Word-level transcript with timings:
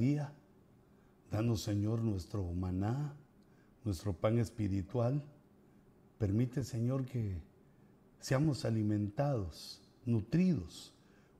día. 0.00 0.32
Danos, 1.30 1.62
Señor, 1.62 2.02
nuestro 2.02 2.42
maná, 2.54 3.14
nuestro 3.84 4.14
pan 4.14 4.38
espiritual. 4.38 5.22
Permite, 6.18 6.64
Señor, 6.64 7.04
que 7.04 7.36
seamos 8.18 8.64
alimentados, 8.64 9.80
nutridos 10.06 10.92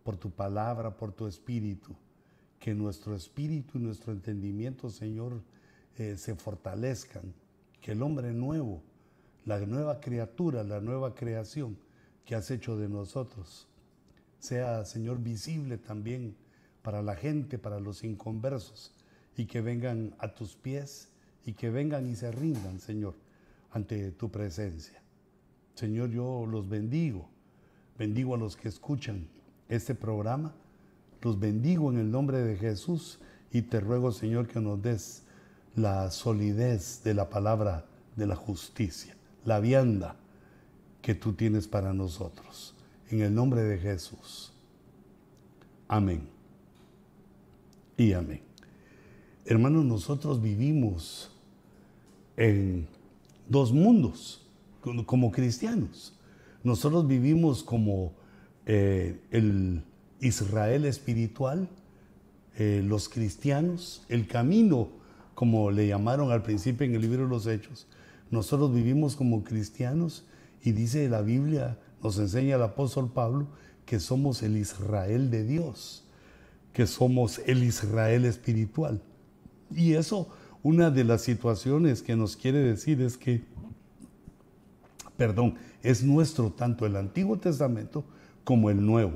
por 0.04 0.16
tu 0.16 0.30
palabra, 0.30 0.96
por 0.96 1.12
tu 1.12 1.26
espíritu. 1.26 1.96
Que 2.60 2.74
nuestro 2.74 3.16
espíritu 3.16 3.78
y 3.78 3.80
nuestro 3.80 4.12
entendimiento, 4.12 4.90
Señor, 4.90 5.42
eh, 5.96 6.16
se 6.18 6.36
fortalezcan. 6.36 7.32
Que 7.80 7.92
el 7.92 8.02
hombre 8.02 8.32
nuevo, 8.32 8.82
la 9.46 9.58
nueva 9.60 10.00
criatura, 10.00 10.62
la 10.62 10.80
nueva 10.80 11.14
creación 11.14 11.78
que 12.26 12.34
has 12.34 12.50
hecho 12.50 12.76
de 12.76 12.90
nosotros, 12.90 13.66
sea, 14.38 14.84
Señor, 14.84 15.18
visible 15.18 15.78
también 15.78 16.36
para 16.82 17.02
la 17.02 17.16
gente, 17.16 17.58
para 17.58 17.80
los 17.80 18.04
inconversos, 18.04 18.94
y 19.36 19.46
que 19.46 19.60
vengan 19.60 20.14
a 20.18 20.34
tus 20.34 20.56
pies 20.56 21.08
y 21.44 21.52
que 21.54 21.70
vengan 21.70 22.06
y 22.06 22.16
se 22.16 22.30
rindan, 22.30 22.80
Señor, 22.80 23.14
ante 23.72 24.10
tu 24.12 24.30
presencia. 24.30 25.02
Señor, 25.74 26.10
yo 26.10 26.46
los 26.46 26.68
bendigo, 26.68 27.28
bendigo 27.98 28.34
a 28.34 28.38
los 28.38 28.56
que 28.56 28.68
escuchan 28.68 29.28
este 29.68 29.94
programa, 29.94 30.52
los 31.22 31.38
bendigo 31.38 31.90
en 31.90 31.98
el 31.98 32.10
nombre 32.10 32.38
de 32.38 32.56
Jesús 32.56 33.18
y 33.52 33.62
te 33.62 33.80
ruego, 33.80 34.12
Señor, 34.12 34.46
que 34.46 34.60
nos 34.60 34.82
des 34.82 35.22
la 35.74 36.10
solidez 36.10 37.02
de 37.04 37.14
la 37.14 37.30
palabra 37.30 37.86
de 38.16 38.26
la 38.26 38.36
justicia, 38.36 39.16
la 39.44 39.60
vianda 39.60 40.16
que 41.00 41.14
tú 41.14 41.32
tienes 41.32 41.66
para 41.66 41.92
nosotros. 41.94 42.74
En 43.08 43.22
el 43.22 43.34
nombre 43.34 43.62
de 43.62 43.78
Jesús. 43.78 44.52
Amén. 45.88 46.39
Y 48.00 48.14
amén. 48.14 48.40
Hermanos, 49.44 49.84
nosotros 49.84 50.40
vivimos 50.40 51.30
en 52.38 52.88
dos 53.46 53.74
mundos 53.74 54.40
como 55.04 55.30
cristianos. 55.30 56.14
Nosotros 56.64 57.06
vivimos 57.06 57.62
como 57.62 58.14
eh, 58.64 59.20
el 59.30 59.84
Israel 60.22 60.86
espiritual, 60.86 61.69
eh, 62.56 62.82
los 62.82 63.10
cristianos, 63.10 64.02
el 64.08 64.26
camino, 64.26 64.88
como 65.34 65.70
le 65.70 65.86
llamaron 65.86 66.32
al 66.32 66.42
principio 66.42 66.86
en 66.86 66.94
el 66.94 67.02
libro 67.02 67.25
de 67.25 67.28
los 67.28 67.46
Hechos. 67.46 67.86
Nosotros 68.30 68.72
vivimos 68.72 69.14
como 69.14 69.44
cristianos 69.44 70.25
y 70.62 70.72
dice 70.72 71.06
la 71.10 71.20
Biblia, 71.20 71.78
nos 72.02 72.19
enseña 72.19 72.56
el 72.56 72.62
apóstol 72.62 73.12
Pablo, 73.12 73.48
que 73.84 74.00
somos 74.00 74.42
el 74.42 74.56
Israel 74.56 75.30
de 75.30 75.44
Dios, 75.44 76.06
que 76.80 76.86
somos 76.86 77.42
el 77.44 77.62
Israel 77.62 78.24
espiritual. 78.24 79.02
Y 79.70 79.92
eso, 79.92 80.30
una 80.62 80.91
de 80.91 81.04
las 81.04 81.20
situaciones 81.20 82.00
que 82.00 82.16
nos 82.16 82.36
quiere 82.36 82.60
decir 82.60 83.02
es 83.02 83.18
que, 83.18 83.42
perdón, 85.19 85.56
es 85.82 86.02
nuestro 86.02 86.50
tanto 86.50 86.86
el 86.86 86.96
Antiguo 86.96 87.38
Testamento 87.38 88.02
como 88.44 88.70
el 88.70 88.82
Nuevo. 88.82 89.12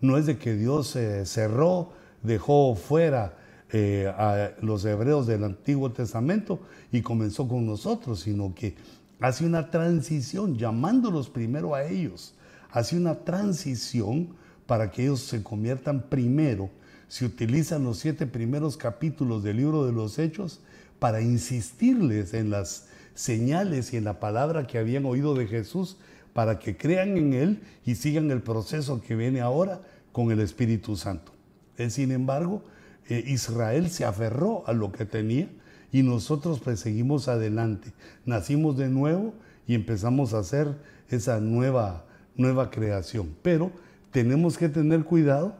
No 0.00 0.18
es 0.18 0.26
de 0.26 0.38
que 0.38 0.56
Dios 0.56 0.88
se 0.88 1.24
cerró, 1.24 1.92
dejó 2.24 2.74
fuera 2.74 3.38
eh, 3.72 4.12
a 4.18 4.50
los 4.60 4.84
hebreos 4.84 5.28
del 5.28 5.44
Antiguo 5.44 5.92
Testamento 5.92 6.58
y 6.90 7.00
comenzó 7.00 7.46
con 7.46 7.64
nosotros, 7.64 8.22
sino 8.22 8.52
que 8.56 8.74
hace 9.20 9.46
una 9.46 9.70
transición, 9.70 10.58
llamándolos 10.58 11.30
primero 11.30 11.76
a 11.76 11.84
ellos, 11.84 12.34
hace 12.72 12.96
una 12.96 13.14
transición 13.14 14.34
para 14.66 14.90
que 14.90 15.04
ellos 15.04 15.20
se 15.20 15.44
conviertan 15.44 16.02
primero. 16.08 16.70
Se 17.08 17.24
utilizan 17.24 17.84
los 17.84 17.98
siete 17.98 18.26
primeros 18.26 18.76
capítulos 18.76 19.42
del 19.42 19.58
libro 19.58 19.86
de 19.86 19.92
los 19.92 20.18
Hechos 20.18 20.60
para 20.98 21.20
insistirles 21.20 22.34
en 22.34 22.50
las 22.50 22.88
señales 23.14 23.92
y 23.92 23.96
en 23.96 24.04
la 24.04 24.20
palabra 24.20 24.66
que 24.66 24.78
habían 24.78 25.04
oído 25.06 25.34
de 25.34 25.46
Jesús, 25.46 25.96
para 26.32 26.58
que 26.58 26.76
crean 26.76 27.16
en 27.16 27.32
Él 27.32 27.62
y 27.86 27.94
sigan 27.94 28.30
el 28.30 28.42
proceso 28.42 29.00
que 29.00 29.14
viene 29.14 29.40
ahora 29.40 29.80
con 30.12 30.30
el 30.32 30.40
Espíritu 30.40 30.96
Santo. 30.96 31.32
Eh, 31.78 31.90
sin 31.90 32.10
embargo, 32.10 32.62
eh, 33.08 33.22
Israel 33.26 33.90
se 33.90 34.04
aferró 34.04 34.64
a 34.66 34.72
lo 34.72 34.92
que 34.92 35.04
tenía 35.04 35.48
y 35.92 36.02
nosotros 36.02 36.60
pues 36.60 36.80
seguimos 36.80 37.28
adelante. 37.28 37.92
Nacimos 38.26 38.76
de 38.76 38.88
nuevo 38.88 39.34
y 39.66 39.74
empezamos 39.74 40.34
a 40.34 40.38
hacer 40.38 40.76
esa 41.08 41.38
nueva, 41.40 42.04
nueva 42.36 42.70
creación. 42.70 43.34
Pero 43.42 43.70
tenemos 44.10 44.58
que 44.58 44.68
tener 44.68 45.04
cuidado 45.04 45.56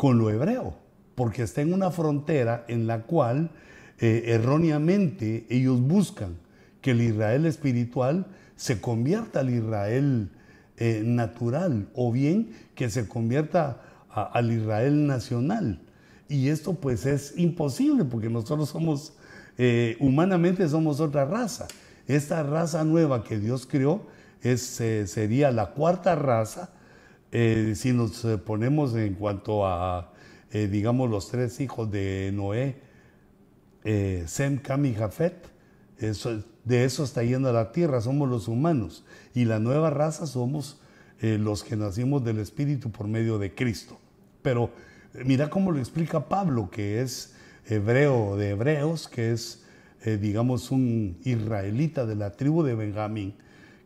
con 0.00 0.16
lo 0.16 0.30
hebreo, 0.30 0.72
porque 1.14 1.42
está 1.42 1.60
en 1.60 1.74
una 1.74 1.90
frontera 1.90 2.64
en 2.68 2.86
la 2.86 3.02
cual 3.02 3.50
eh, 3.98 4.22
erróneamente 4.28 5.44
ellos 5.50 5.78
buscan 5.78 6.38
que 6.80 6.92
el 6.92 7.02
Israel 7.02 7.44
espiritual 7.44 8.24
se 8.56 8.80
convierta 8.80 9.40
al 9.40 9.50
Israel 9.50 10.30
eh, 10.78 11.02
natural 11.04 11.90
o 11.94 12.10
bien 12.10 12.48
que 12.74 12.88
se 12.88 13.06
convierta 13.06 13.82
al 14.08 14.50
Israel 14.50 15.06
nacional. 15.06 15.82
Y 16.30 16.48
esto 16.48 16.72
pues 16.72 17.04
es 17.04 17.34
imposible 17.36 18.06
porque 18.06 18.30
nosotros 18.30 18.70
somos, 18.70 19.12
eh, 19.58 19.98
humanamente 20.00 20.66
somos 20.66 20.98
otra 20.98 21.26
raza. 21.26 21.68
Esta 22.06 22.42
raza 22.42 22.84
nueva 22.84 23.22
que 23.22 23.38
Dios 23.38 23.66
creó 23.66 24.06
es, 24.40 24.62
sería 24.62 25.50
la 25.50 25.72
cuarta 25.72 26.14
raza 26.14 26.70
eh, 27.32 27.74
si 27.76 27.92
nos 27.92 28.26
ponemos 28.44 28.94
en 28.94 29.14
cuanto 29.14 29.66
a, 29.66 30.12
digamos, 30.52 31.10
los 31.10 31.28
tres 31.28 31.60
hijos 31.60 31.90
de 31.90 32.32
Noé, 32.34 32.76
Sem, 34.26 34.58
Cam 34.58 34.84
y 34.86 34.94
Jafet. 34.94 35.48
De 36.64 36.84
eso 36.84 37.04
está 37.04 37.22
yendo 37.22 37.52
la 37.52 37.72
tierra, 37.72 38.00
somos 38.00 38.28
los 38.28 38.48
humanos. 38.48 39.04
Y 39.34 39.44
la 39.44 39.58
nueva 39.58 39.90
raza 39.90 40.26
somos 40.26 40.80
los 41.20 41.62
que 41.62 41.76
nacimos 41.76 42.24
del 42.24 42.38
Espíritu 42.40 42.90
por 42.90 43.06
medio 43.06 43.38
de 43.38 43.54
Cristo. 43.54 43.98
Pero 44.42 44.70
Mira 45.12 45.50
cómo 45.50 45.72
lo 45.72 45.78
explica 45.78 46.28
Pablo, 46.28 46.70
que 46.70 47.00
es 47.00 47.34
hebreo 47.66 48.36
de 48.36 48.50
hebreos, 48.50 49.08
que 49.08 49.32
es, 49.32 49.64
eh, 50.04 50.18
digamos, 50.18 50.70
un 50.70 51.18
israelita 51.24 52.06
de 52.06 52.14
la 52.14 52.32
tribu 52.32 52.62
de 52.62 52.74
Benjamín, 52.74 53.34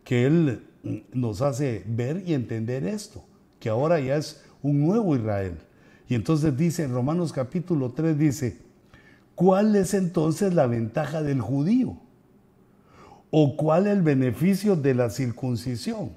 que 0.04 0.26
él 0.26 0.66
nos 1.12 1.40
hace 1.40 1.82
ver 1.86 2.22
y 2.26 2.34
entender 2.34 2.86
esto, 2.86 3.24
que 3.64 3.70
ahora 3.70 3.99
ya 3.99 4.16
es 4.16 4.44
un 4.61 4.78
nuevo 4.78 5.16
Israel. 5.16 5.56
Y 6.06 6.14
entonces 6.14 6.55
dice 6.55 6.82
en 6.82 6.93
Romanos 6.93 7.32
capítulo 7.32 7.93
3, 7.93 8.19
dice, 8.19 8.58
¿cuál 9.34 9.75
es 9.75 9.94
entonces 9.94 10.52
la 10.52 10.66
ventaja 10.66 11.22
del 11.22 11.40
judío? 11.40 11.96
¿O 13.31 13.56
cuál 13.56 13.87
el 13.87 14.02
beneficio 14.02 14.76
de 14.76 14.93
la 14.93 15.08
circuncisión? 15.08 16.11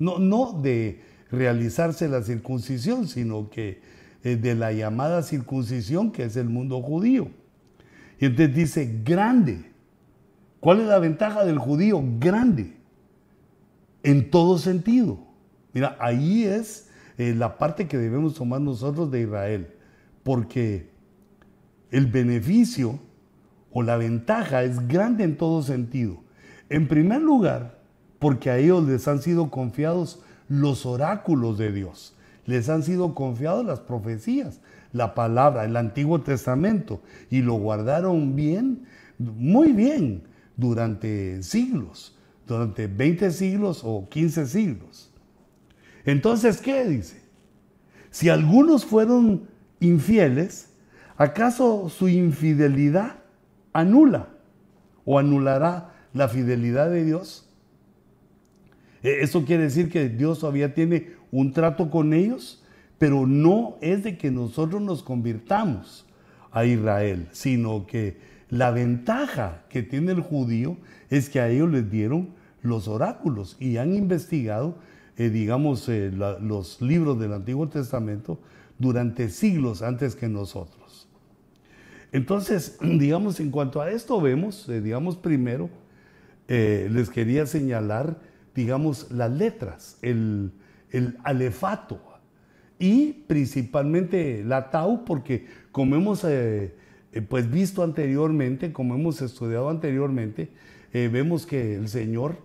No, 0.00 0.18
no 0.18 0.60
de 0.60 1.04
realizarse 1.30 2.08
la 2.08 2.24
circuncisión, 2.24 3.06
sino 3.06 3.48
que 3.48 3.80
eh, 4.24 4.34
de 4.34 4.56
la 4.56 4.72
llamada 4.72 5.22
circuncisión, 5.22 6.10
que 6.10 6.24
es 6.24 6.36
el 6.36 6.48
mundo 6.48 6.82
judío. 6.82 7.28
Y 8.18 8.24
entonces 8.24 8.56
dice, 8.56 9.02
grande. 9.04 9.70
¿Cuál 10.58 10.80
es 10.80 10.88
la 10.88 10.98
ventaja 10.98 11.44
del 11.44 11.58
judío? 11.58 12.02
Grande. 12.18 12.72
En 14.02 14.32
todo 14.32 14.58
sentido. 14.58 15.20
Mira, 15.72 15.96
ahí 16.00 16.42
es 16.42 16.87
eh, 17.18 17.34
la 17.34 17.58
parte 17.58 17.86
que 17.86 17.98
debemos 17.98 18.34
tomar 18.34 18.60
nosotros 18.60 19.10
de 19.10 19.22
Israel. 19.22 19.74
Porque 20.22 20.88
el 21.90 22.06
beneficio 22.06 22.98
o 23.70 23.82
la 23.82 23.96
ventaja 23.96 24.62
es 24.62 24.88
grande 24.88 25.24
en 25.24 25.36
todo 25.36 25.62
sentido. 25.62 26.22
En 26.70 26.88
primer 26.88 27.20
lugar, 27.20 27.78
porque 28.18 28.50
a 28.50 28.58
ellos 28.58 28.84
les 28.84 29.06
han 29.08 29.20
sido 29.20 29.50
confiados 29.50 30.22
los 30.48 30.86
oráculos 30.86 31.58
de 31.58 31.72
Dios 31.72 32.14
les 32.48 32.70
han 32.70 32.82
sido 32.82 33.14
confiados 33.14 33.64
las 33.64 33.80
profecías, 33.80 34.62
la 34.94 35.14
palabra, 35.14 35.66
el 35.66 35.76
Antiguo 35.76 36.22
Testamento, 36.22 37.02
y 37.28 37.42
lo 37.42 37.52
guardaron 37.54 38.34
bien, 38.34 38.84
muy 39.18 39.72
bien, 39.72 40.22
durante 40.56 41.42
siglos, 41.42 42.16
durante 42.46 42.86
20 42.86 43.32
siglos 43.32 43.82
o 43.84 44.08
15 44.08 44.46
siglos. 44.46 45.07
Entonces, 46.08 46.62
¿qué 46.62 46.86
dice? 46.86 47.20
Si 48.10 48.30
algunos 48.30 48.86
fueron 48.86 49.46
infieles, 49.78 50.72
¿acaso 51.18 51.90
su 51.90 52.08
infidelidad 52.08 53.16
anula 53.74 54.30
o 55.04 55.18
anulará 55.18 55.92
la 56.14 56.30
fidelidad 56.30 56.88
de 56.88 57.04
Dios? 57.04 57.50
E, 59.02 59.20
eso 59.20 59.44
quiere 59.44 59.64
decir 59.64 59.90
que 59.90 60.08
Dios 60.08 60.38
todavía 60.38 60.72
tiene 60.72 61.10
un 61.30 61.52
trato 61.52 61.90
con 61.90 62.14
ellos, 62.14 62.64
pero 62.96 63.26
no 63.26 63.76
es 63.82 64.02
de 64.02 64.16
que 64.16 64.30
nosotros 64.30 64.80
nos 64.80 65.02
convirtamos 65.02 66.06
a 66.52 66.64
Israel, 66.64 67.28
sino 67.32 67.86
que 67.86 68.16
la 68.48 68.70
ventaja 68.70 69.64
que 69.68 69.82
tiene 69.82 70.12
el 70.12 70.22
judío 70.22 70.78
es 71.10 71.28
que 71.28 71.40
a 71.40 71.50
ellos 71.50 71.70
les 71.70 71.90
dieron 71.90 72.30
los 72.62 72.88
oráculos 72.88 73.58
y 73.60 73.76
han 73.76 73.92
investigado, 73.92 74.78
eh, 75.18 75.30
digamos, 75.30 75.88
eh, 75.88 76.12
los 76.12 76.80
libros 76.80 77.18
del 77.18 77.32
Antiguo 77.32 77.68
Testamento 77.68 78.38
durante 78.78 79.30
siglos 79.30 79.82
antes 79.82 80.14
que 80.14 80.28
nosotros. 80.28 81.08
Entonces, 82.12 82.78
digamos, 82.82 83.40
en 83.40 83.50
cuanto 83.50 83.80
a 83.80 83.90
esto 83.90 84.20
vemos, 84.20 84.68
eh, 84.68 84.80
digamos, 84.80 85.16
primero, 85.16 85.68
les 86.46 87.10
quería 87.10 87.44
señalar, 87.44 88.20
digamos, 88.54 89.10
las 89.10 89.30
letras, 89.30 89.98
el, 90.00 90.52
el 90.92 91.18
alefato 91.22 92.00
y 92.78 93.24
principalmente 93.26 94.42
la 94.46 94.70
tau, 94.70 95.04
porque 95.04 95.46
como 95.72 95.96
hemos 95.96 96.24
pues 97.28 97.50
visto 97.50 97.82
anteriormente, 97.82 98.72
como 98.72 98.94
hemos 98.94 99.20
estudiado 99.20 99.68
anteriormente, 99.68 100.48
vemos 100.90 101.44
que 101.44 101.74
el 101.74 101.88
Señor 101.88 102.38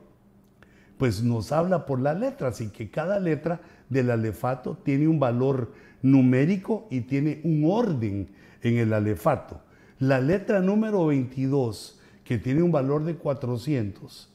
pues 0.98 1.24
nos 1.24 1.52
habla 1.52 1.86
por 1.86 2.00
las 2.00 2.20
letras 2.20 2.62
y 2.62 2.70
que 2.70 2.90
cada 2.90 3.20
letra 3.20 3.62
del 3.90 4.12
alefato 4.12 4.78
tiene 4.84 5.08
un 5.08 5.20
valor 5.20 5.74
numérico 6.02 6.88
y 6.90 7.02
tiene 7.02 7.42
un 7.44 7.64
orden 7.66 8.30
en 8.62 8.78
el 8.78 8.94
alefato. 8.94 9.62
La 10.00 10.20
letra 10.20 10.60
número 10.60 11.08
22, 11.08 12.00
que 12.24 12.38
tiene 12.38 12.62
un 12.62 12.72
valor 12.72 13.04
de 13.04 13.16
400 13.16 14.30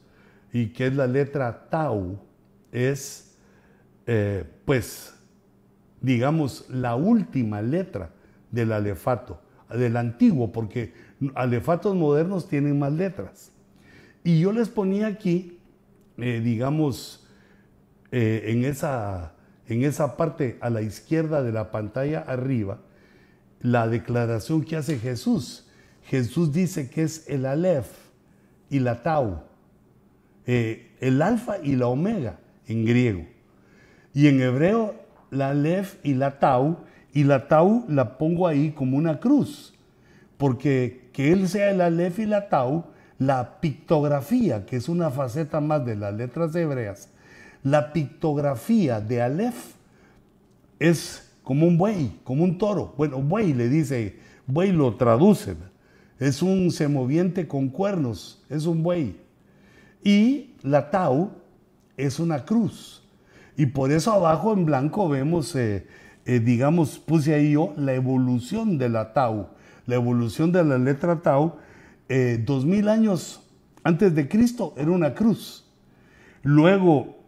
y 0.53 0.69
que 0.69 0.87
es 0.87 0.95
la 0.95 1.07
letra 1.07 1.69
tau, 1.69 2.19
es 2.73 3.37
eh, 4.07 4.45
pues 4.65 5.15
digamos 6.01 6.67
la 6.71 6.95
última 6.95 7.61
letra 7.61 8.11
del 8.51 8.73
alefato, 8.73 9.41
del 9.71 9.97
antiguo, 9.97 10.53
porque 10.53 10.95
alefatos 11.35 11.95
modernos 11.95 12.49
tienen 12.49 12.79
más 12.79 12.93
letras. 12.93 13.53
Y 14.25 14.41
yo 14.41 14.53
les 14.53 14.69
ponía 14.69 15.07
aquí, 15.07 15.58
eh, 16.19 16.41
digamos, 16.43 17.27
eh, 18.11 18.45
en 18.47 18.65
esa 18.65 19.35
en 19.69 19.85
esa 19.85 20.17
parte 20.17 20.59
a 20.61 20.71
la 20.71 20.81
izquierda 20.81 21.43
de 21.43 21.53
la 21.53 21.71
pantalla 21.71 22.21
arriba, 22.21 22.79
la 23.61 23.87
declaración 23.87 24.65
que 24.65 24.77
hace 24.77 24.99
Jesús. 24.99 25.67
Jesús 26.05 26.53
dice 26.53 26.89
que 26.89 27.03
es 27.03 27.29
el 27.29 27.45
Aleph 27.45 27.91
y 28.71 28.79
la 28.79 29.03
Tau, 29.03 29.43
eh, 30.47 30.97
el 31.01 31.21
Alfa 31.21 31.59
y 31.63 31.77
la 31.77 31.89
Omega 31.89 32.39
en 32.67 32.87
griego. 32.87 33.27
Y 34.15 34.29
en 34.29 34.41
hebreo, 34.41 34.95
la 35.31 35.51
Aleph 35.51 35.97
y 36.03 36.15
la 36.15 36.39
Tau, 36.39 36.79
y 37.13 37.25
la 37.25 37.47
Tau 37.47 37.85
la 37.89 38.17
pongo 38.17 38.47
ahí 38.47 38.71
como 38.71 38.97
una 38.97 39.21
cruz, 39.21 39.75
porque 40.39 41.11
que 41.13 41.31
Él 41.31 41.47
sea 41.47 41.71
el 41.71 41.83
Aleph 41.83 42.19
y 42.21 42.27
la 42.27 42.49
Tau, 42.49 42.87
la 43.19 43.61
pictografía, 43.61 44.65
que 44.65 44.77
es 44.77 44.89
una 44.89 45.11
faceta 45.11 45.61
más 45.61 45.85
de 45.85 45.97
las 45.97 46.15
letras 46.15 46.55
hebreas, 46.55 47.09
la 47.63 47.93
pictografía 47.93 49.01
de 49.01 49.23
Aleph 49.23 49.75
es 50.79 51.29
como 51.43 51.67
un 51.67 51.77
buey, 51.77 52.21
como 52.25 52.45
un 52.45 52.59
toro. 52.59 52.95
Bueno, 52.97 53.21
buey 53.21 53.53
le 53.53 53.69
dice, 53.69 54.19
buey 54.47 54.73
lo 54.73 54.95
traduce. 54.97 55.57
Es 56.19 56.43
un 56.43 56.71
semoviente 56.71 57.49
con 57.49 57.69
cuernos, 57.69 58.43
es 58.49 58.67
un 58.67 58.83
buey. 58.83 59.17
Y 60.03 60.55
la 60.63 60.91
tau 60.91 61.31
es 61.97 62.21
una 62.21 62.45
cruz. 62.45 63.03
Y 63.57 63.67
por 63.67 63.91
eso 63.91 64.13
abajo 64.13 64.53
en 64.53 64.65
blanco 64.65 65.09
vemos, 65.09 65.55
eh, 65.57 65.87
eh, 66.25 66.39
digamos, 66.39 66.99
puse 66.99 67.35
ahí 67.35 67.53
yo 67.53 67.73
la 67.77 67.95
evolución 67.95 68.79
de 68.79 68.89
la 68.89 69.13
tau, 69.13 69.49
la 69.87 69.97
evolución 69.97 70.53
de 70.53 70.65
la 70.65 70.79
letra 70.79 71.23
tau. 71.23 71.57
Eh, 72.09 72.43
dos 72.45 72.65
mil 72.65 72.89
años 72.89 73.43
antes 73.85 74.15
de 74.15 74.29
Cristo 74.29 74.75
era 74.77 74.91
una 74.91 75.15
cruz. 75.15 75.67
Luego 76.43 77.19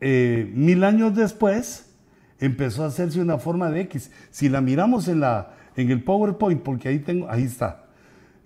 eh, 0.00 0.50
mil 0.54 0.84
años 0.84 1.14
después 1.14 1.94
empezó 2.38 2.84
a 2.84 2.88
hacerse 2.88 3.20
una 3.20 3.38
forma 3.38 3.70
de 3.70 3.82
X. 3.82 4.10
Si 4.30 4.48
la 4.48 4.60
miramos 4.60 5.08
en, 5.08 5.20
la, 5.20 5.54
en 5.76 5.90
el 5.90 6.02
PowerPoint, 6.02 6.62
porque 6.62 6.88
ahí 6.88 6.98
tengo, 6.98 7.28
ahí 7.30 7.44
está, 7.44 7.86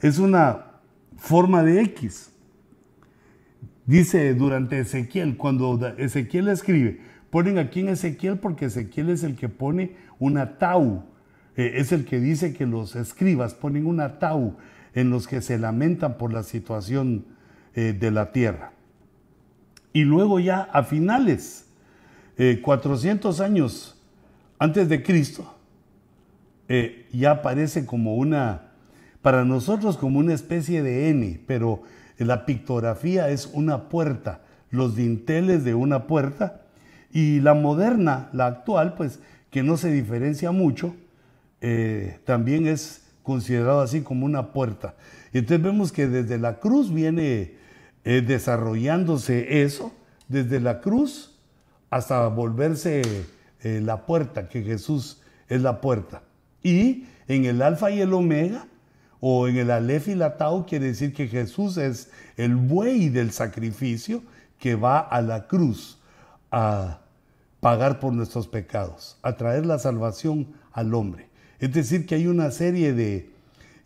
es 0.01 0.19
una 0.19 0.67
forma 1.17 1.63
de 1.63 1.81
X. 1.83 2.33
Dice 3.87 4.35
durante 4.35 4.81
Ezequiel, 4.81 5.37
cuando 5.37 5.81
Ezequiel 5.97 6.49
escribe, 6.49 7.01
ponen 7.31 7.59
aquí 7.59 7.81
en 7.81 7.89
Ezequiel 7.89 8.39
porque 8.39 8.67
Ezequiel 8.67 9.11
es 9.11 9.23
el 9.23 9.35
que 9.35 9.49
pone 9.49 9.97
una 10.19 10.59
tau, 10.59 11.05
eh, 11.57 11.73
es 11.77 11.93
el 11.93 12.05
que 12.05 12.21
dice 12.21 12.53
que 12.53 12.67
los 12.67 12.97
escribas 12.97 13.55
ponen 13.55 13.87
una 13.87 14.19
tau 14.19 14.57
en 14.95 15.11
los 15.11 15.27
que 15.27 15.41
se 15.41 15.59
lamentan 15.59 16.19
por 16.19 16.33
la 16.33 16.43
situación 16.43 17.27
eh, 17.75 17.93
de 17.99 18.11
la 18.11 18.33
tierra. 18.33 18.73
Y 19.93 20.05
luego 20.05 20.41
ya 20.41 20.63
a 20.73 20.83
finales, 20.85 21.67
400 22.63 23.41
eh, 23.41 23.45
años 23.45 24.01
antes 24.59 24.89
de 24.89 25.03
Cristo, 25.03 25.55
eh, 26.69 27.07
ya 27.13 27.31
aparece 27.33 27.87
como 27.87 28.17
una, 28.17 28.73
para 29.23 29.45
nosotros 29.45 29.97
como 29.97 30.19
una 30.19 30.35
especie 30.35 30.83
de 30.83 31.09
N, 31.11 31.41
pero 31.47 31.83
la 32.19 32.45
pictografía 32.45 33.31
es 33.31 33.47
una 33.53 33.89
puerta, 33.89 34.43
los 34.71 34.95
dinteles 34.95 35.65
de 35.65 35.75
una 35.75 36.07
puerta, 36.07 36.63
y 37.11 37.41
la 37.41 37.55
moderna, 37.55 38.29
la 38.33 38.47
actual, 38.47 38.95
pues 38.95 39.21
que 39.51 39.63
no 39.63 39.77
se 39.77 39.91
diferencia 39.91 40.51
mucho, 40.53 40.95
eh, 41.61 42.19
también 42.25 42.67
es 42.67 43.08
considerado 43.29 43.83
así 43.83 44.01
como 44.01 44.25
una 44.25 44.55
puerta. 44.55 44.95
Entonces 45.35 45.63
vemos 45.63 45.93
que 45.93 46.07
desde 46.07 46.39
la 46.39 46.61
cruz 46.61 46.91
viene 46.91 47.57
eh, 48.05 48.23
desarrollándose 48.27 49.63
eso 49.63 49.93
desde 50.29 50.61
la 50.61 50.81
cruz 50.81 51.39
hasta 51.91 52.27
volverse 52.29 53.03
eh, 53.61 53.83
la 53.85 54.07
puerta, 54.07 54.49
que 54.49 54.63
Jesús 54.63 55.21
es 55.47 55.61
la 55.61 55.83
puerta. 55.83 56.23
Y 56.63 57.05
en 57.27 57.45
el 57.45 57.61
alfa 57.61 57.91
y 57.91 58.01
el 58.01 58.15
omega, 58.15 58.67
o 59.21 59.47
en 59.47 59.59
el 59.59 59.71
alef 59.73 60.09
y 60.09 60.15
la 60.15 60.39
tau, 60.39 60.65
quiere 60.65 60.87
decir 60.87 61.13
que 61.13 61.29
Jesús 61.29 61.77
es 61.77 62.11
el 62.39 62.57
buey 62.57 63.11
del 63.11 63.33
sacrificio 63.33 64.23
que 64.59 64.75
va 64.75 65.01
a 65.01 65.21
la 65.21 65.47
cruz 65.49 65.99
a 66.51 67.01
pagar 67.61 68.01
por 68.01 68.15
nuestros 68.15 68.49
pecados, 68.49 69.19
a 69.21 69.37
traer 69.37 69.67
la 69.67 69.79
salvación 69.79 70.55
al 70.73 70.95
hombre. 70.95 71.29
Es 71.61 71.73
decir, 71.73 72.07
que 72.07 72.15
hay 72.15 72.27
una 72.27 72.51
serie 72.51 72.93
de 72.93 73.31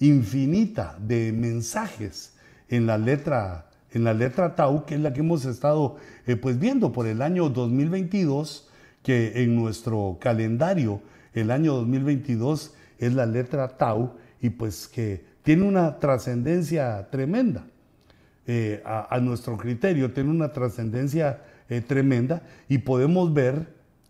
infinita 0.00 0.96
de 1.00 1.32
mensajes 1.32 2.34
en 2.68 2.86
la 2.86 2.98
letra 2.98 3.66
en 3.94 4.04
la 4.04 4.14
letra 4.14 4.54
Tau, 4.54 4.84
que 4.86 4.94
es 4.94 5.00
la 5.00 5.12
que 5.12 5.20
hemos 5.20 5.44
estado 5.44 5.96
eh, 6.26 6.36
pues 6.36 6.58
viendo 6.58 6.92
por 6.92 7.06
el 7.06 7.22
año 7.22 7.48
2022, 7.48 8.68
que 9.02 9.42
en 9.42 9.56
nuestro 9.56 10.18
calendario 10.20 11.02
el 11.34 11.50
año 11.50 11.74
2022 11.74 12.74
es 12.98 13.12
la 13.12 13.26
letra 13.26 13.68
Tau 13.68 14.14
y 14.40 14.50
pues 14.50 14.88
que 14.88 15.24
tiene 15.42 15.64
una 15.64 15.98
trascendencia 15.98 17.08
tremenda 17.10 17.66
eh, 18.46 18.82
a, 18.84 19.18
nuestro 19.20 19.56
criterio, 19.56 20.12
tiene 20.12 20.30
una 20.30 20.52
trascendencia 20.52 21.42
eh, 21.68 21.80
tremenda 21.80 22.42
y 22.68 22.78
podemos 22.78 23.32
ver, 23.32 23.66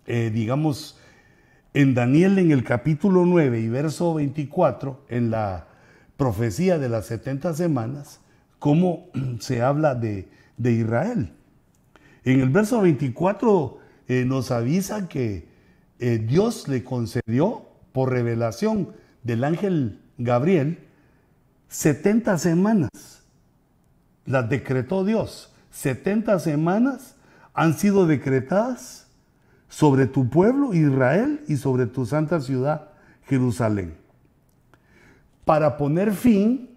digamos, 0.07 0.99
en 1.75 1.95
Daniel 1.95 2.38
en 2.38 2.50
el 2.50 2.64
capítulo 2.64 3.25
9 3.25 3.61
y 3.61 3.69
verso 3.69 4.14
24, 4.14 5.07
en 5.09 5.31
la 5.31 5.69
profecía 6.17 6.79
de 6.79 6.88
las 6.88 7.07
70 7.07 7.55
semanas, 7.55 8.21
cómo 8.59 9.09
se 9.41 9.62
habla 9.62 9.95
de, 9.95 10.29
Israel. 10.59 11.33
En 12.25 12.41
el 12.41 12.50
verso 12.50 12.81
24 12.83 13.79
eh, 14.09 14.25
nos 14.25 14.50
avisa 14.50 15.09
que 15.09 15.49
eh, 15.99 16.19
Dios 16.19 16.69
le 16.69 16.85
concedió 16.85 17.67
por 17.93 18.11
revelación 18.11 18.93
del 19.23 19.45
ángel 19.45 20.00
Gabriel 20.19 20.79
70 21.69 22.38
semanas. 22.38 22.91
Las 24.25 24.49
decretó 24.49 25.05
Dios. 25.05 25.52
70 25.71 26.38
semanas 26.38 27.17
han 27.55 27.76
sido 27.76 28.07
decretadas 28.07 29.01
sobre 29.73 30.05
tu 30.05 30.29
pueblo 30.29 30.75
Israel 30.75 31.41
y 31.49 31.57
sobre 31.57 31.87
tu 31.87 32.05
santa 32.05 32.41
ciudad 32.41 32.91
Jerusalén. 33.25 33.95
Para 35.47 35.79
poner 35.79 36.12
fin 36.12 36.69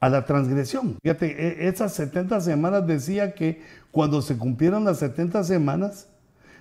a 0.00 0.08
la 0.08 0.24
transgresión. 0.24 0.96
Fíjate, 1.00 1.26
e, 1.64 1.68
esas 1.68 1.94
70 1.94 2.40
semanas 2.40 2.84
decía 2.84 3.32
que 3.32 3.62
cuando 3.92 4.22
se 4.22 4.36
cumplieran 4.36 4.84
las 4.84 4.98
70 4.98 5.44
semanas, 5.44 6.08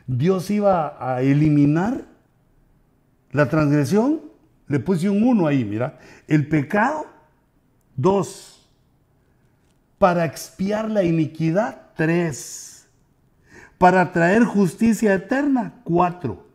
Dios 0.06 0.52
iba 0.52 0.96
a 1.00 1.24
eliminar 1.24 2.06
la 3.32 3.50
transgresión. 3.50 4.22
Le 4.68 4.80
puse 4.80 5.10
un 5.10 5.24
1 5.24 5.48
ahí, 5.48 5.66
mira. 5.66 5.98
El 6.28 6.48
pecado, 6.48 7.08
2. 7.96 8.70
Para 9.98 10.26
expiar 10.26 10.92
la 10.92 11.02
iniquidad, 11.02 11.94
3. 11.96 12.77
Para 13.78 14.12
traer 14.12 14.44
justicia 14.44 15.14
eterna, 15.14 15.82
4. 15.84 16.46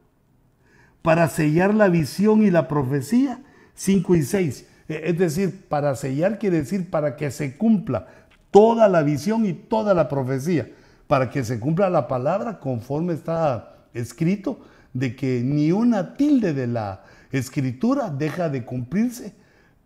Para 1.03 1.29
sellar 1.29 1.75
la 1.75 1.89
visión 1.89 2.43
y 2.43 2.51
la 2.51 2.69
profecía, 2.69 3.41
5 3.75 4.17
y 4.17 4.23
6. 4.23 4.67
Eh, 4.89 5.03
es 5.07 5.19
decir, 5.19 5.67
para 5.69 5.95
sellar 5.95 6.39
quiere 6.39 6.59
decir 6.59 6.91
para 6.91 7.17
que 7.17 7.31
se 7.31 7.57
cumpla 7.57 8.09
toda 8.51 8.89
la 8.89 9.03
visión 9.03 9.47
y 9.47 9.53
toda 9.53 9.95
la 9.95 10.09
profecía, 10.09 10.71
para 11.07 11.31
que 11.31 11.45
se 11.45 11.59
cumpla 11.59 11.89
la 11.91 12.09
palabra 12.09 12.59
conforme 12.59 13.15
está 13.15 13.87
escrito 13.95 14.61
de 14.93 15.17
que 15.17 15.43
ni 15.43 15.73
una 15.73 16.15
tilde 16.15 16.53
de 16.53 16.67
la 16.67 17.05
escritura 17.31 18.11
deja 18.11 18.49
de 18.49 18.65
cumplirse, 18.65 19.35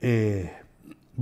eh, 0.00 0.52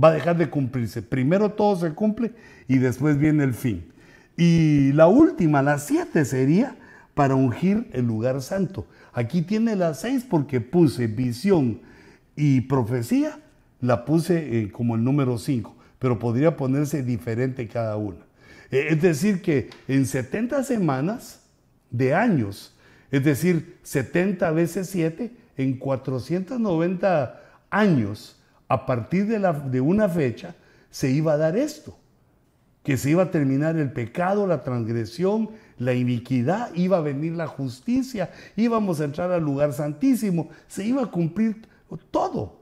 va 0.01 0.09
a 0.09 0.13
dejar 0.13 0.37
de 0.37 0.49
cumplirse. 0.49 1.01
Primero 1.01 1.51
todo 1.51 1.75
se 1.75 1.93
cumple 1.93 2.33
y 2.67 2.77
después 2.77 3.17
viene 3.17 3.43
el 3.43 3.53
fin. 3.53 3.91
Y 4.37 4.91
la 4.93 5.07
última, 5.07 5.61
la 5.61 5.79
siete, 5.79 6.25
sería 6.25 6.75
para 7.13 7.35
ungir 7.35 7.87
el 7.93 8.05
lugar 8.05 8.41
santo. 8.41 8.85
Aquí 9.13 9.41
tiene 9.41 9.75
las 9.75 10.01
seis 10.01 10.25
porque 10.29 10.59
puse 10.61 11.07
visión 11.07 11.79
y 12.35 12.61
profecía, 12.61 13.39
la 13.79 14.03
puse 14.03 14.59
eh, 14.59 14.71
como 14.71 14.95
el 14.95 15.03
número 15.03 15.37
cinco, 15.37 15.75
pero 15.99 16.19
podría 16.19 16.57
ponerse 16.57 17.01
diferente 17.01 17.67
cada 17.67 17.95
una. 17.95 18.25
Eh, 18.71 18.87
es 18.89 19.01
decir, 19.01 19.41
que 19.41 19.69
en 19.87 20.05
70 20.05 20.63
semanas 20.63 21.41
de 21.89 22.13
años, 22.13 22.75
es 23.11 23.23
decir, 23.23 23.77
70 23.83 24.51
veces 24.51 24.89
7, 24.89 25.31
en 25.57 25.77
490 25.77 27.41
años, 27.69 28.41
a 28.67 28.85
partir 28.85 29.27
de, 29.27 29.39
la, 29.39 29.53
de 29.53 29.79
una 29.79 30.09
fecha, 30.09 30.55
se 30.89 31.11
iba 31.11 31.33
a 31.33 31.37
dar 31.37 31.57
esto, 31.57 31.97
que 32.85 32.97
se 32.97 33.09
iba 33.09 33.23
a 33.23 33.31
terminar 33.31 33.75
el 33.77 33.91
pecado, 33.91 34.45
la 34.45 34.63
transgresión, 34.63 35.49
la 35.79 35.95
iniquidad, 35.95 36.73
iba 36.75 36.97
a 36.97 37.01
venir 37.01 37.33
la 37.33 37.47
justicia, 37.47 38.29
íbamos 38.55 39.01
a 39.01 39.05
entrar 39.05 39.31
al 39.31 39.43
lugar 39.43 39.73
santísimo, 39.73 40.49
se 40.67 40.85
iba 40.85 41.01
a 41.01 41.07
cumplir 41.07 41.67
todo. 42.11 42.61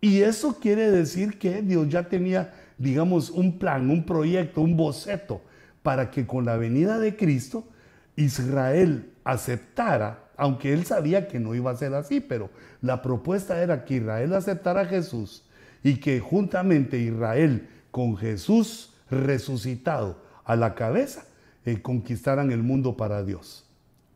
Y 0.00 0.20
eso 0.20 0.60
quiere 0.60 0.92
decir 0.92 1.40
que 1.40 1.60
Dios 1.62 1.88
ya 1.88 2.08
tenía, 2.08 2.54
digamos, 2.78 3.30
un 3.30 3.58
plan, 3.58 3.90
un 3.90 4.06
proyecto, 4.06 4.60
un 4.60 4.76
boceto, 4.76 5.42
para 5.82 6.12
que 6.12 6.24
con 6.24 6.44
la 6.44 6.56
venida 6.56 7.00
de 7.00 7.16
Cristo, 7.16 7.66
Israel 8.14 9.10
aceptara, 9.24 10.30
aunque 10.36 10.72
él 10.72 10.86
sabía 10.86 11.26
que 11.26 11.40
no 11.40 11.56
iba 11.56 11.72
a 11.72 11.76
ser 11.76 11.94
así, 11.94 12.20
pero 12.20 12.48
la 12.80 13.02
propuesta 13.02 13.60
era 13.60 13.84
que 13.84 13.96
Israel 13.96 14.34
aceptara 14.34 14.82
a 14.82 14.86
Jesús 14.86 15.42
y 15.82 15.96
que 15.96 16.20
juntamente 16.20 16.96
Israel 16.96 17.68
con 17.90 18.16
Jesús 18.16 18.94
resucitado 19.10 20.22
a 20.44 20.56
la 20.56 20.74
cabeza, 20.74 21.24
eh, 21.64 21.80
conquistaran 21.82 22.50
el 22.50 22.62
mundo 22.62 22.96
para 22.96 23.24
Dios. 23.24 23.68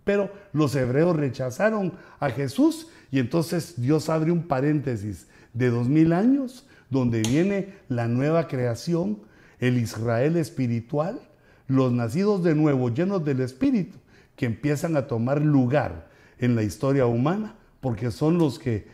Pero 0.04 0.32
los 0.52 0.75
hebreos 0.75 1.16
rechazaron 1.16 1.92
a 2.18 2.30
Jesús 2.30 2.88
y 3.11 3.18
entonces 3.18 3.80
Dios 3.80 4.08
abre 4.08 4.32
un 4.32 4.49
paréntesis 4.49 5.28
de 5.52 5.70
dos 5.70 5.88
mil 5.88 6.12
años 6.12 6.66
donde 6.90 7.22
viene 7.22 7.75
la 7.88 8.08
nueva 8.08 8.49
creación, 8.49 9.18
el 9.61 9.78
Israel 9.78 10.37
espiritual, 10.37 11.20
los 11.68 11.92
nacidos 11.92 12.42
de 12.42 12.54
nuevo 12.54 12.90
llenos 12.90 13.25
del 13.25 13.40
Espíritu, 13.40 13.96
que 14.37 14.46
empiezan 14.46 14.96
a 14.96 15.06
tomar 15.06 15.40
lugar 15.40 16.08
en 16.38 16.54
la 16.56 16.62
historia 16.62 17.06
humana, 17.06 17.54
porque 17.80 18.11
son 18.11 18.38
los 18.38 18.58
que 18.58 18.87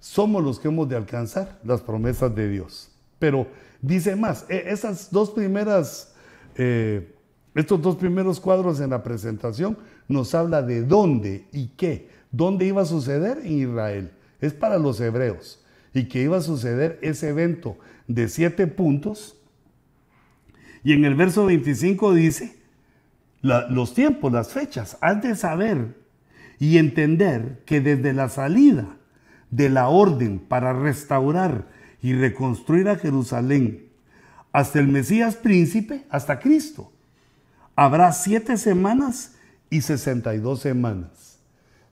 somos 0.00 0.42
los 0.42 0.58
que 0.58 0.68
hemos 0.68 0.88
de 0.88 0.96
alcanzar 0.96 1.60
las 1.64 1.80
promesas 1.80 2.34
de 2.34 2.48
Dios. 2.48 2.90
Pero 3.18 3.46
dice 3.82 4.16
más, 4.16 4.46
e, 4.48 4.64
esas 4.68 5.10
dos 5.10 5.30
primeras, 5.30 6.14
eh, 6.54 7.14
estos 7.54 7.82
dos 7.82 7.96
primeros 7.96 8.40
cuadros 8.40 8.80
en 8.80 8.90
la 8.90 9.02
presentación 9.02 9.76
nos 10.08 10.34
habla 10.34 10.62
de 10.62 10.82
dónde 10.82 11.46
y 11.52 11.68
qué, 11.76 12.08
dónde 12.30 12.64
iba 12.64 12.82
a 12.82 12.86
suceder 12.86 13.38
en 13.44 13.52
Israel. 13.52 14.12
Es 14.40 14.54
para 14.54 14.78
los 14.78 15.00
hebreos. 15.00 15.62
Y 15.92 16.08
que 16.08 16.22
iba 16.22 16.38
a 16.38 16.40
suceder 16.40 16.98
ese 17.02 17.28
evento 17.28 17.76
de 18.06 18.28
siete 18.28 18.66
puntos. 18.66 19.36
Y 20.82 20.94
en 20.94 21.04
el 21.04 21.14
verso 21.14 21.44
25 21.44 22.14
dice, 22.14 22.56
los 23.42 23.92
tiempos, 23.92 24.32
las 24.32 24.52
fechas, 24.52 24.96
has 25.00 25.20
de 25.20 25.34
saber 25.36 25.96
y 26.58 26.78
entender 26.78 27.62
que 27.66 27.80
desde 27.80 28.12
la 28.14 28.28
salida 28.28 28.96
de 29.50 29.68
la 29.68 29.88
orden 29.88 30.38
para 30.38 30.72
restaurar 30.72 31.66
y 32.02 32.14
reconstruir 32.14 32.88
a 32.88 32.96
Jerusalén 32.96 33.86
hasta 34.52 34.80
el 34.80 34.88
Mesías 34.88 35.36
príncipe, 35.36 36.04
hasta 36.10 36.40
Cristo, 36.40 36.92
habrá 37.74 38.12
siete 38.12 38.58
semanas 38.58 39.32
y 39.70 39.80
sesenta 39.80 40.34
y 40.34 40.38
dos 40.38 40.60
semanas. 40.60 41.38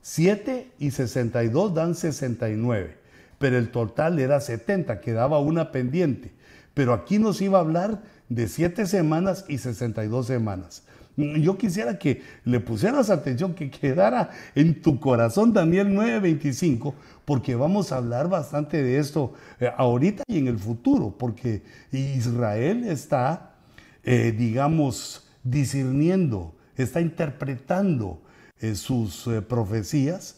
Siete 0.03 0.71
y 0.77 0.91
sesenta 0.91 1.43
y 1.43 1.49
dos 1.49 1.73
dan 1.73 1.95
sesenta 1.95 2.49
y 2.49 2.55
nueve, 2.55 2.97
pero 3.39 3.57
el 3.57 3.69
total 3.71 4.19
era 4.19 4.39
setenta, 4.41 4.99
quedaba 5.01 5.39
una 5.39 5.71
pendiente. 5.71 6.31
Pero 6.73 6.93
aquí 6.93 7.17
nos 7.17 7.41
iba 7.41 7.57
a 7.57 7.61
hablar 7.61 8.01
de 8.29 8.47
siete 8.47 8.85
semanas 8.85 9.45
y 9.47 9.57
sesenta 9.57 10.03
y 10.03 10.07
dos 10.07 10.27
semanas. 10.27 10.83
Yo 11.41 11.57
quisiera 11.57 11.97
que 11.97 12.21
le 12.45 12.59
pusieras 12.59 13.09
atención, 13.09 13.53
que 13.53 13.69
quedara 13.69 14.29
en 14.55 14.81
tu 14.81 14.99
corazón 14.99 15.53
Daniel 15.53 15.89
9:25, 15.93 16.93
porque 17.25 17.55
vamos 17.55 17.91
a 17.91 17.97
hablar 17.97 18.29
bastante 18.29 18.81
de 18.81 18.97
esto 18.97 19.33
eh, 19.59 19.69
ahorita 19.77 20.23
y 20.27 20.39
en 20.39 20.47
el 20.47 20.57
futuro, 20.57 21.15
porque 21.17 21.61
Israel 21.91 22.83
está, 22.85 23.55
eh, 24.03 24.33
digamos, 24.37 25.29
discerniendo, 25.43 26.53
está 26.75 27.01
interpretando 27.01 28.21
eh, 28.59 28.75
sus 28.75 29.29
profecías 29.47 30.37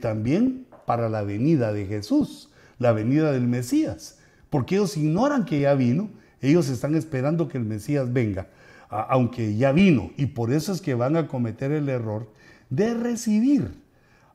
también 0.00 0.66
para 0.84 1.08
la 1.08 1.22
venida 1.22 1.72
de 1.72 1.86
Jesús, 1.86 2.50
la 2.78 2.92
venida 2.92 3.32
del 3.32 3.46
Mesías, 3.46 4.18
porque 4.50 4.74
ellos 4.74 4.96
ignoran 4.98 5.46
que 5.46 5.60
ya 5.60 5.74
vino, 5.74 6.10
ellos 6.42 6.68
están 6.68 6.94
esperando 6.94 7.48
que 7.48 7.56
el 7.56 7.64
Mesías 7.64 8.12
venga 8.12 8.48
aunque 8.90 9.56
ya 9.56 9.72
vino, 9.72 10.10
y 10.16 10.26
por 10.26 10.52
eso 10.52 10.72
es 10.72 10.80
que 10.80 10.94
van 10.94 11.16
a 11.16 11.28
cometer 11.28 11.70
el 11.70 11.88
error 11.88 12.28
de 12.68 12.94
recibir 12.94 13.72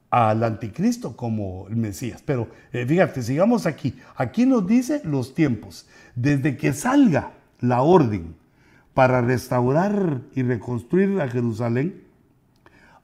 al 0.09 0.43
anticristo 0.43 1.17
como 1.17 1.67
el 1.67 1.75
Mesías. 1.75 2.23
Pero 2.25 2.47
eh, 2.71 2.85
fíjate, 2.85 3.21
sigamos 3.21 3.65
aquí. 3.65 3.95
Aquí 4.15 4.45
nos 4.45 4.65
dice 4.65 5.01
los 5.03 5.35
tiempos. 5.35 5.87
Desde 6.15 6.55
que 6.55 6.71
salga 6.73 7.33
la 7.59 7.81
orden 7.81 8.35
para 8.93 9.21
restaurar 9.21 10.21
y 10.33 10.43
reconstruir 10.43 11.19
a 11.19 11.27
Jerusalén, 11.27 12.01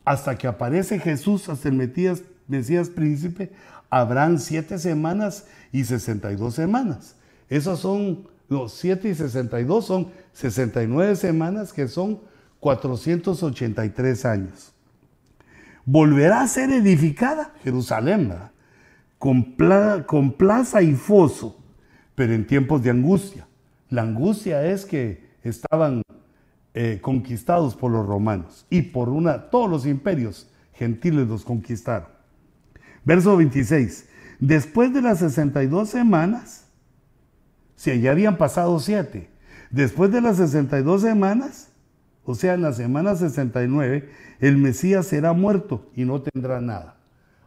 hasta 0.06 0.38
que 0.38 0.48
aparece 0.48 1.00
Jesús, 1.00 1.50
hasta 1.50 1.68
el 1.68 1.76
Mesías, 1.76 2.24
Mesías 2.48 2.90
príncipe, 2.90 3.52
habrán 3.90 4.40
siete 4.40 4.80
semanas 4.80 5.46
y 5.74 5.84
sesenta 5.84 6.32
y 6.32 6.38
dos 6.38 6.56
semanas. 6.56 7.16
Esas 7.50 7.80
son 7.80 8.31
no, 8.52 8.68
7 8.68 9.08
y 9.08 9.16
62 9.16 9.86
son 9.86 10.12
69 10.34 11.16
semanas, 11.16 11.72
que 11.72 11.88
son 11.88 12.20
483 12.60 14.26
años. 14.26 14.74
Volverá 15.86 16.42
a 16.42 16.48
ser 16.50 16.70
edificada 16.72 17.54
Jerusalén, 17.64 18.34
Con, 19.18 19.56
con 20.06 20.34
plaza 20.34 20.82
y 20.82 20.96
foso, 20.96 21.64
pero 22.14 22.34
en 22.34 22.46
tiempos 22.46 22.84
de 22.84 22.90
angustia. 22.90 23.48
La 23.90 24.02
angustia 24.02 24.66
es 24.66 24.84
que 24.84 25.30
estaban 25.44 26.02
eh, 26.74 27.00
conquistados 27.02 27.78
por 27.78 27.90
los 27.90 28.06
romanos 28.06 28.66
y 28.70 28.82
por 28.82 29.08
una, 29.08 29.50
todos 29.50 29.70
los 29.70 29.86
imperios 29.86 30.52
gentiles 30.74 31.26
los 31.26 31.46
conquistaron. 31.46 32.10
Verso 33.06 33.38
26. 33.38 34.10
Después 34.42 34.94
de 34.94 35.02
las 35.02 35.20
62 35.20 35.88
semanas, 35.88 36.66
si 37.82 38.00
ya 38.00 38.12
habían 38.12 38.38
pasado 38.38 38.80
siete. 38.80 39.28
Después 39.72 40.12
de 40.12 40.22
las 40.22 40.38
62 40.38 41.02
semanas, 41.02 41.72
o 42.24 42.36
sea, 42.36 42.54
en 42.54 42.62
la 42.62 42.74
semana 42.74 43.16
69, 43.16 44.08
el 44.40 44.58
Mesías 44.58 45.08
será 45.08 45.34
muerto 45.34 45.90
y 45.96 46.06
no 46.06 46.22
tendrá 46.22 46.62
nada. 46.62 46.98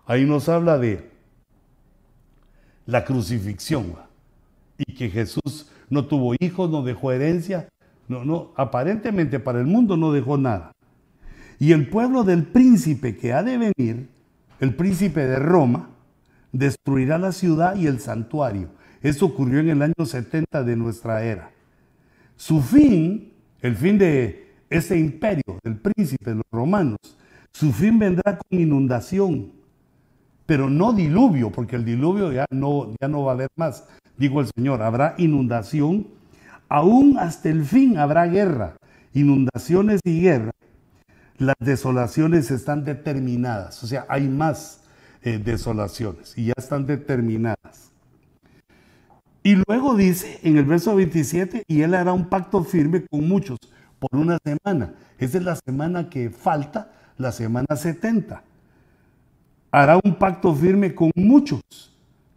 Ahí 0.06 0.24
nos 0.24 0.48
habla 0.48 0.76
de 0.76 1.08
la 2.84 3.04
crucifixión 3.04 3.94
y 4.76 4.94
que 4.94 5.08
Jesús 5.08 5.70
no 5.88 6.06
tuvo 6.06 6.34
hijos, 6.40 6.68
no 6.68 6.82
dejó 6.82 7.12
herencia, 7.12 7.68
no, 8.08 8.24
no, 8.24 8.50
aparentemente 8.56 9.38
para 9.38 9.60
el 9.60 9.66
mundo 9.66 9.96
no 9.96 10.10
dejó 10.10 10.36
nada. 10.36 10.72
Y 11.60 11.70
el 11.70 11.88
pueblo 11.88 12.24
del 12.24 12.42
príncipe 12.42 13.16
que 13.16 13.32
ha 13.32 13.44
de 13.44 13.72
venir, 13.72 14.08
el 14.58 14.74
príncipe 14.74 15.28
de 15.28 15.38
Roma, 15.38 15.90
destruirá 16.50 17.18
la 17.18 17.30
ciudad 17.30 17.76
y 17.76 17.86
el 17.86 18.00
santuario 18.00 18.70
esto 19.04 19.26
ocurrió 19.26 19.60
en 19.60 19.68
el 19.68 19.82
año 19.82 20.06
70 20.06 20.64
de 20.64 20.76
nuestra 20.76 21.22
era. 21.22 21.50
Su 22.36 22.62
fin, 22.62 23.32
el 23.60 23.76
fin 23.76 23.98
de 23.98 24.48
ese 24.70 24.98
imperio 24.98 25.58
del 25.62 25.76
príncipe 25.76 26.30
de 26.30 26.36
los 26.36 26.46
romanos, 26.50 26.96
su 27.52 27.70
fin 27.70 27.98
vendrá 27.98 28.38
con 28.38 28.58
inundación, 28.58 29.52
pero 30.46 30.70
no 30.70 30.94
diluvio, 30.94 31.52
porque 31.52 31.76
el 31.76 31.84
diluvio 31.84 32.32
ya 32.32 32.46
no, 32.50 32.94
ya 32.98 33.06
no 33.06 33.24
va 33.24 33.32
a 33.32 33.34
haber 33.34 33.48
más. 33.56 33.84
Digo 34.16 34.40
el 34.40 34.48
Señor, 34.56 34.80
habrá 34.80 35.14
inundación, 35.18 36.06
aún 36.70 37.18
hasta 37.18 37.50
el 37.50 37.66
fin 37.66 37.98
habrá 37.98 38.26
guerra, 38.26 38.76
inundaciones 39.12 40.00
y 40.04 40.22
guerra. 40.22 40.52
Las 41.36 41.56
desolaciones 41.60 42.50
están 42.50 42.86
determinadas, 42.86 43.84
o 43.84 43.86
sea, 43.86 44.06
hay 44.08 44.28
más 44.28 44.80
eh, 45.22 45.38
desolaciones 45.38 46.38
y 46.38 46.46
ya 46.46 46.54
están 46.56 46.86
determinadas. 46.86 47.93
Y 49.46 49.62
luego 49.68 49.94
dice 49.94 50.40
en 50.42 50.56
el 50.56 50.64
verso 50.64 50.96
27, 50.96 51.64
y 51.68 51.82
él 51.82 51.92
hará 51.94 52.14
un 52.14 52.30
pacto 52.30 52.64
firme 52.64 53.04
con 53.04 53.28
muchos 53.28 53.58
por 53.98 54.18
una 54.18 54.38
semana. 54.42 54.94
Esa 55.18 55.36
es 55.36 55.44
la 55.44 55.54
semana 55.54 56.08
que 56.08 56.30
falta, 56.30 56.90
la 57.18 57.30
semana 57.30 57.76
70. 57.76 58.42
hará 59.70 60.00
un 60.02 60.14
pacto 60.14 60.54
firme 60.54 60.94
con 60.94 61.10
muchos. 61.14 61.60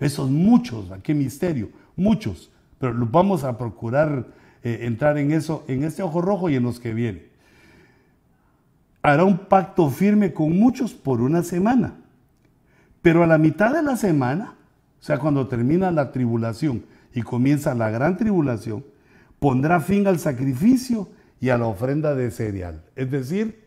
Esos 0.01 0.29
muchos, 0.29 0.91
qué 1.01 1.13
misterio, 1.13 1.69
muchos. 1.95 2.51
Pero 2.77 2.93
vamos 3.09 3.45
a 3.45 3.57
procurar 3.57 4.27
eh, 4.61 4.79
entrar 4.81 5.17
en 5.17 5.31
eso, 5.31 5.63
en 5.69 5.85
este 5.85 6.03
ojo 6.03 6.19
rojo 6.19 6.49
y 6.49 6.55
en 6.55 6.63
los 6.63 6.77
que 6.77 6.93
vienen. 6.93 7.25
Hará 9.01 9.23
un 9.23 9.37
pacto 9.37 9.89
firme 9.89 10.33
con 10.33 10.59
muchos 10.59 10.93
por 10.93 11.21
una 11.21 11.41
semana. 11.41 11.93
Pero 13.01 13.23
a 13.23 13.27
la 13.27 13.37
mitad 13.37 13.73
de 13.73 13.81
la 13.81 13.95
semana, 13.95 14.55
o 14.99 15.03
sea, 15.03 15.19
cuando 15.19 15.47
termina 15.47 15.89
la 15.89 16.11
tribulación 16.11 16.83
y 17.17 17.23
comienza 17.23 17.73
la 17.73 17.89
gran 17.89 18.15
tribulación, 18.15 18.85
pondrá 19.39 19.79
fin 19.79 20.05
al 20.05 20.19
sacrificio 20.19 21.09
y 21.39 21.49
a 21.49 21.57
la 21.57 21.65
ofrenda 21.65 22.13
de 22.13 22.29
cereal. 22.29 22.83
Es 22.95 23.09
decir, 23.09 23.63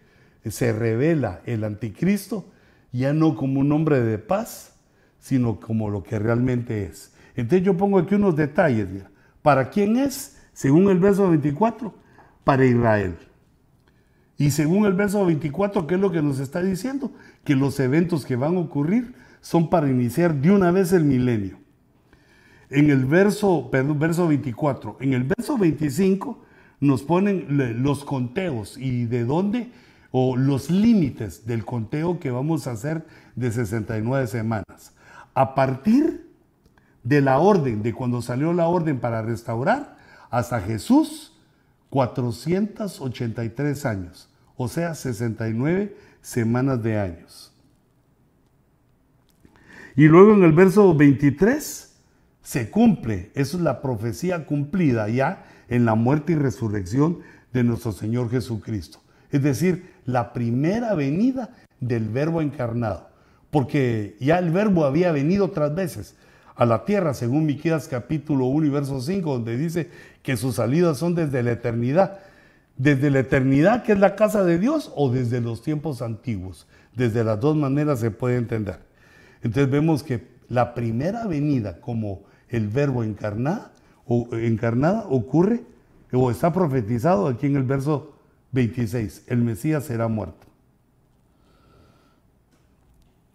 se 0.49 0.73
revela 0.73 1.41
el 1.47 1.65
anticristo 1.65 2.47
ya 2.93 3.13
no 3.13 3.35
como 3.35 3.59
un 3.59 3.73
hombre 3.73 4.03
de 4.03 4.19
paz, 4.19 4.77
sino 5.19 5.59
como 5.59 5.91
lo 5.91 6.05
que 6.05 6.21
realmente 6.21 6.85
es. 6.85 7.13
Entonces 7.35 7.67
yo 7.67 7.77
pongo 7.77 7.99
aquí 7.99 8.15
unos 8.15 8.37
detalles. 8.37 8.87
¿Para 9.43 9.69
quién 9.69 9.97
es? 9.97 10.39
Según 10.53 10.89
el 10.89 11.01
verso 11.01 11.29
24, 11.29 11.93
para 12.45 12.65
Israel. 12.65 13.17
Y 14.39 14.53
según 14.53 14.87
el 14.87 14.93
verso 14.93 15.27
24, 15.27 15.89
¿qué 15.89 15.97
es 15.97 16.01
lo 16.01 16.13
que 16.13 16.23
nos 16.23 16.39
está 16.39 16.63
diciendo? 16.63 17.11
Que 17.43 17.57
los 17.57 17.81
eventos 17.81 18.25
que 18.25 18.37
van 18.37 18.57
a 18.57 18.61
ocurrir 18.61 19.13
son 19.41 19.69
para 19.71 19.91
iniciar 19.91 20.37
de 20.37 20.53
una 20.53 20.71
vez 20.71 20.93
el 20.93 21.03
milenio. 21.03 21.59
En 22.71 22.89
el 22.89 23.05
verso, 23.05 23.69
perdón, 23.71 23.99
verso 23.99 24.29
24, 24.29 24.99
en 25.01 25.13
el 25.13 25.25
verso 25.25 25.59
25 25.59 26.39
nos 26.79 27.03
ponen 27.03 27.83
los 27.83 28.05
conteos 28.05 28.79
y 28.79 29.07
de 29.07 29.25
dónde 29.25 29.73
o 30.13 30.37
los 30.37 30.71
límites 30.71 31.47
del 31.47 31.65
conteo 31.65 32.21
que 32.21 32.31
vamos 32.31 32.69
a 32.69 32.73
hacer 32.73 33.05
de 33.35 33.51
69 33.51 34.29
semanas. 34.29 34.95
A 35.35 35.55
partir 35.57 36.31
de 37.03 37.21
la 37.21 37.39
orden, 37.39 37.83
de 37.83 37.93
cuando 37.93 38.23
salió 38.23 38.53
la 38.53 38.69
orden 38.69 39.01
para 39.01 39.23
restaurar, 39.23 39.97
hasta 40.31 40.61
Jesús, 40.61 41.37
483 41.91 43.85
años, 43.85 44.29
o 44.57 44.69
sea, 44.69 44.95
69 44.95 45.97
semanas 46.23 46.81
de 46.85 46.99
años. 46.99 47.53
Y 49.97 50.05
luego 50.05 50.35
en 50.35 50.45
el 50.45 50.53
verso 50.53 50.95
23 50.95 51.90
se 52.43 52.71
cumple, 52.71 53.31
eso 53.35 53.57
es 53.57 53.63
la 53.63 53.83
profecía 53.83 54.47
cumplida 54.47 55.09
ya 55.09 55.45
en 55.69 55.85
la 55.85 55.95
muerte 55.95 56.33
y 56.33 56.37
resurrección 56.37 57.19
de 57.53 57.65
nuestro 57.65 57.93
Señor 57.93 58.31
Jesucristo. 58.31 59.01
Es 59.31 59.43
decir, 59.43 59.93
la 60.07 60.33
primera 60.33 60.95
venida 60.95 61.51
del 61.81 62.09
verbo 62.09 62.43
encarnado. 62.43 63.09
Porque 63.51 64.17
ya 64.21 64.39
el 64.39 64.51
verbo 64.51 64.85
había 64.85 65.13
venido 65.13 65.47
otras 65.47 65.75
veces 65.75 66.15
a 66.55 66.67
la 66.67 66.85
tierra, 66.85 67.15
según 67.15 67.47
Miqueas 67.47 67.89
capítulo 67.89 68.47
1 68.47 68.67
y 68.67 68.71
verso 68.71 69.01
5, 69.01 69.33
donde 69.33 69.57
dice 69.57 69.91
que 70.23 70.37
sus 70.37 70.57
salidas 70.57 70.99
son 70.99 71.15
desde 71.15 71.43
la 71.43 71.53
eternidad. 71.53 72.19
Desde 72.77 73.11
la 73.11 73.21
eternidad, 73.21 73.83
que 73.83 73.93
es 73.93 73.99
la 73.99 74.15
casa 74.15 74.45
de 74.45 74.59
Dios, 74.59 74.93
o 74.95 75.11
desde 75.11 75.41
los 75.41 75.63
tiempos 75.63 76.03
antiguos. 76.03 76.67
Desde 76.95 77.25
las 77.25 77.41
dos 77.41 77.57
maneras 77.57 78.01
se 78.01 78.11
puede 78.11 78.37
entender. 78.37 78.81
Entonces 79.43 79.71
vemos 79.71 80.03
que 80.03 80.29
la 80.49 80.75
primera 80.75 81.27
venida 81.27 81.81
como 81.81 82.23
el 82.51 82.69
verbo 82.69 83.03
encarnada, 83.05 83.73
o, 84.07 84.29
encarnada 84.33 85.07
ocurre 85.09 85.63
o 86.13 86.31
está 86.31 86.53
profetizado 86.53 87.29
aquí 87.29 87.47
en 87.47 87.57
el 87.57 87.63
verso 87.63 88.15
26, 88.53 89.25
el 89.29 89.39
Mesías 89.39 89.85
será 89.85 90.09
muerto. 90.09 90.51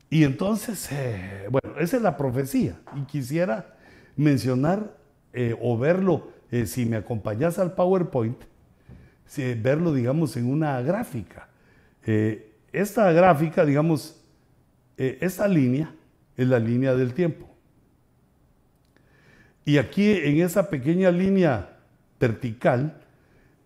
Y 0.10 0.24
entonces, 0.24 0.90
eh, 0.92 1.48
bueno, 1.50 1.80
esa 1.80 1.98
es 1.98 2.04
la 2.04 2.16
profecía. 2.16 2.80
Y 2.96 3.04
quisiera 3.06 3.76
mencionar 4.16 4.96
eh, 5.34 5.56
o 5.62 5.78
verlo, 5.78 6.30
eh, 6.52 6.66
si 6.66 6.86
me 6.86 6.98
acompañas 6.98 7.60
al 7.60 7.74
PowerPoint, 7.74 8.38
verlo, 9.62 9.94
digamos, 9.94 10.38
en 10.38 10.46
una 10.46 10.82
gráfica. 10.82 11.50
esta 12.72 13.12
gráfica, 13.12 13.66
digamos, 13.66 14.22
esta 14.96 15.48
línea 15.48 15.94
es 16.38 16.48
la 16.48 16.60
línea 16.60 16.94
del 16.94 17.14
tiempo. 17.14 17.55
Y 19.66 19.80
aquí 19.80 20.12
en 20.12 20.42
esa 20.42 20.70
pequeña 20.70 21.10
línea 21.10 21.80
vertical 22.20 23.02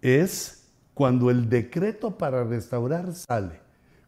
es 0.02 0.66
cuando 0.94 1.30
el 1.30 1.50
decreto 1.50 2.18
para 2.18 2.44
restaurar 2.46 3.14
sale, 3.14 3.60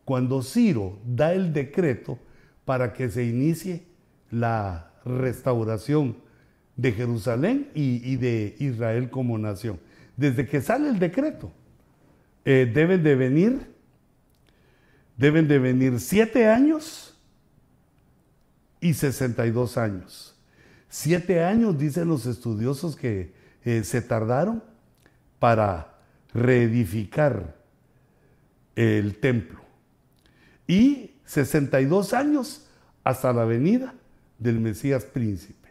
cuando 0.05 0.41
Ciro 0.41 0.99
da 1.05 1.33
el 1.33 1.53
decreto 1.53 2.17
para 2.65 2.93
que 2.93 3.09
se 3.09 3.25
inicie 3.25 3.83
la 4.29 4.91
restauración 5.05 6.15
de 6.77 6.93
Jerusalén 6.93 7.69
y, 7.73 8.15
de 8.15 8.55
Israel 8.59 9.09
como 9.09 9.37
nación. 9.37 9.79
Desde 10.15 10.47
que 10.47 10.61
sale 10.61 10.89
el 10.89 10.99
decreto, 10.99 11.51
eh, 12.45 12.71
deben 12.73 13.03
de 13.03 13.15
venir, 13.15 13.73
deben 15.17 15.47
de 15.47 15.59
venir 15.59 15.99
siete 15.99 16.47
años 16.47 17.17
y 18.79 18.93
62 18.93 19.77
años. 19.77 20.30
Siete 20.93 21.41
años, 21.41 21.77
dicen 21.77 22.09
los 22.09 22.25
estudiosos 22.25 22.97
que 22.97 23.33
eh, 23.63 23.81
se 23.85 24.01
tardaron 24.01 24.61
para 25.39 25.95
reedificar 26.33 27.55
el 28.75 29.15
templo. 29.17 29.61
Y 30.67 31.11
62 31.23 32.13
años 32.13 32.67
hasta 33.05 33.31
la 33.31 33.45
venida 33.45 33.93
del 34.37 34.59
Mesías 34.59 35.05
príncipe. 35.05 35.69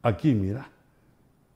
Aquí, 0.00 0.34
mira, 0.34 0.70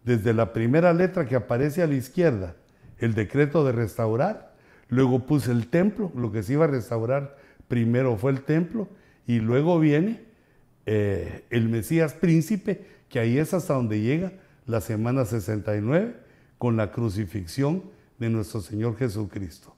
desde 0.05 0.35
la 0.35 0.53
primera 0.53 0.93
letra 0.93 1.27
que 1.27 1.37
aparece 1.37 1.83
a 1.83 1.87
la 1.87 1.95
izquierda, 1.95 2.57
el 2.99 3.15
decreto 3.15 3.65
de 3.65 3.73
restaurar, 3.73 4.55
luego 4.91 5.21
puse 5.21 5.51
el 5.51 5.69
templo, 5.69 6.13
lo 6.15 6.31
que 6.31 6.43
se 6.43 6.53
iba 6.53 6.67
a 6.67 6.69
restaurar 6.69 7.39
primero 7.69 8.19
fue 8.19 8.33
el 8.33 8.43
templo, 8.43 8.87
y 9.27 9.41
luego 9.41 9.81
viene 9.81 10.32
eh, 10.87 11.45
el 11.51 11.69
Mesías 11.69 12.15
príncipe, 12.15 12.85
que 13.09 13.19
ahí 13.19 13.39
es 13.39 13.55
hasta 13.55 13.75
donde 13.75 14.01
llega 14.01 14.33
la 14.67 14.81
semana 14.81 15.25
69, 15.25 16.15
con 16.59 16.77
la 16.77 16.93
crucifixión 16.93 17.83
de 18.19 18.31
nuestro 18.31 18.61
Señor 18.61 18.97
Jesucristo. 18.97 19.75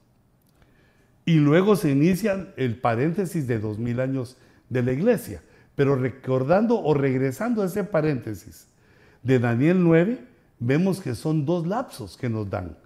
Y 1.25 1.35
luego 1.35 1.75
se 1.75 1.89
inicia 1.89 2.53
el 2.55 2.77
paréntesis 2.77 3.47
de 3.47 3.59
dos 3.59 3.79
mil 3.79 3.99
años 3.99 4.37
de 4.69 4.83
la 4.83 4.91
iglesia. 4.91 5.41
Pero 5.75 5.95
recordando 5.95 6.79
o 6.81 6.93
regresando 6.93 7.61
a 7.61 7.65
ese 7.65 7.83
paréntesis 7.83 8.67
de 9.23 9.39
Daniel 9.39 9.83
9, 9.83 10.19
vemos 10.59 11.01
que 11.01 11.15
son 11.15 11.45
dos 11.45 11.67
lapsos 11.67 12.15
que 12.15 12.29
nos 12.29 12.49
dan. 12.49 12.77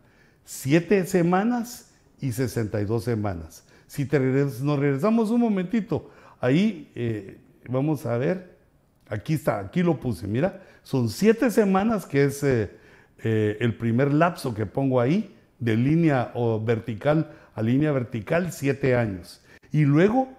Siete 0.45 1.05
semanas 1.05 1.91
y 2.19 2.31
62 2.31 3.03
semanas. 3.03 3.63
Si 3.87 4.05
nos 4.05 4.79
regresamos 4.79 5.29
un 5.29 5.41
momentito, 5.41 6.09
ahí 6.39 6.91
eh, 6.95 7.37
vamos 7.69 8.05
a 8.05 8.17
ver, 8.17 8.57
aquí 9.07 9.33
está, 9.33 9.59
aquí 9.59 9.83
lo 9.83 9.99
puse, 9.99 10.27
mira, 10.27 10.61
son 10.83 11.09
siete 11.09 11.51
semanas 11.51 12.05
que 12.05 12.25
es 12.25 12.43
eh, 12.43 12.71
eh, 13.23 13.57
el 13.59 13.75
primer 13.75 14.13
lapso 14.13 14.53
que 14.53 14.65
pongo 14.65 14.99
ahí, 14.99 15.35
de 15.59 15.75
línea 15.75 16.31
o 16.35 16.63
vertical 16.63 17.31
a 17.59 17.61
línea 17.61 17.91
vertical, 17.91 18.53
siete 18.53 18.95
años. 18.95 19.41
Y 19.73 19.83
luego, 19.83 20.29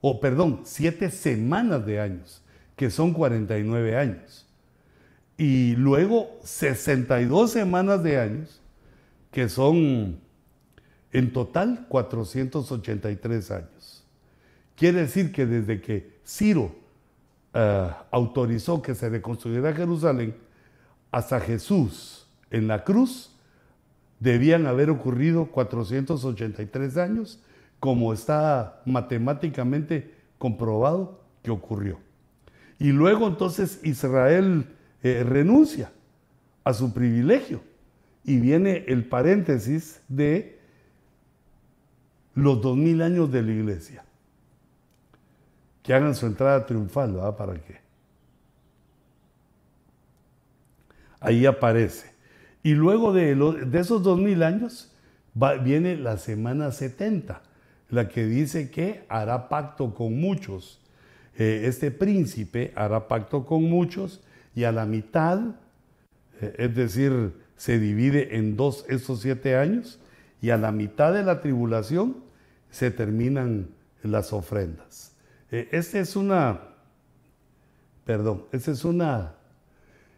o 0.00 0.18
perdón, 0.18 0.62
siete 0.64 1.10
semanas 1.10 1.84
de 1.84 2.00
años, 2.00 2.42
que 2.74 2.88
son 2.88 3.12
49 3.12 3.96
años. 3.96 4.48
Y 5.36 5.76
luego 5.76 6.38
62 6.42 7.50
semanas 7.50 8.02
de 8.02 8.18
años, 8.18 8.62
que 9.30 9.50
son 9.50 10.20
en 11.12 11.32
total 11.34 11.86
483 11.88 13.50
años. 13.50 14.06
Quiere 14.74 15.02
decir 15.02 15.32
que 15.32 15.44
desde 15.44 15.82
que 15.82 16.18
Ciro 16.26 16.74
eh, 17.54 17.90
autorizó 18.10 18.80
que 18.80 18.94
se 18.94 19.08
reconstruyera 19.08 19.72
Jerusalén 19.72 20.34
hasta 21.10 21.40
Jesús 21.40 22.28
en 22.50 22.68
la 22.68 22.84
cruz 22.84 23.36
debían 24.20 24.66
haber 24.66 24.90
ocurrido 24.90 25.46
483 25.46 26.96
años, 26.98 27.42
como 27.80 28.12
está 28.12 28.82
matemáticamente 28.84 30.14
comprobado 30.38 31.20
que 31.42 31.50
ocurrió. 31.50 31.98
Y 32.78 32.92
luego 32.92 33.26
entonces 33.26 33.80
Israel 33.82 34.66
eh, 35.02 35.24
renuncia 35.26 35.90
a 36.64 36.74
su 36.74 36.92
privilegio 36.92 37.62
y 38.24 38.38
viene 38.38 38.84
el 38.86 39.06
paréntesis 39.06 40.00
de 40.08 40.58
los 42.34 42.60
dos 42.60 42.76
mil 42.76 43.02
años 43.02 43.32
de 43.32 43.42
la 43.42 43.50
iglesia. 43.50 44.04
Que 45.82 45.94
hagan 45.94 46.14
su 46.14 46.26
entrada 46.26 46.66
triunfal, 46.66 47.12
¿verdad? 47.12 47.36
¿Para 47.36 47.54
qué? 47.54 47.80
Ahí 51.20 51.46
aparece. 51.46 52.10
Y 52.62 52.74
luego 52.74 53.12
de, 53.12 53.34
de 53.34 53.80
esos 53.80 54.02
dos 54.02 54.18
mil 54.18 54.42
años 54.42 54.92
viene 55.62 55.96
la 55.96 56.18
semana 56.18 56.72
70, 56.72 57.42
la 57.88 58.08
que 58.08 58.26
dice 58.26 58.70
que 58.70 59.04
hará 59.08 59.48
pacto 59.48 59.94
con 59.94 60.18
muchos. 60.18 60.80
Eh, 61.36 61.62
este 61.64 61.90
príncipe 61.90 62.72
hará 62.76 63.08
pacto 63.08 63.46
con 63.46 63.64
muchos 63.64 64.20
y 64.54 64.64
a 64.64 64.72
la 64.72 64.84
mitad, 64.84 65.40
eh, 66.40 66.54
es 66.58 66.74
decir, 66.74 67.32
se 67.56 67.78
divide 67.78 68.36
en 68.36 68.56
dos 68.56 68.84
estos 68.88 69.20
siete 69.20 69.56
años 69.56 70.00
y 70.42 70.50
a 70.50 70.56
la 70.56 70.72
mitad 70.72 71.12
de 71.12 71.22
la 71.22 71.40
tribulación 71.40 72.16
se 72.70 72.90
terminan 72.90 73.68
las 74.02 74.32
ofrendas. 74.32 75.09
Eh, 75.50 75.68
esta 75.72 75.98
es 75.98 76.16
una, 76.16 76.60
perdón, 78.04 78.44
esta 78.52 78.70
es 78.70 78.84
una, 78.84 79.34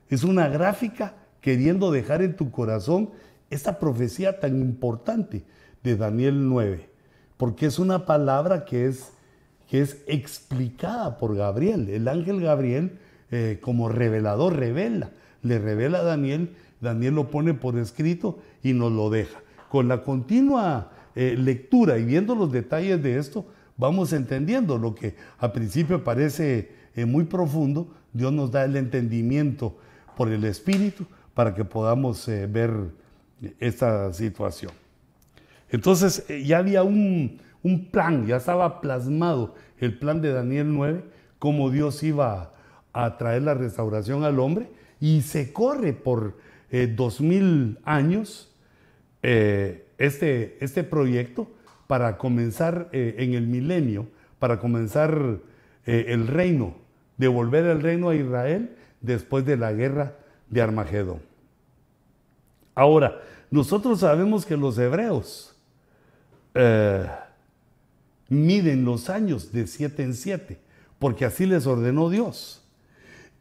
es 0.09 0.25
una 0.25 0.49
gráfica 0.49 1.15
queriendo 1.41 1.91
dejar 1.91 2.23
en 2.23 2.37
tu 2.37 2.51
corazón 2.51 3.11
esta 3.51 3.79
profecía 3.79 4.41
tan 4.41 4.61
importante 4.61 5.45
de 5.83 5.97
Daniel 5.97 6.49
9, 6.49 6.89
porque 7.37 7.67
es 7.67 7.79
una 7.79 8.07
palabra 8.07 8.65
que 8.65 8.87
es, 8.87 9.13
que 9.69 9.81
es 9.81 10.03
explicada 10.07 11.19
por 11.19 11.35
Gabriel. 11.35 11.89
El 11.89 12.09
ángel 12.09 12.41
Gabriel, 12.41 12.99
eh, 13.31 13.59
como 13.61 13.89
revelador, 13.89 14.57
revela, 14.57 15.11
le 15.43 15.59
revela 15.59 15.99
a 15.99 16.05
Daniel, 16.05 16.55
Daniel 16.81 17.15
lo 17.15 17.31
pone 17.31 17.55
por 17.55 17.79
escrito 17.79 18.39
y 18.63 18.75
nos 18.75 18.93
lo 18.93 19.11
deja. 19.11 19.41
Con 19.71 19.89
la 19.89 20.03
continua 20.03 20.93
eh, 21.15 21.37
lectura 21.39 21.99
y 21.99 22.05
viendo 22.05 22.35
los 22.35 22.53
detalles 22.53 23.03
de 23.03 23.19
esto, 23.19 23.47
vamos 23.77 24.13
entendiendo 24.13 24.79
lo 24.79 24.95
que 24.95 25.15
a 25.39 25.53
principio 25.53 26.05
parece 26.05 26.73
eh, 26.95 27.05
muy 27.05 27.25
profundo, 27.25 27.95
Dios 28.13 28.33
nos 28.33 28.51
da 28.51 28.65
el 28.65 28.77
entendimiento 28.77 29.77
por 30.17 30.31
el 30.31 30.45
Espíritu 30.45 31.07
para 31.35 31.55
que 31.55 31.65
podamos 31.65 32.27
ver 32.27 32.91
esta 33.59 34.13
situación. 34.13 34.73
Entonces 35.73 36.27
eh, 36.29 36.45
ya 36.45 36.59
había 36.59 36.85
un, 36.85 37.41
plan, 37.91 38.27
ya 38.27 38.37
estaba 38.37 38.81
plasmado 38.81 39.55
el 39.79 39.99
plan 39.99 40.21
de 40.21 40.33
Daniel 40.33 40.73
9, 40.73 41.03
cómo 41.39 41.71
Dios 41.71 42.03
iba 42.03 42.53
a, 42.93 43.17
traer 43.17 43.43
la 43.43 43.55
restauración 43.55 44.23
al 44.23 44.39
hombre, 44.39 44.69
y 45.01 45.23
se 45.23 45.53
corre 45.53 45.95
por 45.95 46.37
eh, 46.71 46.87
dos 46.87 47.21
mil 47.21 47.79
años 47.85 48.55
eh, 49.23 49.89
este, 49.99 50.63
este 50.63 50.85
proyecto 50.85 51.51
para 51.93 52.17
comenzar 52.17 52.89
en 52.93 53.35
el 53.35 53.47
milenio, 53.47 54.07
para 54.39 54.59
comenzar 54.59 55.41
el 55.85 56.27
reino, 56.27 56.75
devolver 57.19 57.67
el 57.67 57.83
reino 57.83 58.09
a 58.09 58.15
Israel 58.15 58.75
después 59.03 59.45
de 59.45 59.59
la 59.59 59.75
guerra 59.75 60.17
de 60.49 60.63
Armagedón. 60.63 61.21
Ahora, 62.75 63.21
nosotros 63.51 64.01
sabemos 64.01 64.47
que 64.47 64.57
los 64.57 64.79
hebreos 64.79 65.55
eh, 66.55 67.07
miden 68.31 68.87
los 68.87 69.11
años 69.11 69.53
de 69.53 69.67
siete 69.67 70.03
en 70.03 70.15
siete, 70.15 70.61
porque 70.99 71.27
así 71.27 71.45
les 71.45 71.67
ordenó 71.67 72.09
Dios. 72.09 72.65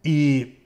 Y 0.04 0.58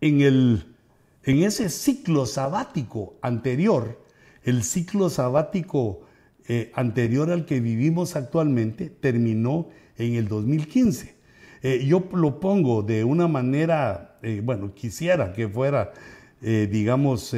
en, 0.00 0.22
el, 0.22 0.74
en 1.22 1.42
ese 1.42 1.68
ciclo 1.68 2.24
sabático 2.24 3.12
anterior, 3.20 4.00
el 4.42 4.64
ciclo 4.64 5.10
sabático 5.10 6.05
eh, 6.48 6.70
anterior 6.74 7.30
al 7.30 7.44
que 7.44 7.60
vivimos 7.60 8.16
actualmente 8.16 8.90
terminó 8.90 9.68
en 9.96 10.14
el 10.14 10.28
2015. 10.28 11.14
Eh, 11.62 11.84
yo 11.86 12.08
lo 12.12 12.40
pongo 12.40 12.82
de 12.82 13.04
una 13.04 13.28
manera, 13.28 14.18
bueno, 14.42 14.74
quisiera 14.74 15.32
que 15.32 15.48
fuera, 15.48 15.92
digamos, 16.40 17.34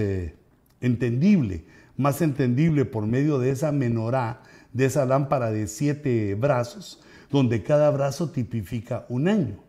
entendible, 0.80 1.64
más 1.96 2.22
entendible 2.22 2.84
por 2.84 3.06
medio 3.06 3.38
de 3.38 3.50
esa 3.50 3.72
menorá, 3.72 4.42
de 4.72 4.86
esa 4.86 5.04
lámpara 5.04 5.50
de 5.50 5.66
siete 5.66 6.34
brazos, 6.34 7.00
donde 7.30 7.62
cada 7.62 7.90
brazo 7.90 8.30
tipifica 8.30 9.06
un 9.08 9.28
año. 9.28 9.68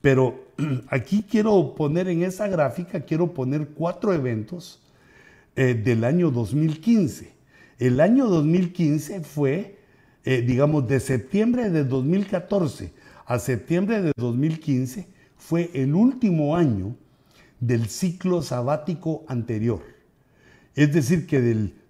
Pero 0.00 0.46
aquí 0.88 1.24
quiero 1.28 1.74
poner 1.74 2.08
en 2.08 2.22
esa 2.22 2.48
gráfica, 2.48 3.00
quiero 3.00 3.32
poner 3.34 3.68
cuatro 3.68 4.12
eventos 4.12 4.80
eh, 5.56 5.74
del 5.74 6.04
año 6.04 6.30
2015. 6.30 7.37
El 7.78 8.00
año 8.00 8.26
2015 8.26 9.20
fue, 9.20 9.78
eh, 10.24 10.42
digamos, 10.42 10.88
de 10.88 10.98
septiembre 10.98 11.70
de 11.70 11.84
2014 11.84 12.92
a 13.24 13.38
septiembre 13.38 14.02
de 14.02 14.12
2015, 14.16 15.06
fue 15.36 15.70
el 15.74 15.94
último 15.94 16.56
año 16.56 16.96
del 17.60 17.88
ciclo 17.88 18.42
sabático 18.42 19.24
anterior. 19.28 19.82
Es 20.74 20.92
decir, 20.92 21.26
que 21.26 21.40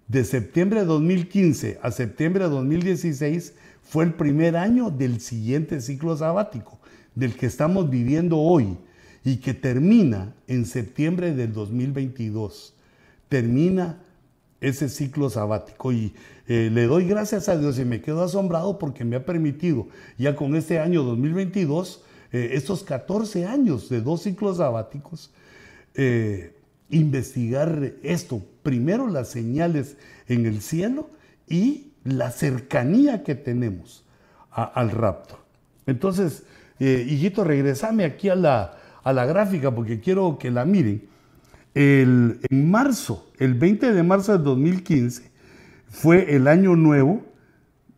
de 0.07 0.23
septiembre 0.25 0.81
de 0.81 0.85
2015 0.85 1.79
a 1.81 1.91
septiembre 1.91 2.43
de 2.43 2.49
2016 2.49 3.53
fue 3.81 4.03
el 4.03 4.13
primer 4.13 4.57
año 4.57 4.91
del 4.91 5.19
siguiente 5.21 5.81
ciclo 5.81 6.15
sabático, 6.15 6.79
del 7.15 7.35
que 7.35 7.47
estamos 7.47 7.89
viviendo 7.89 8.37
hoy 8.37 8.77
y 9.23 9.37
que 9.37 9.53
termina 9.53 10.35
en 10.47 10.65
septiembre 10.65 11.33
del 11.33 11.53
2022. 11.53 12.75
Termina 13.27 13.99
ese 14.61 14.89
ciclo 14.89 15.29
sabático 15.29 15.91
y 15.91 16.13
eh, 16.47 16.69
le 16.71 16.85
doy 16.85 17.05
gracias 17.05 17.47
a 17.47 17.57
Dios 17.57 17.79
y 17.79 17.85
me 17.85 18.01
quedo 18.01 18.23
asombrado 18.23 18.79
porque 18.79 19.05
me 19.05 19.15
ha 19.15 19.25
permitido 19.25 19.87
ya 20.17 20.35
con 20.35 20.55
este 20.55 20.79
año 20.79 21.03
2022, 21.03 22.03
eh, 22.31 22.51
estos 22.53 22.83
14 22.83 23.45
años 23.45 23.89
de 23.89 24.01
dos 24.01 24.23
ciclos 24.23 24.57
sabáticos, 24.57 25.31
eh, 25.95 26.55
investigar 26.89 27.93
esto. 28.03 28.41
Primero 28.63 29.07
las 29.07 29.29
señales 29.29 29.95
en 30.27 30.45
el 30.45 30.61
cielo 30.61 31.09
y 31.47 31.91
la 32.03 32.31
cercanía 32.31 33.23
que 33.23 33.35
tenemos 33.35 34.03
al 34.51 34.91
rapto. 34.91 35.37
Entonces, 35.85 36.43
hijito, 36.79 37.43
regresame 37.43 38.03
aquí 38.03 38.29
a 38.29 38.35
la, 38.35 38.77
a 39.03 39.13
la 39.13 39.25
gráfica 39.25 39.73
porque 39.73 39.99
quiero 39.99 40.37
que 40.39 40.49
la 40.49 40.65
miren. 40.65 41.08
El, 41.79 42.41
en 42.49 42.69
marzo, 42.69 43.31
el 43.37 43.53
20 43.53 43.93
de 43.93 44.03
marzo 44.03 44.37
de 44.37 44.43
2015, 44.43 45.31
fue 45.87 46.35
el 46.35 46.49
año 46.49 46.75
nuevo 46.75 47.23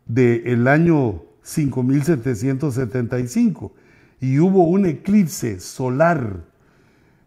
del 0.06 0.68
año 0.68 1.24
5775 1.42 3.74
y 4.20 4.38
hubo 4.38 4.68
un 4.68 4.86
eclipse 4.86 5.58
solar 5.58 6.44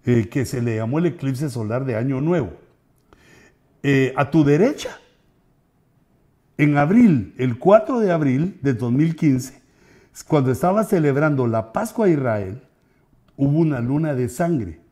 eh, 0.05 0.29
que 0.29 0.45
se 0.45 0.61
le 0.61 0.77
llamó 0.77 0.99
el 0.99 1.07
eclipse 1.07 1.49
solar 1.49 1.83
de 1.83 1.97
Año 1.97 2.21
Nuevo. 2.21 2.53
Eh, 3.83 4.13
a 4.15 4.31
tu 4.31 4.45
derecha, 4.45 4.97
en 6.57 6.77
abril, 6.77 7.33
el 7.37 7.59
4 7.59 7.99
de 7.99 8.13
abril 8.13 8.59
de 8.61 8.75
2015, 8.75 9.61
cuando 10.25 10.53
estaba 10.53 10.85
celebrando 10.85 11.47
la 11.47 11.73
Pascua 11.73 12.05
a 12.05 12.09
Israel, 12.09 12.61
hubo 13.35 13.59
una 13.59 13.81
luna 13.81 14.13
de 14.13 14.29
sangre. 14.29 14.84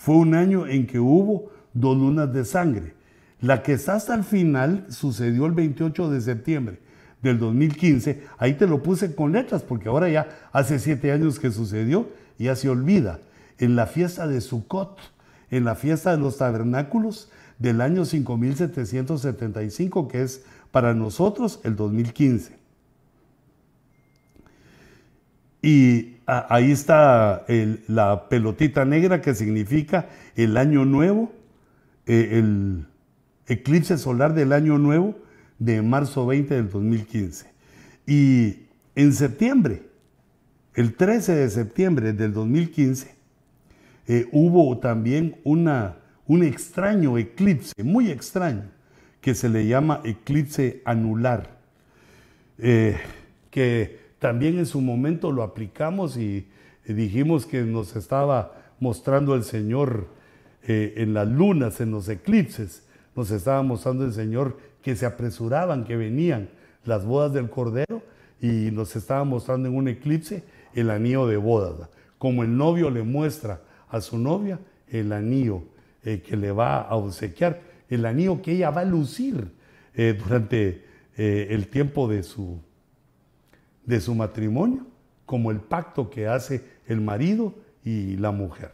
Fue 0.00 0.16
un 0.16 0.34
año 0.34 0.66
en 0.66 0.86
que 0.86 0.98
hubo 0.98 1.52
dos 1.74 1.94
lunas 1.94 2.32
de 2.32 2.46
sangre. 2.46 2.94
La 3.42 3.62
que 3.62 3.74
está 3.74 3.96
hasta 3.96 4.14
el 4.14 4.24
final 4.24 4.86
sucedió 4.88 5.44
el 5.44 5.52
28 5.52 6.10
de 6.10 6.22
septiembre 6.22 6.80
del 7.20 7.38
2015. 7.38 8.24
Ahí 8.38 8.54
te 8.54 8.66
lo 8.66 8.82
puse 8.82 9.14
con 9.14 9.32
letras 9.32 9.62
porque 9.62 9.90
ahora 9.90 10.08
ya 10.08 10.26
hace 10.52 10.78
siete 10.78 11.12
años 11.12 11.38
que 11.38 11.50
sucedió 11.50 12.08
y 12.38 12.44
ya 12.44 12.56
se 12.56 12.70
olvida 12.70 13.20
en 13.58 13.76
la 13.76 13.86
fiesta 13.86 14.26
de 14.26 14.40
Sukkot, 14.40 14.96
en 15.50 15.66
la 15.66 15.74
fiesta 15.74 16.12
de 16.12 16.22
los 16.22 16.38
tabernáculos 16.38 17.30
del 17.58 17.82
año 17.82 18.06
5775, 18.06 20.08
que 20.08 20.22
es 20.22 20.44
para 20.70 20.94
nosotros 20.94 21.60
el 21.62 21.76
2015. 21.76 22.56
Y 25.60 26.09
ahí 26.26 26.70
está 26.70 27.44
la 27.88 28.28
pelotita 28.28 28.84
negra 28.84 29.20
que 29.20 29.34
significa 29.34 30.08
el 30.36 30.56
año 30.56 30.84
nuevo, 30.84 31.32
eh, 32.06 32.38
el 32.38 32.86
eclipse 33.46 33.98
solar 33.98 34.34
del 34.34 34.52
año 34.52 34.78
nuevo 34.78 35.18
de 35.58 35.82
marzo 35.82 36.26
20 36.26 36.54
del 36.54 36.70
2015. 36.70 37.46
Y 38.06 38.66
en 38.94 39.12
septiembre, 39.12 39.82
el 40.74 40.94
13 40.94 41.34
de 41.34 41.50
septiembre 41.50 42.12
del 42.12 42.32
2015, 42.32 43.14
eh, 44.08 44.26
hubo 44.32 44.78
también 44.78 45.36
una, 45.44 45.98
un 46.26 46.42
extraño 46.42 47.18
eclipse, 47.18 47.82
muy 47.84 48.10
extraño, 48.10 48.70
que 49.20 49.34
se 49.34 49.48
le 49.48 49.66
llama 49.66 50.00
eclipse 50.04 50.82
anular, 50.84 51.58
eh, 52.58 52.96
que 53.50 53.99
también 54.20 54.58
en 54.58 54.66
su 54.66 54.80
momento 54.80 55.32
lo 55.32 55.42
aplicamos 55.42 56.16
y 56.16 56.46
dijimos 56.86 57.46
que 57.46 57.62
nos 57.62 57.96
estaba 57.96 58.52
mostrando 58.78 59.34
el 59.34 59.42
Señor 59.44 60.08
eh, 60.62 60.94
en 60.98 61.14
las 61.14 61.26
lunas, 61.26 61.80
en 61.80 61.90
los 61.90 62.08
eclipses, 62.08 62.84
nos 63.16 63.30
estaba 63.30 63.62
mostrando 63.62 64.04
el 64.04 64.12
Señor 64.12 64.58
que 64.82 64.94
se 64.94 65.06
apresuraban, 65.06 65.84
que 65.84 65.96
venían 65.96 66.50
las 66.84 67.04
bodas 67.04 67.32
del 67.32 67.48
Cordero 67.48 68.02
y 68.40 68.70
nos 68.70 68.94
estaba 68.94 69.24
mostrando 69.24 69.68
en 69.68 69.76
un 69.76 69.88
eclipse 69.88 70.44
el 70.74 70.90
anillo 70.90 71.26
de 71.26 71.38
bodas, 71.38 71.88
como 72.18 72.42
el 72.42 72.54
novio 72.56 72.90
le 72.90 73.02
muestra 73.02 73.62
a 73.88 74.02
su 74.02 74.18
novia 74.18 74.58
el 74.88 75.12
anillo 75.12 75.62
eh, 76.04 76.20
que 76.20 76.36
le 76.36 76.52
va 76.52 76.82
a 76.82 76.94
obsequiar, 76.94 77.62
el 77.88 78.04
anillo 78.04 78.42
que 78.42 78.52
ella 78.52 78.70
va 78.70 78.82
a 78.82 78.84
lucir 78.84 79.50
eh, 79.94 80.16
durante 80.18 80.90
el 81.16 81.66
tiempo 81.66 82.08
de 82.08 82.22
su, 82.22 82.62
de 83.84 84.00
su 84.00 84.14
matrimonio, 84.14 84.86
como 85.26 85.50
el 85.50 85.60
pacto 85.60 86.10
que 86.10 86.26
hace 86.26 86.64
el 86.86 87.00
marido 87.00 87.54
y 87.84 88.16
la 88.16 88.30
mujer. 88.30 88.72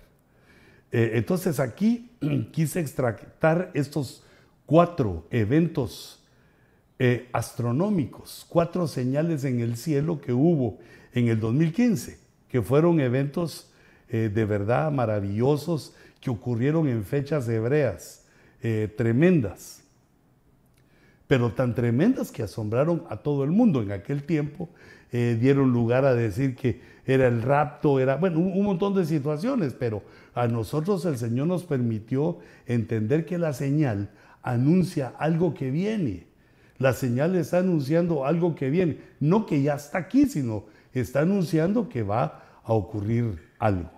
Eh, 0.93 1.13
entonces 1.15 1.61
aquí 1.61 2.11
quise 2.53 2.81
extractar 2.81 3.71
estos 3.75 4.25
cuatro 4.65 5.27
eventos 5.31 6.25
eh, 6.99 7.29
astronómicos, 7.33 8.47
cuatro 8.49 8.87
señales 8.87 9.45
en 9.45 9.61
el 9.61 9.77
cielo 9.77 10.21
que 10.21 10.33
hubo 10.33 10.79
en 11.13 11.29
el 11.29 11.41
2015, 11.41 12.19
que 12.49 12.63
fueron 12.63 13.01
eventos 13.01 13.73
de 14.09 14.45
verdad 14.45 14.93
maravillosos 14.93 15.93
que 16.21 16.31
ocurrieron 16.31 16.87
en 16.87 17.03
fechas 17.03 17.49
hebreas 17.49 18.25
tremendas 18.97 19.83
pero 21.27 21.53
tan 21.53 21.75
tremendas 21.75 22.31
que 22.31 22.43
asombraron 22.43 23.05
a 23.09 23.17
todo 23.17 23.45
el 23.45 23.51
mundo 23.51 23.83
en 23.83 23.93
aquel 23.93 24.23
tiempo, 24.23 24.69
eh, 25.13 25.37
dieron 25.41 25.73
lugar 25.73 26.05
a 26.05 26.15
decir 26.15 26.57
que 26.57 26.81
era 27.07 27.29
el 27.29 27.43
rapto, 27.43 28.01
era, 28.01 28.17
bueno, 28.17 28.41
un, 28.41 28.65
montón 28.65 28.95
de 28.95 29.05
situaciones, 29.05 29.75
pero 29.75 30.03
a 30.35 30.49
nosotros 30.49 31.05
el 31.05 31.17
Señor 31.17 31.47
nos 31.47 31.65
permitió 31.65 32.39
entender 32.67 33.25
que 33.25 33.39
la 33.39 33.53
señal 33.53 34.11
anuncia 34.43 35.13
algo 35.19 35.55
que 35.55 35.71
viene. 35.71 36.27
La 36.79 36.93
señal 36.93 37.37
está 37.37 37.59
anunciando 37.59 38.27
algo 38.27 38.55
que 38.55 38.69
viene, 38.69 38.99
no 39.21 39.47
que 39.47 39.63
ya 39.63 39.75
está 39.75 39.99
aquí, 39.99 40.27
sino 40.27 40.65
está 40.93 41.21
anunciando 41.21 41.89
que 41.89 42.03
va 42.03 42.43
a 42.65 42.73
ocurrir 42.73 43.39
algo. 43.59 43.91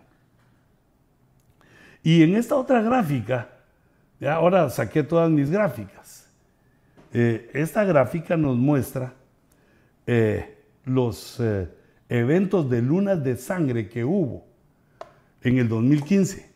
Y 2.02 2.22
en 2.22 2.36
esta 2.36 2.56
otra 2.56 2.82
gráfica, 2.82 3.48
ahora 4.26 4.68
saqué 4.70 5.02
todas 5.02 5.30
mis 5.30 5.50
gráficas. 5.50 6.28
Eh, 7.12 7.50
esta 7.54 7.84
gráfica 7.84 8.36
nos 8.36 8.56
muestra 8.56 9.14
eh, 10.06 10.57
los 10.88 11.38
eh, 11.40 11.68
eventos 12.08 12.68
de 12.68 12.82
lunas 12.82 13.22
de 13.22 13.36
sangre 13.36 13.88
que 13.88 14.04
hubo 14.04 14.46
en 15.42 15.58
el 15.58 15.68
2015, 15.68 16.50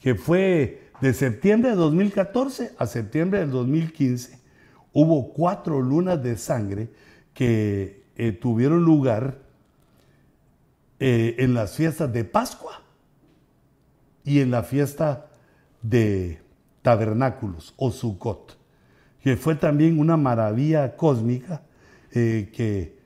que 0.00 0.14
fue 0.14 0.90
de 1.00 1.12
septiembre 1.12 1.70
de 1.70 1.76
2014 1.76 2.72
a 2.78 2.86
septiembre 2.86 3.40
del 3.40 3.50
2015, 3.50 4.38
hubo 4.92 5.32
cuatro 5.32 5.80
lunas 5.80 6.22
de 6.22 6.36
sangre 6.38 6.90
que 7.34 8.02
tuvieron 8.40 8.84
lugar 8.84 9.38
en 10.98 11.54
las 11.54 11.74
fiestas 11.74 12.12
de 12.12 12.24
Pascua 12.24 12.82
y 14.24 14.40
en 14.40 14.50
la 14.50 14.62
fiesta 14.62 15.30
de 15.82 16.40
tabernáculos 16.82 17.74
o 17.76 17.90
Sukkot 17.90 18.62
que 19.22 19.36
fue 19.36 19.54
también 19.54 19.98
una 19.98 20.16
maravilla 20.16 20.96
cósmica 20.96 21.62
eh, 22.10 22.50
que 22.54 22.98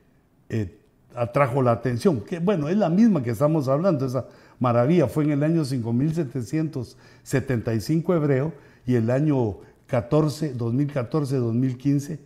eh, 0.49 0.79
atrajo 1.15 1.61
la 1.63 1.73
atención. 1.73 2.21
Que 2.21 2.39
bueno, 2.39 2.69
es 2.69 2.77
la 2.77 2.89
misma 2.89 3.21
que 3.23 3.31
estamos 3.31 3.67
hablando, 3.69 4.07
esa 4.07 4.27
maravilla 4.59 5.07
fue 5.09 5.25
en 5.25 5.33
el 5.33 5.43
año 5.43 5.65
5775 5.65 8.15
hebreo 8.15 8.53
y 8.87 8.95
el 8.95 9.11
año 9.11 9.59
14, 9.87 10.57
2014-2015 10.57 12.19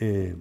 eh, 0.00 0.34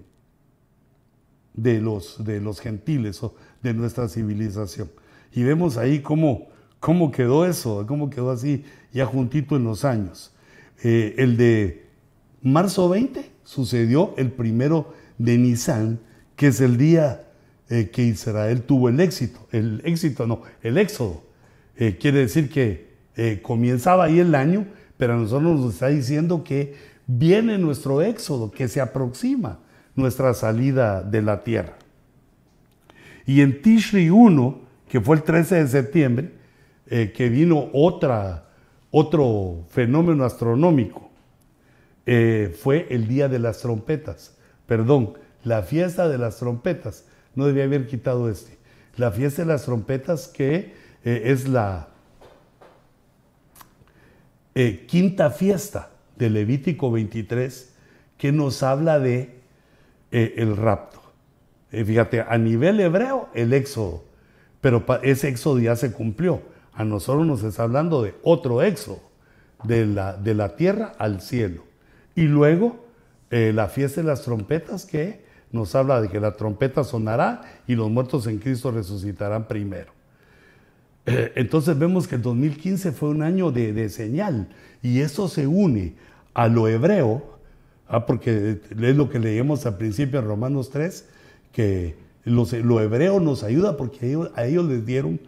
de, 1.54 1.82
los, 1.82 2.24
de 2.24 2.42
los 2.42 2.62
gentiles 2.62 3.22
o 3.24 3.36
de 3.62 3.74
nuestra 3.74 4.08
civilización. 4.08 4.90
Y 5.32 5.44
vemos 5.44 5.78
ahí 5.78 6.02
cómo, 6.02 6.48
cómo 6.80 7.12
quedó 7.12 7.46
eso, 7.46 7.86
cómo 7.88 8.10
quedó 8.10 8.32
así 8.32 8.66
ya 8.92 9.06
juntito 9.06 9.56
en 9.56 9.64
los 9.64 9.86
años. 9.86 10.34
el 10.82 11.38
de 11.38 11.86
marzo 12.42 12.90
20 12.90 13.30
sucedió 13.44 14.14
el 14.18 14.32
primero 14.32 14.94
de 15.18 15.38
Nisan, 15.38 16.00
que 16.39 16.47
es 16.47 16.62
el 16.62 16.78
día 16.78 17.25
eh, 17.69 17.89
que 17.91 18.02
Israel 18.02 18.62
tuvo 18.62 18.88
el 18.88 19.02
éxito. 19.02 19.45
El 19.52 19.82
éxito, 19.84 20.25
no, 20.25 20.41
el 20.63 20.78
éxodo. 20.78 21.21
Eh, 21.75 21.97
quiere 21.99 22.19
decir 22.19 22.49
que 22.49 22.93
eh, 23.17 23.41
comenzaba 23.43 24.06
ahí 24.06 24.19
el 24.19 24.34
año, 24.34 24.65
pero 24.95 25.15
a 25.15 25.17
nosotros 25.17 25.60
nos 25.60 25.73
está 25.73 25.88
diciendo 25.89 26.45
que 26.45 26.75
viene 27.08 27.58
nuestro 27.58 28.02
éxodo, 28.02 28.52
que 28.52 28.69
se 28.69 28.80
aproxima 28.80 29.60
nuestra 29.95 30.34
salida 30.34 31.04
de 31.04 31.21
la 31.21 31.43
tierra. 31.43 31.73
Y 33.25 33.41
en 33.41 33.62
Tishri 33.62 34.10
1, 34.10 34.62
que 34.88 35.02
fue 35.02 35.17
el 35.17 35.23
13 35.23 35.56
de 35.56 35.67
septiembre, 35.67 36.32
que 36.88 37.30
vino 37.30 37.69
otra, 37.73 38.45
otro 38.91 39.65
fenómeno 39.67 40.23
astronómico, 40.23 41.12
fue 42.06 42.88
el 42.89 43.10
día 43.10 43.28
de 43.28 43.39
las 43.39 43.60
trompetas. 43.60 44.38
Perdón, 44.65 45.13
la 45.43 45.63
fiesta 45.63 46.08
de 46.08 46.17
las 46.17 46.38
trompetas. 46.38 47.06
No 47.36 47.45
debía 47.45 47.63
haber 47.63 47.88
quitado 47.88 48.30
este. 48.30 48.58
La 48.97 49.12
fiesta 49.12 49.43
de 49.43 49.47
las 49.47 49.63
trompetas 49.63 50.28
que 50.28 50.73
eh, 51.04 51.21
es 51.25 51.47
la 51.47 51.88
eh, 54.56 54.86
quinta 54.88 55.32
fiesta 55.32 55.91
de 56.17 56.30
Levítico 56.30 56.91
23 56.91 57.73
que 58.17 58.32
nos 58.32 58.63
habla 58.63 58.99
de 58.99 59.39
el 60.12 60.58
rapto. 60.58 61.02
fíjate, 61.69 62.21
a 62.21 62.38
nivel 62.39 62.80
hebreo, 62.80 63.30
el 63.36 63.54
éxodo. 63.54 64.04
Pero 64.60 64.84
ese 65.04 65.30
éxodo 65.30 65.60
ya 65.60 65.75
se 65.75 65.91
cumplió. 65.91 66.41
A 66.73 66.84
nosotros 66.84 67.25
nos 67.25 67.43
está 67.43 67.63
hablando 67.63 68.02
de 68.02 68.15
otro 68.23 68.62
éxodo, 68.62 69.02
de 69.63 69.86
la, 69.86 70.13
de 70.13 70.34
la 70.34 70.56
tierra 70.56 70.93
al 70.97 71.21
cielo. 71.21 71.63
Y 72.15 72.23
luego 72.23 72.86
eh, 73.32 73.52
la 73.54 73.67
fiesta 73.67 74.02
de 74.02 74.08
las 74.08 74.23
trompetas 74.23 74.86
que 74.86 75.25
nos 75.52 75.74
habla 75.76 76.02
de 76.02 76.10
que 76.10 76.20
la 76.20 76.36
trompeta 76.36 76.84
sonará 76.84 77.42
y 77.68 77.76
los 77.76 77.90
muertos 77.90 78.28
en 78.28 78.40
Cristo 78.40 78.72
resucitarán 78.72 79.48
primero. 79.48 79.92
Eh, 81.06 81.32
entonces 81.36 81.78
vemos 81.78 82.08
que 82.08 82.16
el 82.16 82.22
2015 82.22 82.92
fue 82.92 83.10
un 83.10 83.24
año 83.24 83.52
de, 83.52 83.90
señal 83.90 84.50
y 84.84 85.00
eso 85.00 85.28
se 85.28 85.48
une 85.48 85.96
a 86.34 86.48
lo 86.48 86.68
hebreo, 86.68 87.40
ah, 87.88 88.06
porque 88.06 88.62
es 88.70 88.96
lo 88.96 89.10
que 89.10 89.20
leímos 89.20 89.66
al 89.66 89.78
principio 89.78 90.20
en 90.20 90.26
Romanos 90.26 90.70
3, 90.70 91.08
que 91.52 91.96
lo 92.26 92.82
hebreo 92.82 93.20
nos 93.20 93.44
ayuda 93.44 93.76
porque 93.76 94.18
a 94.36 94.46
ellos 94.46 94.66
les 94.66 94.86
dieron 94.86 95.20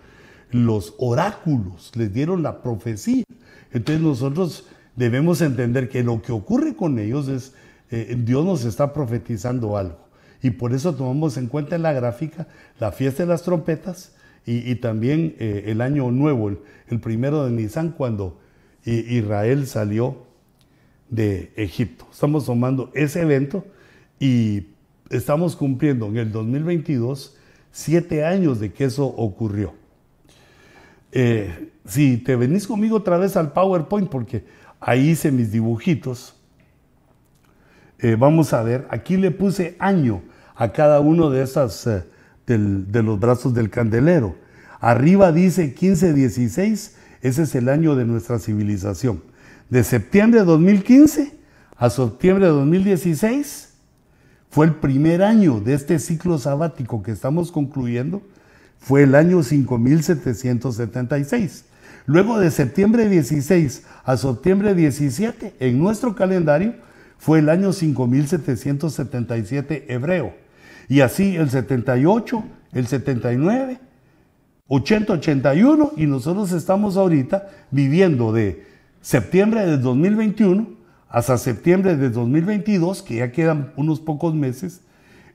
los 0.51 0.93
oráculos, 0.97 1.91
les 1.95 2.13
dieron 2.13 2.43
la 2.43 2.61
profecía. 2.61 3.23
Entonces 3.71 4.03
nosotros 4.03 4.67
debemos 4.95 5.41
entender 5.41 5.89
que 5.89 6.03
lo 6.03 6.21
que 6.21 6.31
ocurre 6.31 6.75
con 6.75 6.99
ellos 6.99 7.27
es, 7.27 7.53
eh, 7.89 8.15
Dios 8.17 8.45
nos 8.45 8.65
está 8.65 8.93
profetizando 8.93 9.77
algo. 9.77 10.10
Y 10.41 10.51
por 10.51 10.73
eso 10.73 10.95
tomamos 10.95 11.37
en 11.37 11.47
cuenta 11.47 11.75
en 11.75 11.83
la 11.83 11.93
gráfica 11.93 12.47
la 12.79 12.91
fiesta 12.91 13.23
de 13.23 13.29
las 13.29 13.43
trompetas 13.43 14.15
y, 14.45 14.73
también 14.75 15.35
eh, 15.37 15.65
el 15.67 15.81
año 15.81 16.09
nuevo, 16.09 16.49
el, 16.49 16.99
primero 16.99 17.45
de 17.45 17.51
Nisan, 17.51 17.91
cuando 17.91 18.39
Israel 18.83 19.67
salió 19.67 20.25
de 21.09 21.51
Egipto. 21.55 22.07
Estamos 22.11 22.47
tomando 22.47 22.89
ese 22.95 23.21
evento 23.21 23.63
y 24.19 24.67
estamos 25.11 25.55
cumpliendo 25.55 26.07
en 26.07 26.17
el 26.17 26.31
2022 26.31 27.37
siete 27.71 28.25
años 28.25 28.59
de 28.59 28.73
que 28.73 28.85
eso 28.85 29.05
ocurrió. 29.05 29.73
Eh, 31.11 31.69
si 31.85 32.17
te 32.17 32.35
venís 32.35 32.65
conmigo 32.65 32.97
otra 32.97 33.17
vez 33.17 33.35
al 33.35 33.51
PowerPoint, 33.51 34.09
porque 34.09 34.45
ahí 34.79 35.09
hice 35.09 35.31
mis 35.31 35.51
dibujitos. 35.51 36.35
Eh, 37.99 38.15
vamos 38.17 38.53
a 38.53 38.63
ver, 38.63 38.87
aquí 38.89 39.17
le 39.17 39.29
puse 39.29 39.75
año 39.77 40.21
a 40.55 40.71
cada 40.71 40.99
uno 40.99 41.29
de 41.29 41.43
esas 41.43 41.85
eh, 41.87 42.03
de 42.47 43.03
los 43.03 43.19
brazos 43.19 43.53
del 43.53 43.69
candelero. 43.69 44.35
Arriba 44.79 45.31
dice 45.31 45.67
1516, 45.67 46.95
ese 47.21 47.43
es 47.43 47.53
el 47.55 47.69
año 47.69 47.95
de 47.95 48.03
nuestra 48.05 48.39
civilización. 48.39 49.21
De 49.69 49.83
septiembre 49.83 50.39
de 50.41 50.45
2015 50.45 51.39
a 51.77 51.89
septiembre 51.89 52.45
de 52.45 52.51
2016 52.51 53.69
fue 54.49 54.65
el 54.65 54.75
primer 54.75 55.23
año 55.23 55.61
de 55.61 55.73
este 55.73 55.97
ciclo 55.97 56.37
sabático 56.37 57.01
que 57.03 57.11
estamos 57.11 57.51
concluyendo, 57.51 58.21
fue 58.79 59.03
el 59.03 59.15
año 59.15 59.43
5776. 59.43 61.65
Luego 62.05 62.39
de 62.39 62.51
septiembre 62.51 63.07
16 63.07 63.83
a 64.03 64.17
septiembre 64.17 64.75
17, 64.75 65.55
en 65.59 65.79
nuestro 65.79 66.15
calendario, 66.15 66.73
fue 67.21 67.37
el 67.37 67.49
año 67.49 67.71
5777 67.71 69.93
hebreo. 69.93 70.33
Y 70.89 71.01
así 71.01 71.35
el 71.35 71.51
78, 71.51 72.43
el 72.73 72.87
79, 72.87 73.77
80, 74.67 75.13
81, 75.13 75.91
y 75.97 76.07
nosotros 76.07 76.51
estamos 76.51 76.97
ahorita 76.97 77.47
viviendo 77.69 78.33
de 78.33 78.65
septiembre 79.01 79.67
de 79.67 79.77
2021 79.77 80.67
hasta 81.09 81.37
septiembre 81.37 81.95
de 81.95 82.09
2022, 82.09 83.03
que 83.03 83.17
ya 83.17 83.31
quedan 83.31 83.71
unos 83.75 83.99
pocos 83.99 84.33
meses, 84.33 84.81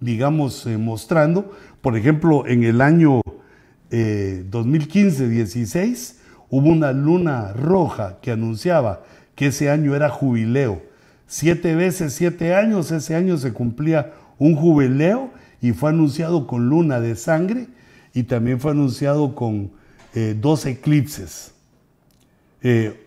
digamos, 0.00 0.66
eh, 0.66 0.76
mostrando. 0.76 1.56
Por 1.80 1.96
ejemplo, 1.96 2.48
en 2.48 2.64
el 2.64 2.80
año 2.80 3.20
2015-16 3.92 5.76
eh, 5.76 5.94
hubo 6.50 6.68
una 6.68 6.90
luna 6.90 7.52
roja 7.52 8.18
que 8.20 8.32
anunciaba 8.32 9.04
que 9.36 9.46
ese 9.46 9.70
año 9.70 9.94
era 9.94 10.08
jubileo. 10.08 10.82
Siete 11.28 11.76
veces 11.76 12.14
siete 12.14 12.56
años, 12.56 12.90
ese 12.90 13.14
año 13.14 13.36
se 13.38 13.52
cumplía 13.52 14.12
un 14.36 14.56
jubileo 14.56 15.30
y 15.60 15.74
fue 15.74 15.90
anunciado 15.90 16.48
con 16.48 16.68
luna 16.68 16.98
de 16.98 17.14
sangre 17.14 17.68
y 18.14 18.24
también 18.24 18.58
fue 18.58 18.72
anunciado 18.72 19.36
con 19.36 19.70
dos 20.40 20.66
eclipses. 20.66 21.52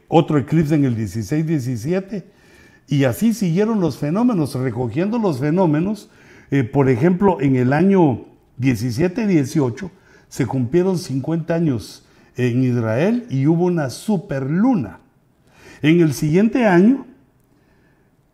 otro 0.08 0.38
eclipse 0.38 0.75
en 0.75 0.86
el 0.86 0.95
16-17 0.95 2.38
y 2.89 3.04
así 3.04 3.34
siguieron 3.34 3.80
los 3.80 3.97
fenómenos, 3.97 4.56
recogiendo 4.56 5.19
los 5.19 5.39
fenómenos. 5.39 6.10
Eh, 6.49 6.63
por 6.63 6.89
ejemplo, 6.89 7.39
en 7.39 7.56
el 7.56 7.71
año 7.71 8.25
17-18 8.60 9.91
se 10.28 10.47
cumplieron 10.47 10.97
50 10.97 11.54
años 11.54 12.04
en 12.36 12.63
Israel 12.63 13.28
y 13.30 13.45
hubo 13.45 13.65
una 13.65 13.91
superluna. 13.91 14.99
En 15.82 16.02
el 16.02 16.13
siguiente 16.13 16.65
año, 16.65 17.06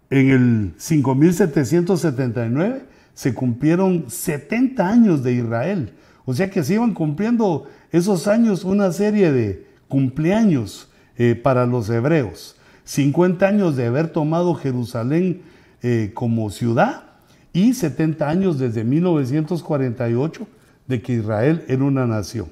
en 0.10 0.30
el 0.30 0.74
5779, 0.78 2.86
se 3.14 3.34
cumplieron 3.34 4.10
70 4.10 4.88
años 4.88 5.24
de 5.24 5.34
Israel. 5.34 5.94
O 6.26 6.34
sea 6.34 6.50
que 6.50 6.64
se 6.64 6.76
iban 6.76 6.94
cumpliendo 6.94 7.68
esos 7.92 8.28
años 8.28 8.64
una 8.64 8.92
serie 8.92 9.32
de 9.32 9.68
cumpleaños 9.88 10.90
eh, 11.18 11.36
para 11.36 11.66
los 11.66 11.90
hebreos. 11.90 12.55
50 12.86 13.48
años 13.48 13.76
de 13.76 13.88
haber 13.88 14.10
tomado 14.10 14.56
Jerusalén 14.56 15.42
eh, 15.82 16.12
como 16.14 16.50
ciudad 16.50 17.04
y 17.52 17.74
70 17.74 18.30
años 18.30 18.60
desde 18.60 18.84
1948 18.84 20.48
de 20.88 21.02
que 21.02 21.14
Israel 21.14 21.64
era 21.68 21.84
una 21.84 22.06
nación. 22.06 22.48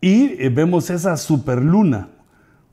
Y 0.00 0.42
eh, 0.42 0.48
vemos 0.48 0.90
esa 0.90 1.16
superluna, 1.16 2.08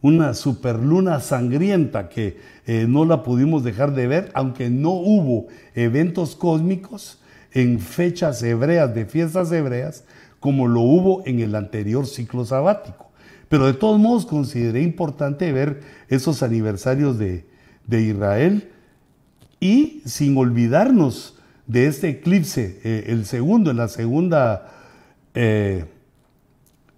una 0.02 0.34
superluna 0.34 1.20
sangrienta 1.20 2.10
que 2.10 2.38
eh, 2.66 2.86
no 2.88 3.06
la 3.06 3.24
pudimos 3.24 3.64
dejar 3.64 3.94
de 3.94 4.08
ver, 4.08 4.32
aunque 4.34 4.70
no 4.70 4.92
hubo 4.92 5.48
eventos 5.76 6.36
cósmicos 6.36 7.20
en 7.52 7.80
fechas 7.80 8.42
hebreas, 8.44 8.94
de 8.94 9.06
fiestas 9.06 9.52
hebreas, 9.52 10.04
como 10.40 10.68
lo 10.68 10.82
hubo 10.82 11.24
en 11.26 11.40
el 11.40 11.56
anterior 11.56 12.06
ciclo 12.06 12.46
sabático. 12.46 13.07
Pero 13.50 13.66
de 13.66 13.74
todos 13.74 14.00
modos 14.00 14.26
consideré 14.26 14.82
importante 14.82 15.52
ver 15.52 15.82
esos 16.10 16.44
aniversarios 16.44 17.18
de, 17.18 17.46
Israel 17.90 18.70
y 19.60 20.02
sin 20.06 20.38
olvidarnos 20.38 21.40
de 21.66 21.88
este 21.88 22.10
eclipse, 22.10 22.80
eh, 22.84 23.06
el 23.08 23.26
segundo, 23.26 23.72
en 23.72 23.78
la 23.78 23.88
segunda, 23.88 24.74
eh, 25.34 25.86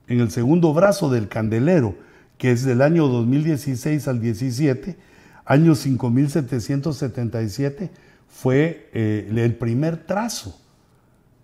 en 0.07 0.19
el 0.19 0.31
segundo 0.31 0.73
brazo 0.73 1.09
del 1.09 1.27
candelero, 1.27 1.95
que 2.38 2.51
es 2.51 2.65
del 2.65 2.81
año 2.81 3.07
2016 3.07 4.07
al 4.07 4.19
17, 4.19 4.97
año 5.45 5.75
5777, 5.75 7.91
fue 8.27 8.89
eh, 8.93 9.31
el 9.35 9.55
primer 9.55 9.97
trazo 9.97 10.59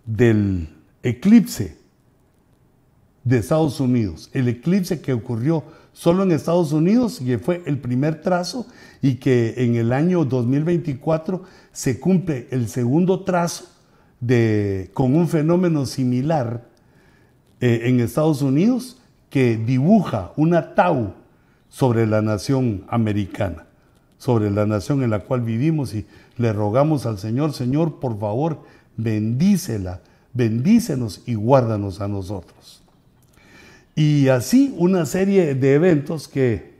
del 0.04 0.68
eclipse 1.02 1.85
de 3.26 3.38
Estados 3.38 3.80
Unidos. 3.80 4.30
El 4.32 4.46
eclipse 4.46 5.00
que 5.00 5.12
ocurrió 5.12 5.64
solo 5.92 6.22
en 6.22 6.30
Estados 6.30 6.72
Unidos, 6.72 7.18
que 7.18 7.38
fue 7.38 7.60
el 7.66 7.78
primer 7.78 8.22
trazo, 8.22 8.66
y 9.02 9.16
que 9.16 9.54
en 9.56 9.74
el 9.74 9.92
año 9.92 10.24
2024 10.24 11.42
se 11.72 11.98
cumple 11.98 12.46
el 12.52 12.68
segundo 12.68 13.24
trazo 13.24 13.64
de, 14.20 14.90
con 14.94 15.16
un 15.16 15.28
fenómeno 15.28 15.86
similar 15.86 16.68
eh, 17.60 17.82
en 17.84 17.98
Estados 17.98 18.42
Unidos 18.42 18.98
que 19.28 19.56
dibuja 19.56 20.32
una 20.36 20.76
tau 20.76 21.14
sobre 21.68 22.06
la 22.06 22.22
nación 22.22 22.84
americana, 22.88 23.66
sobre 24.18 24.52
la 24.52 24.66
nación 24.66 25.02
en 25.02 25.10
la 25.10 25.18
cual 25.18 25.40
vivimos 25.40 25.94
y 25.94 26.06
le 26.36 26.52
rogamos 26.52 27.06
al 27.06 27.18
Señor, 27.18 27.52
Señor, 27.54 27.98
por 27.98 28.20
favor, 28.20 28.62
bendícela, 28.96 30.00
bendícenos 30.32 31.22
y 31.26 31.34
guárdanos 31.34 32.00
a 32.00 32.06
nosotros. 32.06 32.85
Y 33.98 34.28
así 34.28 34.74
una 34.76 35.06
serie 35.06 35.54
de 35.54 35.72
eventos 35.72 36.28
que 36.28 36.74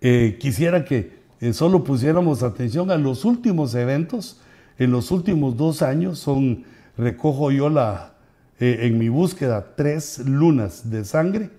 eh, 0.00 0.36
quisiera 0.38 0.84
que 0.84 1.18
eh, 1.40 1.52
solo 1.52 1.82
pusiéramos 1.82 2.44
atención 2.44 2.92
a 2.92 2.96
los 2.96 3.24
últimos 3.24 3.74
eventos. 3.74 4.40
En 4.78 4.92
los 4.92 5.10
últimos 5.10 5.56
dos 5.56 5.82
años 5.82 6.20
son, 6.20 6.62
recojo 6.96 7.50
yo 7.50 7.68
la, 7.68 8.14
eh, 8.60 8.78
en 8.82 8.96
mi 8.96 9.08
búsqueda, 9.08 9.74
tres 9.74 10.20
lunas 10.20 10.88
de 10.88 11.04
sangre 11.04 11.50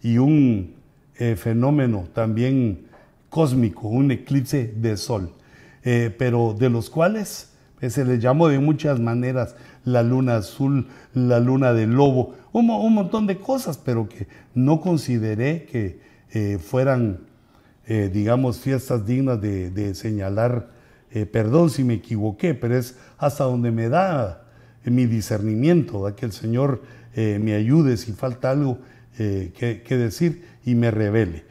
y 0.00 0.18
un 0.18 0.78
fenómeno 1.36 2.06
también 2.14 2.86
cósmico, 3.28 3.88
un 3.88 4.12
eclipse 4.12 4.72
de 4.76 4.96
sol, 4.96 5.32
pero 5.82 6.54
de 6.56 6.70
los 6.70 6.90
cuales 6.90 7.54
se 7.80 8.04
les 8.04 8.22
llamó 8.22 8.46
de 8.46 8.60
muchas 8.60 9.00
maneras 9.00 9.56
la 9.84 10.04
luna 10.04 10.36
azul, 10.36 10.86
la 11.14 11.40
luna 11.40 11.72
del 11.72 11.90
lobo, 11.90 12.36
un, 12.52 12.94
montón 12.94 13.26
de 13.26 13.38
cosas, 13.38 13.78
pero 13.78 14.08
que 14.08 14.26
no 14.54 14.80
consideré 14.80 15.64
que 15.64 16.00
eh, 16.32 16.58
fueran, 16.58 17.20
eh, 17.86 18.10
digamos, 18.12 18.58
fiestas 18.58 19.06
dignas 19.06 19.40
de, 19.40 19.94
señalar. 19.94 20.70
Eh, 21.10 21.24
perdón 21.24 21.70
si 21.70 21.84
me 21.84 21.94
equivoqué, 21.94 22.54
pero 22.54 22.76
es 22.76 22.96
hasta 23.16 23.44
donde 23.44 23.70
me 23.70 23.88
da 23.88 24.44
mi 24.84 25.06
discernimiento, 25.06 26.14
que 26.14 26.26
el 26.26 26.32
Señor 26.32 26.82
me 27.16 27.54
ayude 27.54 27.96
si 27.96 28.12
falta 28.12 28.50
algo 28.50 28.78
que, 29.16 29.82
que, 29.84 29.96
decir 29.96 30.44
y 30.64 30.76
me 30.76 30.90
revele. 30.90 31.44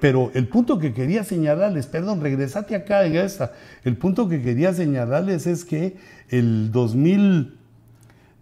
pero 0.00 0.30
el 0.34 0.46
punto 0.48 0.78
que 0.78 0.92
quería 0.92 1.24
señalarles, 1.24 1.86
perdón, 1.86 2.20
regresate 2.20 2.74
acá 2.74 3.06
en 3.06 3.16
esta, 3.16 3.52
el 3.84 3.96
punto 3.96 4.28
que 4.28 4.42
quería 4.42 4.74
señalarles 4.74 5.46
es 5.46 5.64
que 5.64 5.96
el 6.28 6.70
2000, 6.70 7.59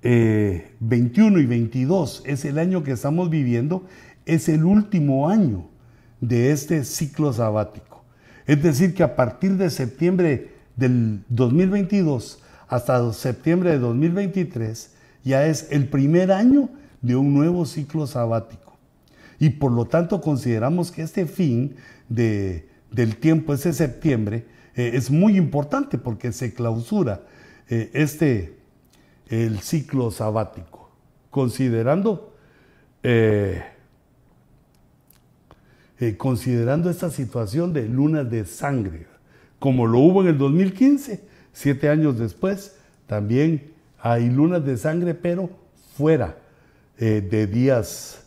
21 0.02 1.38
eh, 1.38 1.42
y 1.42 1.46
22 1.46 2.22
es 2.24 2.44
el 2.44 2.58
año 2.58 2.82
que 2.82 2.92
estamos 2.92 3.30
viviendo, 3.30 3.86
es 4.26 4.48
el 4.48 4.64
último 4.64 5.28
año 5.28 5.68
de 6.20 6.52
este 6.52 6.84
ciclo 6.84 7.32
sabático. 7.32 8.04
Es 8.46 8.62
decir, 8.62 8.94
que 8.94 9.02
a 9.02 9.16
partir 9.16 9.56
de 9.56 9.70
septiembre 9.70 10.52
del 10.76 11.24
2022 11.28 12.42
hasta 12.68 13.12
septiembre 13.12 13.70
de 13.70 13.78
2023 13.78 14.92
ya 15.24 15.46
es 15.46 15.68
el 15.70 15.88
primer 15.88 16.32
año 16.32 16.68
de 17.02 17.16
un 17.16 17.34
nuevo 17.34 17.66
ciclo 17.66 18.06
sabático. 18.06 18.76
Y 19.38 19.50
por 19.50 19.72
lo 19.72 19.84
tanto 19.86 20.20
consideramos 20.20 20.90
que 20.90 21.02
este 21.02 21.26
fin 21.26 21.76
de, 22.08 22.68
del 22.90 23.16
tiempo, 23.16 23.54
ese 23.54 23.72
septiembre, 23.72 24.46
eh, 24.74 24.92
es 24.94 25.10
muy 25.10 25.36
importante 25.36 25.98
porque 25.98 26.32
se 26.32 26.52
clausura 26.54 27.22
eh, 27.68 27.90
este 27.92 28.57
el 29.28 29.60
ciclo 29.60 30.10
sabático, 30.10 30.90
considerando, 31.30 32.34
eh, 33.02 33.62
eh, 36.00 36.16
considerando 36.16 36.90
esta 36.90 37.10
situación 37.10 37.72
de 37.72 37.88
lunas 37.88 38.30
de 38.30 38.44
sangre, 38.44 39.06
como 39.58 39.86
lo 39.86 39.98
hubo 39.98 40.22
en 40.22 40.28
el 40.28 40.38
2015, 40.38 41.24
siete 41.52 41.88
años 41.88 42.18
después, 42.18 42.76
también 43.06 43.72
hay 44.00 44.30
lunas 44.30 44.64
de 44.64 44.76
sangre, 44.76 45.14
pero 45.14 45.50
fuera 45.96 46.36
eh, 46.98 47.26
de 47.28 47.46
días, 47.46 48.24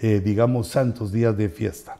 digamos, 0.00 0.68
santos, 0.68 1.10
días 1.10 1.36
de 1.36 1.48
fiesta. 1.48 1.98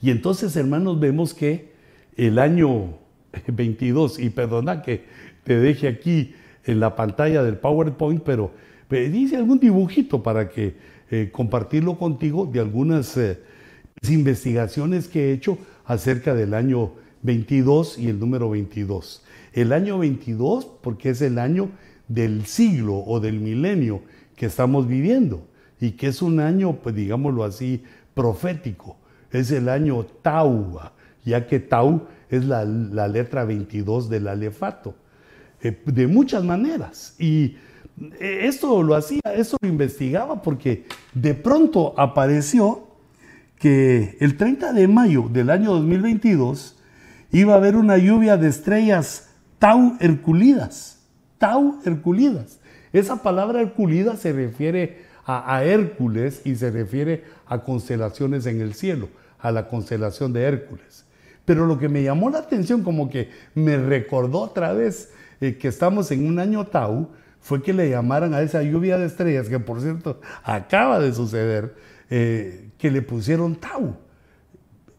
Y 0.00 0.10
entonces, 0.12 0.54
hermanos, 0.54 1.00
vemos 1.00 1.34
que 1.34 1.72
el 2.16 2.38
año 2.38 2.98
22, 3.46 4.18
y 4.20 4.30
perdona 4.30 4.82
que 4.82 5.04
te 5.46 5.58
deje 5.60 5.86
aquí 5.86 6.34
en 6.64 6.80
la 6.80 6.96
pantalla 6.96 7.44
del 7.44 7.56
PowerPoint, 7.56 8.20
pero 8.22 8.50
dice 8.90 9.36
algún 9.36 9.60
dibujito 9.60 10.22
para 10.22 10.48
que 10.48 10.74
eh, 11.08 11.30
compartirlo 11.32 11.96
contigo 11.96 12.46
de 12.46 12.58
algunas 12.58 13.16
eh, 13.16 13.38
investigaciones 14.08 15.06
que 15.06 15.30
he 15.30 15.32
hecho 15.32 15.56
acerca 15.84 16.34
del 16.34 16.52
año 16.52 16.94
22 17.22 17.98
y 17.98 18.08
el 18.08 18.18
número 18.18 18.50
22. 18.50 19.22
El 19.52 19.72
año 19.72 20.00
22 20.00 20.66
porque 20.82 21.10
es 21.10 21.22
el 21.22 21.38
año 21.38 21.70
del 22.08 22.46
siglo 22.46 22.96
o 22.96 23.20
del 23.20 23.38
milenio 23.38 24.02
que 24.34 24.46
estamos 24.46 24.88
viviendo 24.88 25.46
y 25.80 25.92
que 25.92 26.08
es 26.08 26.22
un 26.22 26.40
año, 26.40 26.78
pues 26.82 26.96
digámoslo 26.96 27.44
así, 27.44 27.84
profético. 28.14 28.96
Es 29.30 29.52
el 29.52 29.68
año 29.68 30.04
Tau, 30.22 30.80
ya 31.24 31.46
que 31.46 31.60
Tau 31.60 32.08
es 32.30 32.44
la, 32.44 32.64
la 32.64 33.06
letra 33.06 33.44
22 33.44 34.08
del 34.08 34.26
alefato. 34.26 34.96
Eh, 35.66 35.82
de 35.84 36.06
muchas 36.06 36.44
maneras. 36.44 37.14
Y 37.18 37.56
eh, 38.20 38.40
esto 38.42 38.82
lo 38.82 38.94
hacía, 38.94 39.20
esto 39.34 39.56
lo 39.60 39.68
investigaba 39.68 40.40
porque 40.42 40.84
de 41.12 41.34
pronto 41.34 41.94
apareció 41.98 42.86
que 43.58 44.16
el 44.20 44.36
30 44.36 44.72
de 44.72 44.86
mayo 44.86 45.28
del 45.28 45.50
año 45.50 45.72
2022 45.72 46.76
iba 47.32 47.54
a 47.54 47.56
haber 47.56 47.74
una 47.74 47.98
lluvia 47.98 48.36
de 48.36 48.48
estrellas 48.48 49.30
tau 49.58 49.96
herculidas. 49.98 51.00
Tau 51.38 51.80
herculidas. 51.84 52.60
Esa 52.92 53.22
palabra 53.22 53.60
herculida 53.60 54.16
se 54.16 54.32
refiere 54.32 55.04
a 55.28 55.64
Hércules 55.64 56.42
y 56.44 56.54
se 56.54 56.70
refiere 56.70 57.24
a 57.46 57.64
constelaciones 57.64 58.46
en 58.46 58.60
el 58.60 58.74
cielo, 58.74 59.08
a 59.40 59.50
la 59.50 59.66
constelación 59.66 60.32
de 60.32 60.44
Hércules. 60.44 61.04
Pero 61.44 61.66
lo 61.66 61.78
que 61.78 61.88
me 61.88 62.04
llamó 62.04 62.30
la 62.30 62.38
atención, 62.38 62.84
como 62.84 63.10
que 63.10 63.30
me 63.56 63.76
recordó 63.76 64.40
otra 64.40 64.72
vez 64.72 65.10
eh, 65.40 65.56
que 65.56 65.68
estamos 65.68 66.10
en 66.10 66.26
un 66.26 66.38
año 66.38 66.66
Tau, 66.66 67.10
fue 67.40 67.62
que 67.62 67.72
le 67.72 67.90
llamaran 67.90 68.34
a 68.34 68.42
esa 68.42 68.62
lluvia 68.62 68.98
de 68.98 69.06
estrellas, 69.06 69.48
que 69.48 69.58
por 69.58 69.80
cierto 69.80 70.20
acaba 70.42 70.98
de 70.98 71.12
suceder, 71.12 71.74
eh, 72.10 72.70
que 72.78 72.90
le 72.90 73.02
pusieron 73.02 73.56
Tau. 73.56 73.96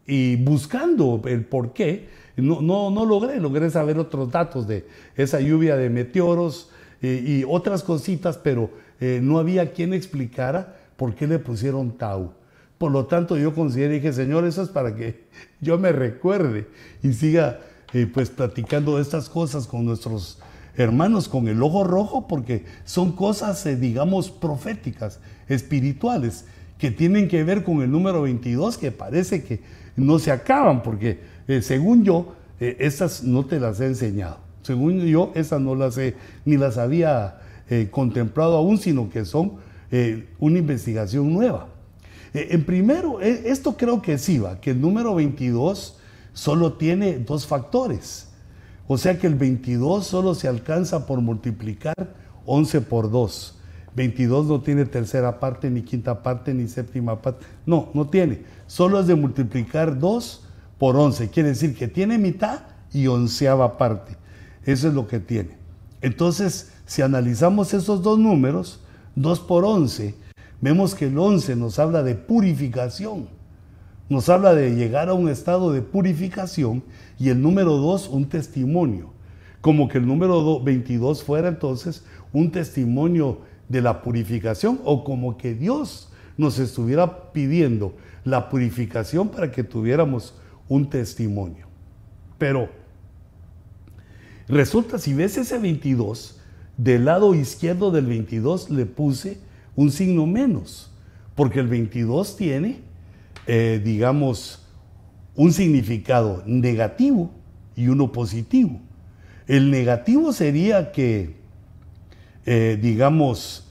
Y 0.06 0.36
buscando 0.36 1.20
el 1.26 1.44
por 1.44 1.72
qué, 1.72 2.08
no, 2.36 2.62
no, 2.62 2.90
no 2.90 3.04
logré, 3.04 3.40
logré 3.40 3.68
saber 3.68 3.98
otros 3.98 4.30
datos 4.30 4.66
de 4.66 4.86
esa 5.16 5.40
lluvia 5.40 5.76
de 5.76 5.90
meteoros 5.90 6.70
eh, 7.02 7.22
y 7.26 7.44
otras 7.46 7.82
cositas, 7.82 8.38
pero 8.38 8.70
no 9.00 9.38
había 9.38 9.70
quien 9.70 9.94
explicara 9.94 10.76
por 10.96 11.14
qué 11.14 11.28
le 11.28 11.38
pusieron 11.38 11.96
Tau. 11.96 12.32
Por 12.78 12.92
lo 12.92 13.06
tanto, 13.06 13.36
yo 13.36 13.54
consideré, 13.54 13.94
dije, 13.94 14.12
Señor, 14.12 14.44
eso 14.44 14.62
es 14.62 14.68
para 14.68 14.94
que 14.94 15.24
yo 15.60 15.78
me 15.78 15.90
recuerde 15.90 16.68
y 17.02 17.12
siga 17.12 17.60
eh, 17.92 18.06
pues 18.12 18.30
platicando 18.30 19.00
estas 19.00 19.28
cosas 19.28 19.66
con 19.66 19.84
nuestros 19.84 20.38
hermanos 20.76 21.28
con 21.28 21.48
el 21.48 21.62
ojo 21.62 21.84
rojo, 21.84 22.28
porque 22.28 22.64
son 22.84 23.12
cosas, 23.12 23.64
eh, 23.66 23.76
digamos, 23.76 24.30
proféticas, 24.30 25.18
espirituales, 25.48 26.44
que 26.78 26.90
tienen 26.90 27.26
que 27.26 27.42
ver 27.42 27.64
con 27.64 27.82
el 27.82 27.90
número 27.90 28.22
22, 28.22 28.78
que 28.78 28.92
parece 28.92 29.42
que 29.42 29.60
no 29.96 30.18
se 30.20 30.30
acaban, 30.30 30.82
porque 30.82 31.18
eh, 31.48 31.62
según 31.62 32.04
yo, 32.04 32.34
estas 32.60 33.22
no 33.22 33.44
te 33.44 33.60
las 33.60 33.80
he 33.80 33.86
enseñado. 33.86 34.38
Según 34.62 35.00
yo, 35.00 35.32
esas 35.34 35.60
no 35.60 35.74
las 35.74 35.96
he, 35.98 36.14
ni 36.44 36.56
las 36.56 36.76
había 36.76 37.40
contemplado 37.90 38.56
aún, 38.56 38.78
sino 38.78 39.10
que 39.10 39.24
son 39.24 39.54
una 40.40 40.58
investigación 40.58 41.32
nueva. 41.32 41.68
Eh, 42.34 42.48
en 42.50 42.64
primero, 42.64 43.20
eh, 43.20 43.42
esto 43.46 43.76
creo 43.76 44.02
que 44.02 44.18
sí 44.18 44.38
va, 44.38 44.60
que 44.60 44.70
el 44.70 44.80
número 44.80 45.14
22 45.14 45.97
solo 46.38 46.74
tiene 46.74 47.18
dos 47.18 47.48
factores. 47.48 48.28
O 48.86 48.96
sea 48.96 49.18
que 49.18 49.26
el 49.26 49.34
22 49.34 50.06
solo 50.06 50.36
se 50.36 50.46
alcanza 50.46 51.04
por 51.04 51.20
multiplicar 51.20 52.14
11 52.46 52.80
por 52.82 53.10
2. 53.10 53.56
22 53.96 54.46
no 54.46 54.60
tiene 54.60 54.84
tercera 54.84 55.40
parte, 55.40 55.68
ni 55.68 55.82
quinta 55.82 56.22
parte, 56.22 56.54
ni 56.54 56.68
séptima 56.68 57.20
parte. 57.20 57.44
No, 57.66 57.88
no 57.92 58.06
tiene. 58.06 58.44
Solo 58.68 59.00
es 59.00 59.08
de 59.08 59.16
multiplicar 59.16 59.98
2 59.98 60.44
por 60.78 60.96
11. 60.96 61.28
Quiere 61.30 61.48
decir 61.48 61.74
que 61.76 61.88
tiene 61.88 62.18
mitad 62.18 62.60
y 62.92 63.08
onceava 63.08 63.76
parte. 63.76 64.16
Eso 64.64 64.86
es 64.86 64.94
lo 64.94 65.08
que 65.08 65.18
tiene. 65.18 65.58
Entonces, 66.02 66.70
si 66.86 67.02
analizamos 67.02 67.74
esos 67.74 68.00
dos 68.00 68.16
números, 68.16 68.78
2 69.16 69.40
por 69.40 69.64
11 69.64 70.14
Vemos 70.60 70.94
que 70.94 71.06
el 71.06 71.16
11 71.16 71.54
nos 71.54 71.78
habla 71.78 72.02
de 72.02 72.16
purificación, 72.16 73.28
nos 74.08 74.28
habla 74.28 74.54
de 74.54 74.74
llegar 74.74 75.08
a 75.08 75.14
un 75.14 75.28
estado 75.28 75.72
de 75.72 75.82
purificación 75.82 76.82
y 77.18 77.28
el 77.28 77.42
número 77.42 77.76
2 77.76 78.08
un 78.08 78.28
testimonio, 78.28 79.12
como 79.60 79.88
que 79.88 79.98
el 79.98 80.06
número 80.06 80.60
22 80.60 81.22
fuera 81.22 81.48
entonces 81.48 82.04
un 82.32 82.50
testimonio 82.50 83.40
de 83.68 83.82
la 83.82 84.02
purificación 84.02 84.80
o 84.84 85.04
como 85.04 85.36
que 85.36 85.54
Dios 85.54 86.10
nos 86.36 86.58
estuviera 86.58 87.32
pidiendo 87.32 87.94
la 88.24 88.48
purificación 88.48 89.28
para 89.28 89.50
que 89.50 89.64
tuviéramos 89.64 90.34
un 90.68 90.88
testimonio. 90.88 91.66
Pero 92.38 92.68
resulta, 94.46 94.98
si 94.98 95.12
ves 95.12 95.36
ese 95.36 95.58
22, 95.58 96.40
del 96.76 97.04
lado 97.06 97.34
izquierdo 97.34 97.90
del 97.90 98.06
22 98.06 98.70
le 98.70 98.86
puse 98.86 99.38
un 99.74 99.90
signo 99.90 100.26
menos, 100.26 100.90
porque 101.34 101.60
el 101.60 101.66
22 101.66 102.36
tiene, 102.36 102.87
eh, 103.50 103.80
digamos, 103.82 104.60
un 105.34 105.54
significado 105.54 106.42
negativo 106.44 107.30
y 107.74 107.88
uno 107.88 108.12
positivo. 108.12 108.78
El 109.46 109.70
negativo 109.70 110.34
sería 110.34 110.92
que, 110.92 111.34
eh, 112.44 112.78
digamos, 112.78 113.66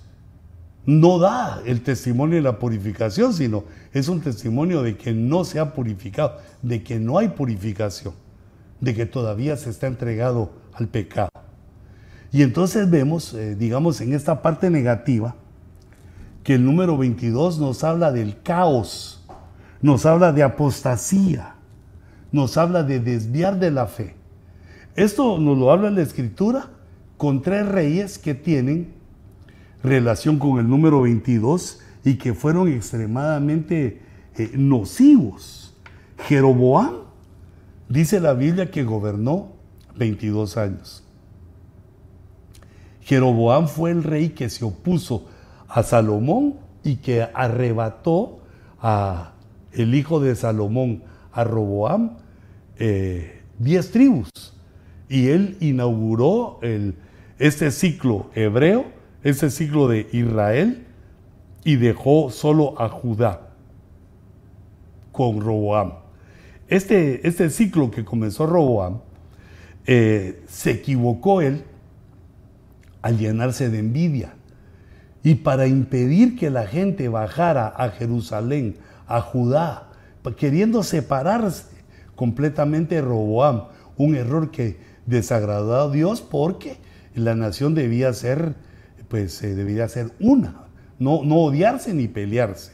no 0.88 1.20
da 1.20 1.62
el 1.64 1.82
testimonio 1.82 2.38
de 2.38 2.42
la 2.42 2.58
purificación, 2.58 3.34
sino 3.34 3.66
es 3.94 4.08
un 4.08 4.20
testimonio 4.20 4.82
de 4.82 4.98
que 4.98 5.14
no 5.14 5.44
se 5.44 5.60
ha 5.60 5.76
purificado, 5.76 6.40
de 6.64 6.82
que 6.82 7.00
no 7.00 7.20
hay 7.20 7.28
purificación, 7.28 8.16
de 8.82 8.96
que 8.96 9.06
todavía 9.06 9.58
se 9.58 9.70
está 9.70 9.86
entregado 9.86 10.54
al 10.74 10.88
pecado. 10.88 11.30
Y 12.32 12.42
entonces 12.42 12.90
vemos, 12.90 13.36
eh, 13.36 13.54
digamos, 13.54 14.02
en 14.02 14.14
esta 14.14 14.42
parte 14.42 14.72
negativa, 14.72 15.36
que 16.44 16.56
el 16.56 16.66
número 16.66 16.98
22 16.98 17.60
nos 17.60 17.84
habla 17.84 18.12
del 18.12 18.42
caos, 18.42 19.17
nos 19.82 20.06
habla 20.06 20.32
de 20.32 20.44
apostasía, 20.44 21.56
nos 22.32 22.58
habla 22.58 22.84
de 22.84 23.00
desviar 23.00 23.60
de 23.60 23.72
la 23.72 23.88
fe. 23.88 24.16
Esto 24.96 25.38
nos 25.38 25.58
lo 25.58 25.72
habla 25.72 25.92
la 25.92 26.02
escritura 26.02 26.70
con 27.18 27.42
tres 27.42 27.68
reyes 27.68 28.18
que 28.18 28.34
tienen 28.34 28.94
relación 29.84 30.40
con 30.40 30.60
el 30.60 30.68
número 30.68 31.02
22 31.02 31.80
y 32.04 32.16
que 32.16 32.34
fueron 32.34 32.68
extremadamente 32.68 34.02
eh, 34.36 34.52
nocivos. 34.56 35.76
Jeroboam, 36.28 36.96
dice 37.90 38.20
la 38.20 38.34
Biblia 38.34 38.72
que 38.72 38.84
gobernó 38.84 39.54
22 39.98 40.58
años. 40.58 41.04
Jeroboam 43.02 43.68
fue 43.68 43.92
el 43.92 44.04
rey 44.04 44.30
que 44.30 44.50
se 44.50 44.66
opuso 44.66 45.28
a 45.68 45.84
Salomón 45.84 46.56
y 46.84 46.98
que 46.98 47.28
arrebató 47.34 48.40
a 48.82 49.34
el 49.78 49.96
hijo 49.96 50.20
de 50.20 50.36
Salomón, 50.36 51.04
a 51.32 51.44
Roboam, 51.44 52.18
eh, 52.78 53.42
diez 53.60 53.92
tribus. 53.92 54.30
Y 55.08 55.30
él 55.30 55.58
inauguró 55.60 56.60
el, 56.62 56.96
este 57.40 57.72
ciclo 57.72 58.30
hebreo, 58.36 58.86
este 59.24 59.50
ciclo 59.50 59.88
de 59.88 60.08
Israel, 60.12 60.86
y 61.64 61.76
dejó 61.76 62.30
solo 62.30 62.80
a 62.82 62.90
Judá 62.90 63.50
con 65.12 65.42
Roboam. 65.42 65.94
Este, 66.68 67.26
este 67.28 67.50
ciclo 67.50 67.92
que 67.92 68.04
comenzó 68.04 68.46
Roboam, 68.46 69.00
eh, 69.86 70.44
se 70.48 70.72
equivocó 70.72 71.42
él 71.42 71.64
al 73.02 73.18
llenarse 73.18 73.70
de 73.70 73.80
envidia 73.80 74.34
y 75.24 75.36
para 75.36 75.68
impedir 75.68 76.38
que 76.38 76.50
la 76.50 76.68
gente 76.68 77.10
bajara 77.10 77.68
a 77.68 77.90
Jerusalén, 77.90 78.76
a 79.08 79.22
Judá, 79.22 79.90
queriendo 80.38 80.84
separarse 80.84 81.66
completamente 82.16 82.96
de 82.96 83.02
Roboam, 83.02 83.66
un 83.96 84.16
error 84.16 84.52
que 84.52 84.78
desagradó 85.06 85.76
a 85.82 85.92
Dios 85.92 86.22
porque 86.22 86.78
la 87.16 87.34
nación 87.34 87.74
debía 87.74 88.14
ser, 88.14 88.56
pues 89.08 89.42
eh, 89.44 89.56
debía 89.56 89.88
ser 89.88 90.12
una, 90.20 90.66
no, 91.00 91.24
no 91.24 91.38
odiarse 91.38 91.94
ni 91.94 92.08
pelearse. 92.08 92.74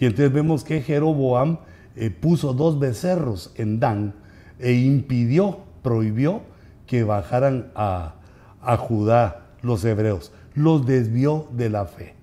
Y 0.00 0.06
entonces 0.06 0.32
vemos 0.32 0.64
que 0.64 0.82
Jeroboam 0.82 1.58
eh, 1.96 2.10
puso 2.10 2.52
dos 2.52 2.78
becerros 2.78 3.52
en 3.56 3.80
Dan 3.80 4.14
e 4.58 4.72
impidió, 4.72 5.60
prohibió 5.82 6.42
que 6.86 7.04
bajaran 7.04 7.70
a, 7.74 8.14
a 8.60 8.76
Judá 8.76 9.46
los 9.62 9.84
hebreos 9.84 10.32
los 10.58 10.86
desvió 10.86 11.46
de 11.52 11.70
la 11.70 11.86
fe. 11.86 12.14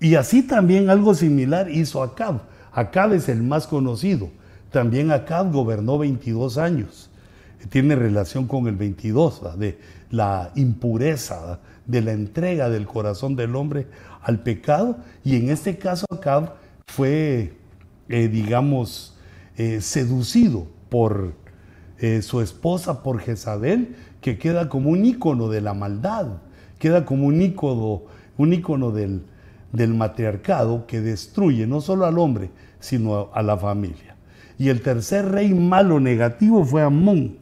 Y 0.00 0.16
así 0.16 0.42
también 0.42 0.90
algo 0.90 1.14
similar 1.14 1.70
hizo 1.70 2.02
Acab. 2.02 2.40
Acab 2.76 3.12
es 3.14 3.28
el 3.28 3.42
más 3.42 3.66
conocido. 3.66 4.30
También 4.70 5.10
Acab 5.10 5.50
gobernó 5.52 5.98
22 5.98 6.58
años. 6.58 7.10
Tiene 7.70 7.96
relación 7.96 8.46
con 8.46 8.68
el 8.68 8.76
22, 8.76 9.58
de 9.58 9.78
la 10.10 10.52
impureza, 10.54 11.58
de 11.86 12.02
la 12.02 12.12
entrega 12.12 12.68
del 12.68 12.86
corazón 12.86 13.34
del 13.34 13.56
hombre 13.56 13.86
al 14.22 14.40
pecado. 14.40 14.98
Y 15.24 15.36
en 15.36 15.48
este 15.48 15.78
caso 15.78 16.06
Acab 16.12 16.54
fue, 16.86 17.54
eh, 18.08 18.28
digamos, 18.28 19.16
eh, 19.56 19.80
seducido 19.80 20.66
por 20.90 21.32
eh, 21.98 22.20
su 22.22 22.40
esposa, 22.40 23.02
por 23.02 23.20
Jezabel, 23.20 23.96
que 24.20 24.38
queda 24.38 24.68
como 24.68 24.90
un 24.90 25.04
ícono 25.04 25.48
de 25.48 25.62
la 25.62 25.74
maldad 25.74 26.26
queda 26.78 27.04
como 27.04 27.26
un 27.26 27.40
ícono, 27.40 28.02
un 28.36 28.52
ícono 28.52 28.90
del, 28.90 29.22
del 29.72 29.94
matriarcado 29.94 30.86
que 30.86 31.00
destruye 31.00 31.66
no 31.66 31.80
solo 31.80 32.06
al 32.06 32.18
hombre, 32.18 32.50
sino 32.80 33.30
a, 33.32 33.42
la 33.42 33.56
familia. 33.56 34.16
Y 34.58 34.68
el 34.68 34.82
tercer 34.82 35.30
rey 35.30 35.52
malo 35.54 36.00
negativo 36.00 36.64
fue 36.64 36.82
Amón, 36.82 37.38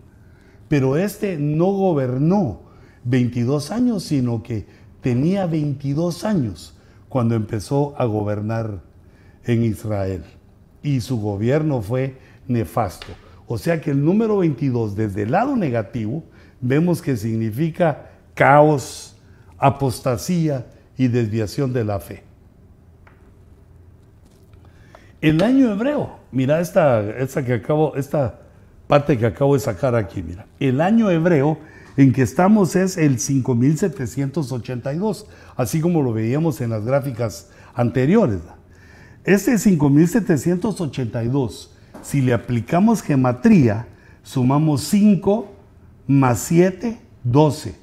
pero 0.68 0.96
este 0.96 1.36
no 1.36 1.66
gobernó 1.66 2.62
22 3.04 3.70
años, 3.70 4.04
sino 4.04 4.42
que 4.42 4.66
tenía 5.00 5.46
22 5.46 6.24
años 6.24 6.76
cuando 7.08 7.34
empezó 7.34 7.94
a 7.98 8.04
gobernar 8.06 8.80
en 9.44 9.64
Israel. 9.64 10.24
Y 10.82 11.00
su 11.00 11.20
gobierno 11.20 11.80
fue 11.82 12.18
nefasto. 12.48 13.12
O 13.46 13.58
sea 13.58 13.80
que 13.80 13.90
el 13.90 14.04
número 14.04 14.38
22 14.38 14.96
desde 14.96 15.22
el 15.22 15.32
lado 15.32 15.54
negativo 15.56 16.24
vemos 16.60 17.02
que 17.02 17.16
significa 17.16 18.10
caos, 18.34 19.16
apostasía 19.58 20.66
y 20.96 21.08
desviación 21.08 21.72
de 21.72 21.84
la 21.84 22.00
fe. 22.00 22.22
El 25.24 25.42
año 25.42 25.72
hebreo, 25.72 26.18
mira 26.32 26.60
esta, 26.60 27.02
parte 28.86 29.16
que 29.16 29.24
acabo 29.24 29.54
de 29.54 29.60
sacar 29.60 29.94
aquí, 29.94 30.22
mira. 30.22 30.44
El 30.60 30.82
año 30.82 31.10
hebreo 31.10 31.56
en 31.96 32.12
que 32.12 32.20
estamos 32.20 32.76
es 32.76 32.98
el 32.98 33.18
5782, 33.18 35.26
así 35.56 35.80
como 35.80 36.02
lo 36.02 36.12
veíamos 36.12 36.60
en 36.60 36.68
las 36.68 36.84
gráficas 36.84 37.48
anteriores. 37.74 38.40
Este 39.24 39.56
5782, 39.56 41.74
si 42.02 42.20
le 42.20 42.34
aplicamos 42.34 43.00
gematría, 43.00 43.86
sumamos 44.22 44.82
5 44.82 45.50
más 46.06 46.38
7, 46.40 46.98
12, 47.22 47.74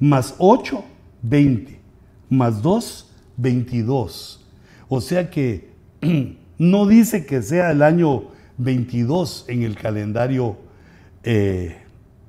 más 0.00 0.34
8, 0.36 0.84
20, 1.22 1.80
más 2.28 2.60
2, 2.60 3.10
22. 3.38 4.46
O 4.86 5.00
sea 5.00 5.30
que 5.30 5.72
no 6.58 6.86
dice 6.86 7.26
que 7.26 7.42
sea 7.42 7.70
el 7.70 7.82
año 7.82 8.24
22 8.58 9.46
en 9.48 9.62
el 9.62 9.76
calendario 9.76 10.56
eh, 11.22 11.76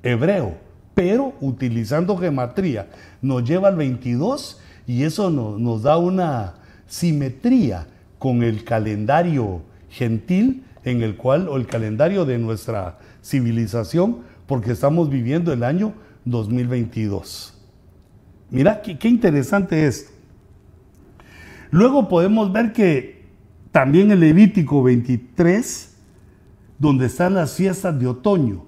hebreo, 0.02 0.56
pero 0.94 1.34
utilizando 1.40 2.16
gematría 2.16 2.88
nos 3.22 3.44
lleva 3.44 3.68
al 3.68 3.76
22 3.76 4.60
y 4.86 5.02
eso 5.02 5.30
nos 5.30 5.82
da 5.82 5.98
una 5.98 6.54
simetría 6.86 7.86
con 8.18 8.42
el 8.42 8.64
calendario 8.64 9.62
gentil 9.90 10.64
en 10.84 11.02
el 11.02 11.16
cual, 11.16 11.48
o 11.48 11.56
el 11.56 11.66
calendario 11.66 12.24
de 12.24 12.38
nuestra 12.38 12.98
civilización, 13.22 14.18
porque 14.46 14.70
estamos 14.70 15.10
viviendo 15.10 15.52
el 15.52 15.64
año 15.64 15.94
2022. 16.24 17.54
Mira, 18.50 18.80
qué, 18.82 18.96
qué 18.96 19.08
interesante 19.08 19.86
es. 19.86 20.12
Luego 21.72 22.08
podemos 22.08 22.52
ver 22.52 22.72
que 22.72 23.15
también 23.76 24.10
el 24.10 24.20
Levítico 24.20 24.82
23, 24.82 25.96
donde 26.78 27.04
están 27.04 27.34
las 27.34 27.56
fiestas 27.56 28.00
de 28.00 28.06
otoño, 28.06 28.64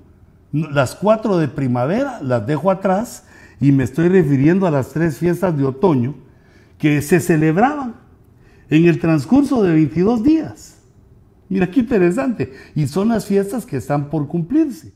las 0.53 0.95
cuatro 0.95 1.39
de 1.39 1.49
primavera 1.49 2.21
las 2.21 2.47
dejo 2.47 2.71
atrás 2.71 3.25
y 3.59 3.73
me 3.73 3.85
estoy 3.85 4.11
refiriendo 4.11 4.67
a 4.67 4.71
las 4.71 4.91
tres 4.91 5.17
fiestas 5.17 5.57
de 5.57 5.65
otoño 5.65 6.15
que 6.77 7.01
se 7.01 7.21
celebraban 7.21 7.95
en 8.69 8.85
el 8.85 9.01
transcurso 9.01 9.63
de 9.63 9.73
22 9.73 10.23
días. 10.23 10.77
Mira 11.49 11.71
qué 11.71 11.81
interesante. 11.81 12.53
Y 12.75 12.87
son 12.87 13.09
las 13.09 13.25
fiestas 13.25 13.65
que 13.65 13.79
están 13.79 14.11
por 14.11 14.29
cumplirse. 14.29 14.93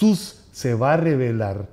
Jesús 0.00 0.36
se 0.50 0.72
va 0.74 0.94
a 0.94 0.96
revelar 0.96 1.68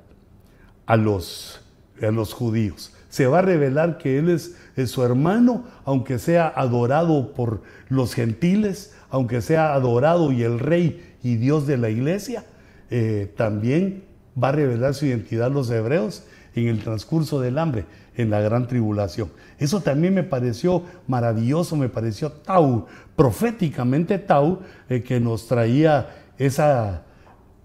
a 0.86 0.98
los, 0.98 1.62
a 2.02 2.12
los 2.12 2.34
judíos. 2.34 2.92
Se 3.08 3.26
va 3.26 3.40
a 3.40 3.42
revelar 3.42 3.98
que 3.98 4.18
Él 4.18 4.30
es, 4.30 4.58
su 4.92 5.02
hermano, 5.02 5.64
aunque 5.86 6.20
sea 6.20 6.50
adorado 6.50 7.32
por 7.32 7.62
los 7.88 8.14
gentiles, 8.14 8.94
aunque 9.10 9.42
sea 9.42 9.74
adorado 9.74 10.34
y 10.34 10.44
el 10.44 10.60
rey 10.60 11.16
y 11.24 11.38
Dios 11.38 11.68
de 11.68 11.78
la 11.78 11.90
iglesia, 11.90 12.44
eh, 12.90 13.32
también 13.38 14.04
va 14.42 14.50
a 14.50 14.52
revelar 14.52 14.94
su 14.94 15.06
identidad 15.06 15.48
a 15.48 15.50
los 15.50 15.70
hebreos 15.72 16.24
en 16.54 16.68
el 16.68 16.84
transcurso 16.84 17.40
del 17.40 17.58
hambre, 17.58 17.86
en 18.18 18.30
la 18.30 18.42
gran 18.42 18.68
tribulación. 18.68 19.32
Eso 19.58 19.80
también 19.80 20.14
me 20.14 20.24
pareció 20.24 20.84
maravilloso, 21.08 21.78
me 21.78 21.88
pareció 21.88 22.34
tau, 22.34 22.88
proféticamente 23.16 24.20
tau, 24.20 24.60
eh, 24.90 25.02
que 25.02 25.22
nos 25.22 25.48
traía 25.48 26.10
esa, 26.38 27.07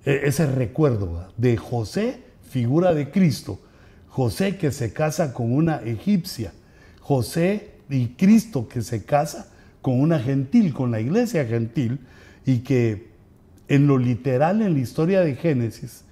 ese 0.04 0.46
recuerdo 0.46 1.28
de 1.36 1.56
José, 1.56 2.22
figura 2.50 2.92
de 2.94 3.10
Cristo, 3.10 3.60
José 4.08 4.56
que 4.56 4.72
se 4.72 4.92
casa 4.92 5.32
con 5.32 5.52
una 5.52 5.76
egipcia, 5.76 6.52
José 7.00 7.70
y 7.88 8.08
Cristo 8.08 8.68
que 8.68 8.82
se 8.82 9.04
casa 9.04 9.48
con 9.80 10.00
una 10.00 10.18
gentil, 10.18 10.72
con 10.72 10.90
la 10.90 11.00
iglesia 11.00 11.44
gentil, 11.44 12.00
y 12.44 12.58
que 12.58 13.10
en 13.68 13.86
lo 13.86 13.98
literal, 13.98 14.62
en 14.62 14.74
la 14.74 14.80
historia 14.80 15.20
de 15.20 15.34
Génesis, 15.34 16.04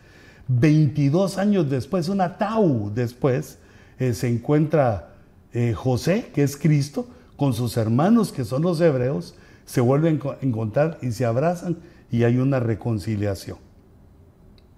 22 0.48 1.38
años 1.38 1.70
después, 1.70 2.08
una 2.08 2.38
tau 2.38 2.90
después, 2.94 3.58
eh, 3.98 4.14
se 4.14 4.28
encuentra 4.28 5.14
eh, 5.52 5.74
José, 5.74 6.30
que 6.34 6.42
es 6.42 6.56
Cristo, 6.56 7.06
con 7.36 7.54
sus 7.54 7.76
hermanos, 7.76 8.32
que 8.32 8.44
son 8.44 8.62
los 8.62 8.80
hebreos, 8.80 9.34
se 9.64 9.80
vuelven 9.80 10.20
a 10.24 10.44
encontrar 10.44 10.98
y 11.02 11.12
se 11.12 11.24
abrazan 11.24 11.76
y 12.10 12.24
hay 12.24 12.38
una 12.38 12.60
reconciliación. 12.60 13.58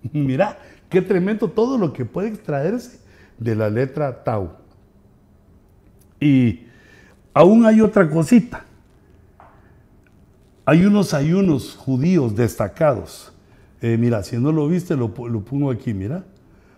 Mira, 0.12 0.59
qué 0.88 1.03
tremendo 1.03 1.48
todo 1.48 1.78
lo 1.78 1.92
que 1.92 2.05
puede 2.05 2.28
extraerse 2.28 3.00
de 3.38 3.55
la 3.55 3.70
letra 3.70 4.24
tau. 4.24 4.50
Y 6.20 6.66
aún 7.34 7.66
hay 7.66 7.80
otra 7.80 8.09
cosita. 8.09 8.64
Hay 10.64 10.86
unos 10.86 11.12
ayunos 11.12 11.74
judíos 11.74 12.36
destacados. 12.36 13.32
Eh, 13.80 13.96
mira, 13.98 14.22
si 14.22 14.36
no 14.36 14.53
lo 14.53 14.68
viste, 14.68 14.94
lo, 14.94 15.12
pongo 15.12 15.70
aquí, 15.70 15.92
mira. 15.92 16.24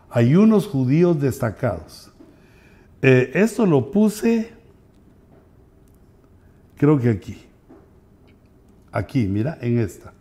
Ayunos 0.09 0.67
judíos 0.67 1.21
destacados. 1.21 2.11
Eh, 3.03 3.33
esto 3.35 3.67
lo 3.67 3.91
puse, 3.91 4.53
creo 6.77 6.99
que 6.99 7.11
aquí. 7.11 7.43
Aquí, 8.91 9.27
mira, 9.27 9.59
en 9.61 9.81
esta. 9.81 10.15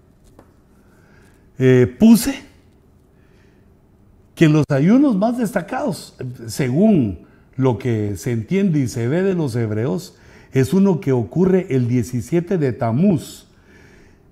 Eh, 1.58 1.96
puse 1.98 2.53
que 4.36 4.50
los 4.50 4.66
ayunos 4.70 5.16
más 5.16 5.38
destacados, 5.38 6.16
según 6.48 7.20
lo 7.56 7.78
que 7.78 8.18
se 8.18 8.32
entiende 8.32 8.80
y 8.80 8.88
se 8.88 9.08
ve 9.08 9.22
de 9.22 9.36
los 9.36 9.56
hebreos, 9.56 10.16
es 10.52 10.74
uno 10.74 11.00
que 11.00 11.12
ocurre 11.12 11.68
el 11.70 11.88
17 11.88 12.58
de 12.58 12.74
Tamuz 12.74 13.48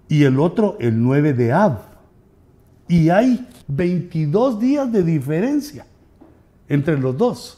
y 0.08 0.24
el 0.24 0.40
otro 0.40 0.78
el 0.80 1.02
9 1.02 1.34
de 1.34 1.52
Ab. 1.52 1.80
Y 2.88 3.10
hay 3.10 3.48
22 3.68 4.60
días 4.60 4.92
de 4.92 5.04
diferencia 5.04 5.86
entre 6.68 6.98
los 6.98 7.18
dos. 7.18 7.58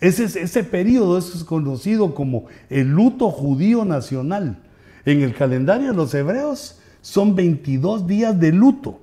Ese, 0.00 0.24
ese 0.24 0.64
periodo 0.64 1.18
es 1.18 1.44
conocido 1.44 2.14
como 2.14 2.46
el 2.68 2.90
luto 2.90 3.30
judío 3.30 3.84
nacional. 3.84 4.62
En 5.04 5.22
el 5.22 5.34
calendario 5.34 5.90
de 5.90 5.96
los 5.96 6.12
hebreos 6.14 6.80
son 7.00 7.34
22 7.34 8.06
días 8.06 8.38
de 8.38 8.52
luto, 8.52 9.00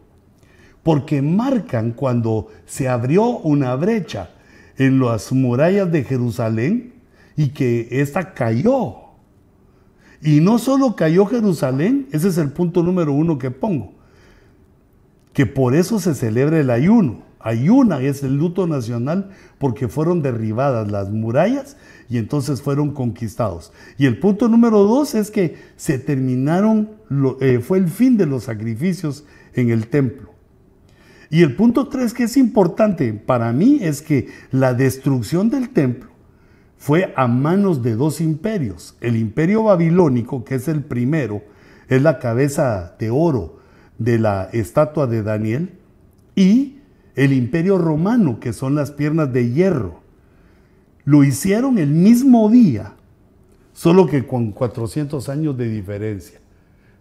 porque 0.83 1.21
marcan 1.21 1.91
cuando 1.91 2.47
se 2.65 2.87
abrió 2.89 3.23
una 3.23 3.75
brecha 3.75 4.29
en 4.77 4.99
las 4.99 5.31
murallas 5.31 5.91
de 5.91 6.03
Jerusalén 6.03 6.93
y 7.35 7.49
que 7.49 7.87
ésta 7.89 8.33
cayó 8.33 9.03
y 10.23 10.39
no 10.39 10.57
solo 10.57 10.95
cayó 10.95 11.25
Jerusalén, 11.25 12.07
ese 12.13 12.29
es 12.29 12.37
el 12.37 12.51
punto 12.51 12.81
número 12.81 13.11
uno 13.11 13.37
que 13.37 13.51
pongo, 13.51 13.91
que 15.33 15.45
por 15.45 15.75
eso 15.75 15.99
se 15.99 16.15
celebra 16.15 16.59
el 16.59 16.69
ayuno. 16.69 17.23
Ayuna 17.41 17.99
es 17.99 18.23
el 18.23 18.37
luto 18.37 18.65
nacional 18.65 19.31
porque 19.57 19.89
fueron 19.89 20.21
derribadas 20.21 20.89
las 20.89 21.09
murallas 21.09 21.75
y 22.07 22.17
entonces 22.17 22.61
fueron 22.61 22.91
conquistados. 22.93 23.73
Y 23.97 24.05
el 24.05 24.17
punto 24.17 24.47
número 24.47 24.83
dos 24.83 25.13
es 25.13 25.29
que 25.29 25.57
se 25.75 25.99
terminaron, 25.99 26.91
eh, 27.41 27.59
fue 27.59 27.79
el 27.79 27.89
fin 27.89 28.15
de 28.15 28.25
los 28.25 28.43
sacrificios 28.43 29.25
en 29.55 29.71
el 29.71 29.87
templo. 29.87 30.32
Y 31.33 31.41
el 31.41 31.55
punto 31.55 31.87
tres 31.87 32.13
que 32.13 32.25
es 32.25 32.37
importante 32.37 33.11
para 33.11 33.51
mí 33.53 33.79
es 33.81 34.03
que 34.03 34.27
la 34.51 34.75
destrucción 34.75 35.49
del 35.49 35.69
templo 35.69 36.11
fue 36.77 37.11
a 37.15 37.25
manos 37.27 37.81
de 37.81 37.95
dos 37.95 38.21
imperios. 38.21 38.95
El 39.01 39.15
imperio 39.15 39.63
babilónico, 39.63 40.45
que 40.45 40.53
es 40.53 40.67
el 40.67 40.83
primero, 40.83 41.41
es 41.89 42.03
la 42.03 42.19
cabeza 42.19 42.95
de 42.99 43.09
oro 43.09 43.57
de 43.97 44.19
la 44.19 44.43
estatua 44.53 45.07
de 45.07 45.23
Daniel, 45.23 45.71
y 46.35 46.77
el 47.15 47.33
imperio 47.33 47.79
romano, 47.79 48.39
que 48.39 48.53
son 48.53 48.75
las 48.75 48.91
piernas 48.91 49.33
de 49.33 49.49
hierro. 49.49 50.01
Lo 51.03 51.23
hicieron 51.23 51.79
el 51.79 51.89
mismo 51.89 52.47
día, 52.51 52.93
solo 53.71 54.05
que 54.05 54.27
con 54.27 54.51
400 54.51 55.27
años 55.29 55.57
de 55.57 55.67
diferencia. 55.67 56.39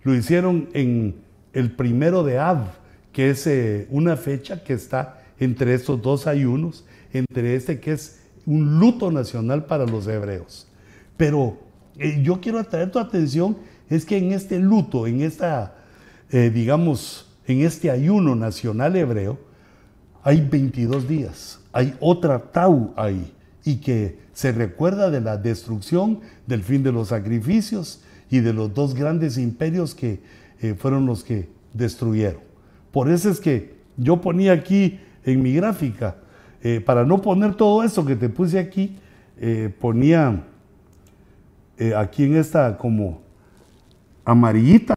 Lo 0.05 0.15
hicieron 0.15 0.71
en 0.73 1.17
el 1.53 1.73
primero 1.77 2.25
de 2.25 2.39
Av, 2.39 2.82
que 3.13 3.31
es 3.31 3.47
eh, 3.47 3.87
una 3.91 4.17
fecha 4.17 4.65
que 4.65 4.73
está 4.73 5.23
entre 5.39 5.75
estos 5.75 6.01
dos 6.01 6.27
ayunos, 6.27 6.85
entre 7.13 7.55
este 7.55 7.79
que 7.79 7.93
es 7.93 8.21
un 8.47 8.81
luto 8.81 9.11
nacional 9.11 9.67
para 9.67 9.87
los 9.87 10.07
hebreos. 10.07 10.67
Pero 11.17 11.59
eh, 11.99 12.21
yo 12.23 12.41
quiero 12.41 12.59
atraer 12.59 12.91
tu 12.91 12.99
atención, 12.99 13.57
es 13.89 14.05
que 14.05 14.17
en 14.17 14.33
este 14.33 14.59
luto, 14.59 15.07
en 15.07 15.21
esta, 15.21 15.75
eh, 16.31 16.51
digamos, 16.53 17.29
en 17.47 17.61
este 17.61 17.91
ayuno 17.91 18.35
nacional 18.35 18.97
hebreo, 18.97 19.39
hay 20.25 20.41
22 20.41 21.07
días, 21.07 21.61
hay 21.73 21.95
otra 22.01 22.39
Tau 22.39 22.95
ahí, 22.97 23.33
y 23.65 23.77
que 23.77 24.19
se 24.33 24.53
recuerda 24.53 25.11
de 25.11 25.21
la 25.21 25.37
destrucción, 25.37 26.21
del 26.47 26.63
fin 26.63 26.83
de 26.83 26.93
los 26.93 27.09
sacrificios 27.09 28.01
y 28.31 28.41
de 28.41 28.53
los 28.53 28.73
dos 28.73 28.95
grandes 28.95 29.37
imperios 29.37 29.95
que 29.95 30.21
fueron 30.79 31.07
los 31.07 31.25
que 31.25 31.49
destruyeron. 31.75 32.52
Por 32.93 33.11
eso 33.11 33.31
es 33.31 33.41
que 33.41 33.75
yo 33.97 34.21
ponía 34.21 34.53
aquí 34.53 35.01
en 35.25 35.43
mi 35.43 35.53
gráfica, 35.55 36.17
eh, 36.63 36.81
para 36.81 37.05
no 37.05 37.21
poner 37.21 37.55
todo 37.55 37.83
eso 37.83 38.05
que 38.05 38.15
te 38.15 38.29
puse 38.29 38.59
aquí, 38.59 38.99
eh, 39.39 39.75
ponía 39.81 40.45
aquí 41.97 42.23
en 42.23 42.37
esta 42.37 42.79
como 42.79 43.23
amarillita, 44.25 44.95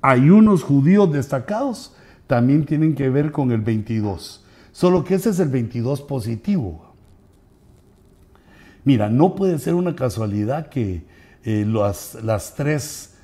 hay 0.00 0.30
unos 0.30 0.64
judíos 0.64 1.12
destacados, 1.12 1.94
también 2.26 2.66
tienen 2.66 2.94
que 2.96 3.08
ver 3.08 3.30
con 3.30 3.52
el 3.52 3.60
22. 3.60 4.44
Solo 4.72 5.04
que 5.04 5.14
ese 5.14 5.30
es 5.30 5.38
el 5.38 5.48
22 5.48 6.02
positivo. 6.02 6.92
Mira, 8.84 9.08
no 9.08 9.34
puede 9.34 9.58
ser 9.58 9.74
una 9.74 9.94
casualidad 9.94 10.68
que 10.68 11.04
eh, 11.44 11.64
las, 11.66 12.54
tres 12.56 13.14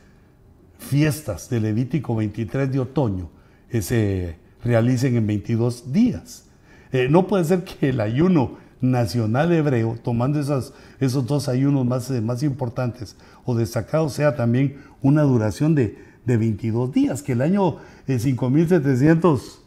fiestas 0.79 1.49
de 1.51 1.61
Levítico 1.61 2.15
23 2.15 2.71
de 2.71 2.79
otoño 2.79 3.31
eh, 3.71 3.83
se 3.83 4.37
realicen 4.65 5.17
en 5.17 5.27
22 5.27 5.93
días. 5.93 6.45
Eh, 6.93 7.09
no 7.11 7.27
puede 7.27 7.45
ser 7.45 7.65
que 7.65 7.91
el 7.91 8.01
ayuno 8.01 8.57
nacional 8.81 9.53
hebreo, 9.53 9.99
tomando 10.03 10.41
esas, 10.41 10.73
esos 11.01 11.27
dos 11.27 11.49
ayunos 11.49 11.85
más, 11.85 12.11
más 12.23 12.43
importantes 12.43 13.17
o 13.45 13.55
destacados, 13.55 14.13
sea 14.13 14.37
también 14.37 14.77
una 15.03 15.23
duración 15.23 15.75
de, 15.75 15.99
de 16.25 16.37
22 16.37 16.93
días, 16.93 17.23
que 17.23 17.33
el 17.33 17.43
año 17.43 17.77
5700, 18.07 19.63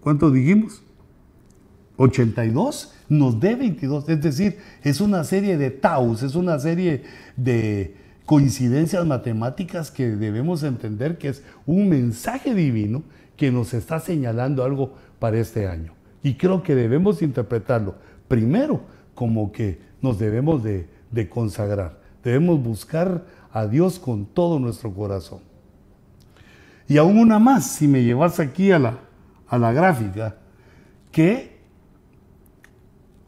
¿cuánto 0.00 0.30
dijimos? 0.30 0.82
82 1.96 2.94
nos 3.08 3.38
dé 3.40 3.54
22, 3.54 4.08
es 4.08 4.20
decir, 4.20 4.58
es 4.82 5.00
una 5.00 5.24
serie 5.24 5.56
de 5.58 5.70
taus, 5.70 6.22
es 6.22 6.34
una 6.34 6.58
serie 6.58 7.02
de 7.36 7.94
coincidencias 8.24 9.04
matemáticas 9.06 9.90
que 9.90 10.08
debemos 10.08 10.62
entender 10.62 11.18
que 11.18 11.28
es 11.28 11.42
un 11.66 11.88
mensaje 11.88 12.54
divino 12.54 13.02
que 13.42 13.50
nos 13.50 13.74
está 13.74 13.98
señalando 13.98 14.62
algo 14.62 14.94
para 15.18 15.36
este 15.40 15.66
año. 15.66 15.94
Y 16.22 16.34
creo 16.34 16.62
que 16.62 16.76
debemos 16.76 17.22
interpretarlo 17.22 17.96
primero 18.28 18.82
como 19.16 19.50
que 19.50 19.80
nos 20.00 20.20
debemos 20.20 20.62
de, 20.62 20.88
consagrar, 21.28 21.98
debemos 22.22 22.62
buscar 22.62 23.24
a 23.52 23.66
Dios 23.66 23.98
con 23.98 24.26
todo 24.26 24.60
nuestro 24.60 24.94
corazón. 24.94 25.40
Y 26.86 26.98
aún 26.98 27.18
una 27.18 27.40
más, 27.40 27.66
si 27.66 27.88
me 27.88 28.04
llevas 28.04 28.38
aquí 28.38 28.70
a 28.70 28.78
la, 28.78 29.00
a 29.48 29.58
la 29.58 29.72
gráfica, 29.72 30.36
que 31.10 31.58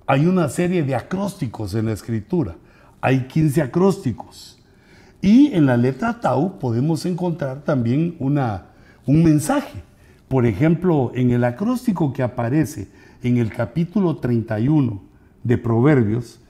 hay 0.07 0.27
una 0.27 0.49
serie 0.49 0.85
de 0.85 0.95
acrósticos 0.95 1.75
en 1.75 1.87
la 1.87 1.93
escritura. 1.93 2.55
Hay 3.01 3.27
15 3.27 3.63
acrósticos. 3.63 4.63
Y 5.21 5.53
en 5.55 5.67
la 5.67 5.77
letra 5.77 6.21
Tau 6.21 6.61
podemos 6.61 7.05
encontrar 7.05 7.65
también 7.65 8.15
una, 8.21 8.67
un 9.07 9.25
mensaje. 9.25 9.83
Por 10.35 10.47
ejemplo, 10.47 11.13
en 11.15 11.31
el 11.31 11.45
acróstico 11.45 12.13
que 12.13 12.25
aparece 12.25 12.89
en 13.23 13.37
el 13.37 13.53
capítulo 13.53 14.17
31 14.17 15.01
de 15.45 15.59
Proverbios, 15.59 16.41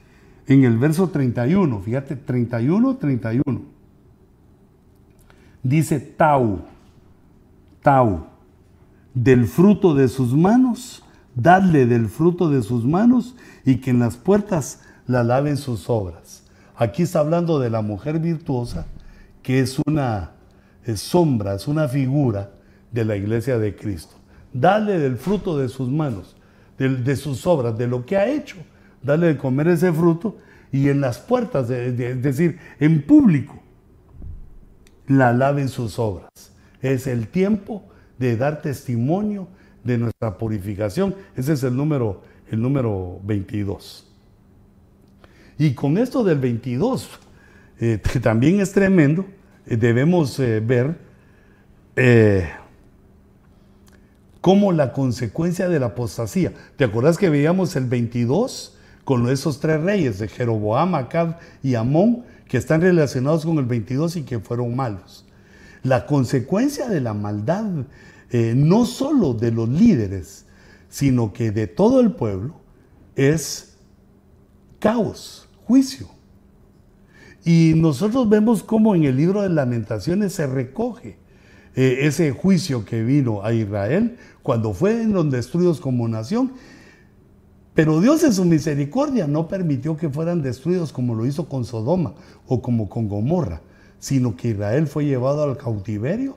en 0.47 0.65
el 0.65 0.79
verso 0.79 1.11
31, 1.11 1.81
fíjate, 1.81 2.17
31, 2.17 2.97
31, 2.97 3.61
dice 5.63 6.01
Tau, 6.01 6.63
Tau, 7.83 8.25
del 9.13 9.47
fruto 9.47 9.95
de 9.95 10.09
sus 10.09 10.33
manos 10.33 11.05
dadle 11.35 11.85
del 11.85 12.09
fruto 12.09 12.49
de 12.49 12.63
sus 12.63 12.87
manos 12.87 13.37
y 13.67 13.83
que 13.83 13.91
en 13.91 13.99
las 13.99 14.17
puertas 14.17 14.81
la 15.07 15.23
laven 15.23 15.59
sus 15.59 15.91
obras. 15.91 16.43
Aquí 16.75 17.03
está 17.03 17.19
hablando 17.19 17.59
de 17.59 17.69
la 17.69 17.83
mujer 17.83 18.19
virtuosa, 18.19 18.87
que 19.43 19.61
es 19.61 19.79
una 19.87 20.31
sombra, 20.97 21.57
es 21.57 21.69
una 21.69 21.87
figura 21.87 22.49
de 22.95 23.05
la 23.05 23.17
iglesia 23.17 23.59
de 23.59 23.75
Cristo. 23.75 24.15
Dale 24.53 24.99
del 25.01 25.17
fruto 25.17 25.59
de 25.59 25.69
sus 25.69 25.91
manos, 25.91 26.37
de, 26.79 27.17
sus 27.17 27.45
obras, 27.45 27.77
de 27.77 27.89
lo 27.89 28.07
que 28.07 28.17
ha 28.17 28.29
hecho. 28.29 28.57
Dale 29.03 29.27
de 29.27 29.37
comer 29.37 29.69
ese 29.69 29.93
fruto 29.93 30.39
y 30.71 30.89
en 30.89 31.01
las 31.01 31.19
puertas, 31.19 31.69
es 31.69 32.23
decir, 32.23 32.59
en 32.79 33.03
público, 33.03 33.61
la 35.09 35.33
laven 35.33 35.69
sus 35.69 35.99
obras. 35.99 36.31
Es 36.81 37.09
el 37.09 37.27
tiempo 37.29 37.85
de 38.19 38.37
dar 38.37 38.63
testimonio 38.63 39.49
de 39.83 39.99
nuestra 39.99 40.39
purificación. 40.39 41.17
Ese 41.37 41.55
es 41.55 41.65
el 41.65 41.77
número, 41.77 42.23
el 42.51 42.63
número 42.63 43.21
22. 43.25 44.09
Y 45.59 45.75
con 45.75 45.99
esto 45.99 46.23
del 46.23 46.39
22, 46.39 47.11
eh, 47.81 48.01
que 48.13 48.21
también 48.21 48.61
es 48.61 48.73
tremendo, 48.73 49.27
eh, 49.67 49.77
debemos 49.77 50.39
eh, 50.39 50.61
ver 50.61 51.03
cómo 54.45 54.73
la 54.73 54.93
consecuencia 54.93 55.71
de 55.71 55.81
la 55.81 55.87
apostasía. 55.87 56.53
¿Te 56.77 56.85
acuerdas 56.85 57.17
que 57.17 57.31
veíamos 57.31 57.77
el 57.77 57.87
22 57.87 58.77
con 59.03 59.27
esos 59.31 59.59
tres 59.59 59.81
reyes 59.81 60.19
de 60.19 60.29
Jeroboam, 60.29 60.95
Acab 60.97 61.39
y 61.63 61.77
Amón, 61.77 62.25
que 62.47 62.59
están 62.59 62.83
relacionados 62.83 63.47
con 63.47 63.57
el 63.57 63.65
22 63.65 64.17
y 64.17 64.23
que 64.25 64.41
fueron 64.41 64.77
malos? 64.77 65.25
La 65.83 66.05
consecuencia 66.05 66.91
de 66.91 67.01
la 67.01 67.15
maldad 67.15 67.87
eh, 68.29 68.53
no 68.55 68.85
solo 68.85 69.33
de 69.33 69.51
los 69.51 69.67
líderes, 69.71 70.45
sino 70.91 71.33
que 71.33 71.51
de 71.51 71.67
todo 71.67 72.01
el 72.01 72.13
pueblo, 72.13 72.61
es 73.17 73.79
caos, 74.79 75.49
juicio. 75.65 76.07
Y 77.47 77.73
nosotros 77.77 78.29
vemos 78.29 78.63
cómo 78.63 78.95
en 78.95 79.05
el 79.05 79.17
libro 79.17 79.41
de 79.41 79.49
lamentaciones 79.49 80.35
se 80.35 80.47
recoge 80.47 81.24
eh, 81.77 81.99
ese 82.03 82.31
juicio 82.33 82.85
que 82.85 83.03
vino 83.03 83.45
a 83.45 83.53
Israel 83.53 84.17
cuando 84.43 84.73
fueron 84.73 85.31
destruidos 85.31 85.81
como 85.81 86.09
nación. 86.09 86.53
Pero 87.75 88.01
Dios 88.01 88.23
en 88.23 88.33
su 88.33 88.45
misericordia 88.45 89.27
no 89.27 89.49
permitió 89.49 89.97
que 89.97 90.09
fueran 90.09 90.43
destruidos 90.43 90.93
como 90.93 91.15
lo 91.15 91.27
hizo 91.27 91.49
con 91.49 91.65
Sodoma 91.65 92.15
o 92.47 92.63
como 92.63 92.89
con 92.89 93.09
Gomorra, 93.09 93.63
sino 93.99 94.37
que 94.37 94.49
Israel 94.51 94.87
fue 94.87 95.07
llevado 95.07 95.43
al 95.43 95.57
cautiverio 95.57 96.37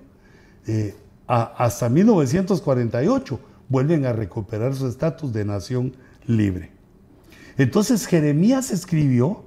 eh, 0.67 0.93
hasta 1.27 1.89
1948 1.89 3.39
vuelven 3.69 4.05
a 4.05 4.13
recuperar 4.13 4.75
su 4.75 4.87
estatus 4.87 5.33
de 5.33 5.45
nación 5.45 5.93
libre. 6.25 6.71
Entonces 7.57 8.05
Jeremías 8.05 8.71
escribió 8.71 9.43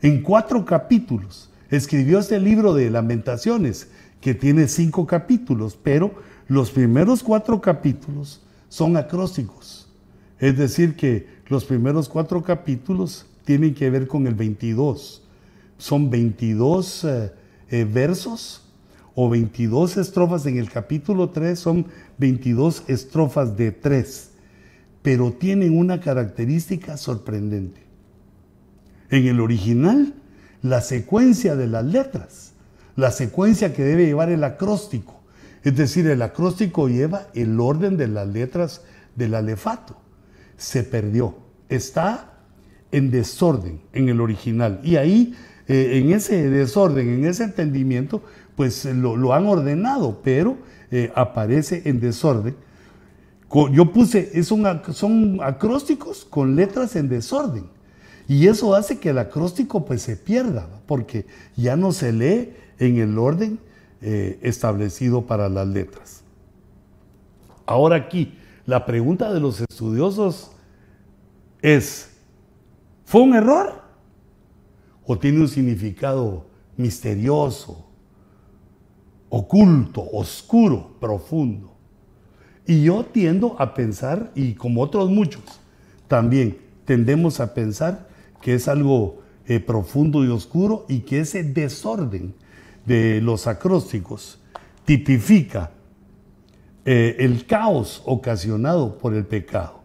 en 0.00 0.22
cuatro 0.22 0.64
capítulos, 0.64 1.50
escribió 1.70 2.18
este 2.18 2.38
libro 2.38 2.74
de 2.74 2.90
lamentaciones 2.90 3.88
que 4.26 4.34
tiene 4.34 4.66
cinco 4.66 5.06
capítulos, 5.06 5.78
pero 5.80 6.12
los 6.48 6.72
primeros 6.72 7.22
cuatro 7.22 7.60
capítulos 7.60 8.42
son 8.68 8.96
acrósticos. 8.96 9.88
Es 10.40 10.58
decir, 10.58 10.96
que 10.96 11.28
los 11.46 11.64
primeros 11.64 12.08
cuatro 12.08 12.42
capítulos 12.42 13.26
tienen 13.44 13.72
que 13.72 13.88
ver 13.88 14.08
con 14.08 14.26
el 14.26 14.34
22. 14.34 15.22
Son 15.78 16.10
22 16.10 17.04
eh, 17.04 17.32
eh, 17.70 17.84
versos 17.84 18.64
o 19.14 19.30
22 19.30 19.96
estrofas 19.96 20.44
en 20.46 20.58
el 20.58 20.70
capítulo 20.70 21.30
3 21.30 21.56
son 21.56 21.86
22 22.18 22.82
estrofas 22.88 23.56
de 23.56 23.70
3, 23.70 24.30
pero 25.02 25.30
tienen 25.34 25.78
una 25.78 26.00
característica 26.00 26.96
sorprendente. 26.96 27.80
En 29.08 29.28
el 29.28 29.38
original, 29.38 30.14
la 30.62 30.80
secuencia 30.80 31.54
de 31.54 31.68
las 31.68 31.84
letras, 31.84 32.55
la 32.96 33.10
secuencia 33.10 33.72
que 33.72 33.84
debe 33.84 34.06
llevar 34.06 34.30
el 34.30 34.42
acróstico, 34.42 35.20
es 35.62 35.76
decir, 35.76 36.06
el 36.06 36.22
acróstico 36.22 36.88
lleva 36.88 37.28
el 37.34 37.60
orden 37.60 37.96
de 37.96 38.08
las 38.08 38.26
letras 38.26 38.82
del 39.14 39.34
alefato, 39.34 39.96
se 40.56 40.82
perdió, 40.82 41.36
está 41.68 42.32
en 42.92 43.10
desorden 43.10 43.80
en 43.92 44.08
el 44.08 44.20
original. 44.20 44.80
Y 44.82 44.96
ahí 44.96 45.34
eh, 45.68 46.00
en 46.02 46.12
ese 46.12 46.48
desorden, 46.48 47.08
en 47.08 47.26
ese 47.26 47.44
entendimiento, 47.44 48.22
pues 48.54 48.84
lo, 48.84 49.34
han 49.34 49.46
ordenado, 49.46 50.20
pero 50.22 50.56
eh, 50.90 51.12
aparece 51.14 51.82
en 51.84 52.00
desorden. 52.00 52.56
Yo 53.72 53.92
puse, 53.92 54.42
son 54.42 55.38
acrósticos 55.42 56.24
con 56.24 56.56
letras 56.56 56.96
en 56.96 57.08
desorden. 57.08 57.64
Y 58.28 58.48
eso 58.48 58.74
hace 58.74 58.98
que 58.98 59.10
el 59.10 59.18
acróstico 59.18 59.84
pues 59.84 60.02
se 60.02 60.16
pierda, 60.16 60.68
porque 60.86 61.26
ya 61.56 61.76
no 61.76 61.92
se 61.92 62.12
lee 62.12 62.52
en 62.78 62.98
el 62.98 63.18
orden 63.18 63.58
eh, 64.00 64.38
establecido 64.42 65.26
para 65.26 65.48
las 65.48 65.66
letras. 65.66 66.22
Ahora 67.64 67.96
aquí, 67.96 68.38
la 68.64 68.86
pregunta 68.86 69.32
de 69.32 69.40
los 69.40 69.60
estudiosos 69.60 70.52
es, 71.62 72.10
¿fue 73.04 73.22
un 73.22 73.34
error? 73.34 73.82
¿O 75.04 75.18
tiene 75.18 75.40
un 75.40 75.48
significado 75.48 76.46
misterioso, 76.76 77.86
oculto, 79.28 80.06
oscuro, 80.12 80.96
profundo. 81.00 81.72
Y 82.66 82.82
yo 82.82 83.04
tiendo 83.04 83.56
a 83.58 83.74
pensar, 83.74 84.32
y 84.34 84.54
como 84.54 84.82
otros 84.82 85.10
muchos, 85.10 85.42
también 86.08 86.58
tendemos 86.84 87.40
a 87.40 87.54
pensar 87.54 88.08
que 88.40 88.54
es 88.54 88.68
algo 88.68 89.22
eh, 89.46 89.60
profundo 89.60 90.24
y 90.24 90.28
oscuro 90.28 90.84
y 90.88 91.00
que 91.00 91.20
ese 91.20 91.42
desorden 91.42 92.34
de 92.86 93.20
los 93.20 93.46
acrósticos 93.46 94.40
tipifica 94.84 95.70
eh, 96.84 97.16
el 97.18 97.46
caos 97.46 98.02
ocasionado 98.06 98.96
por 98.96 99.12
el 99.14 99.26
pecado. 99.26 99.82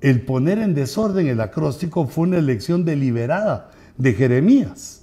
El 0.00 0.22
poner 0.22 0.58
en 0.58 0.74
desorden 0.74 1.26
el 1.26 1.40
acróstico 1.40 2.06
fue 2.06 2.26
una 2.26 2.38
elección 2.38 2.84
deliberada 2.84 3.70
de 3.96 4.14
Jeremías 4.14 5.02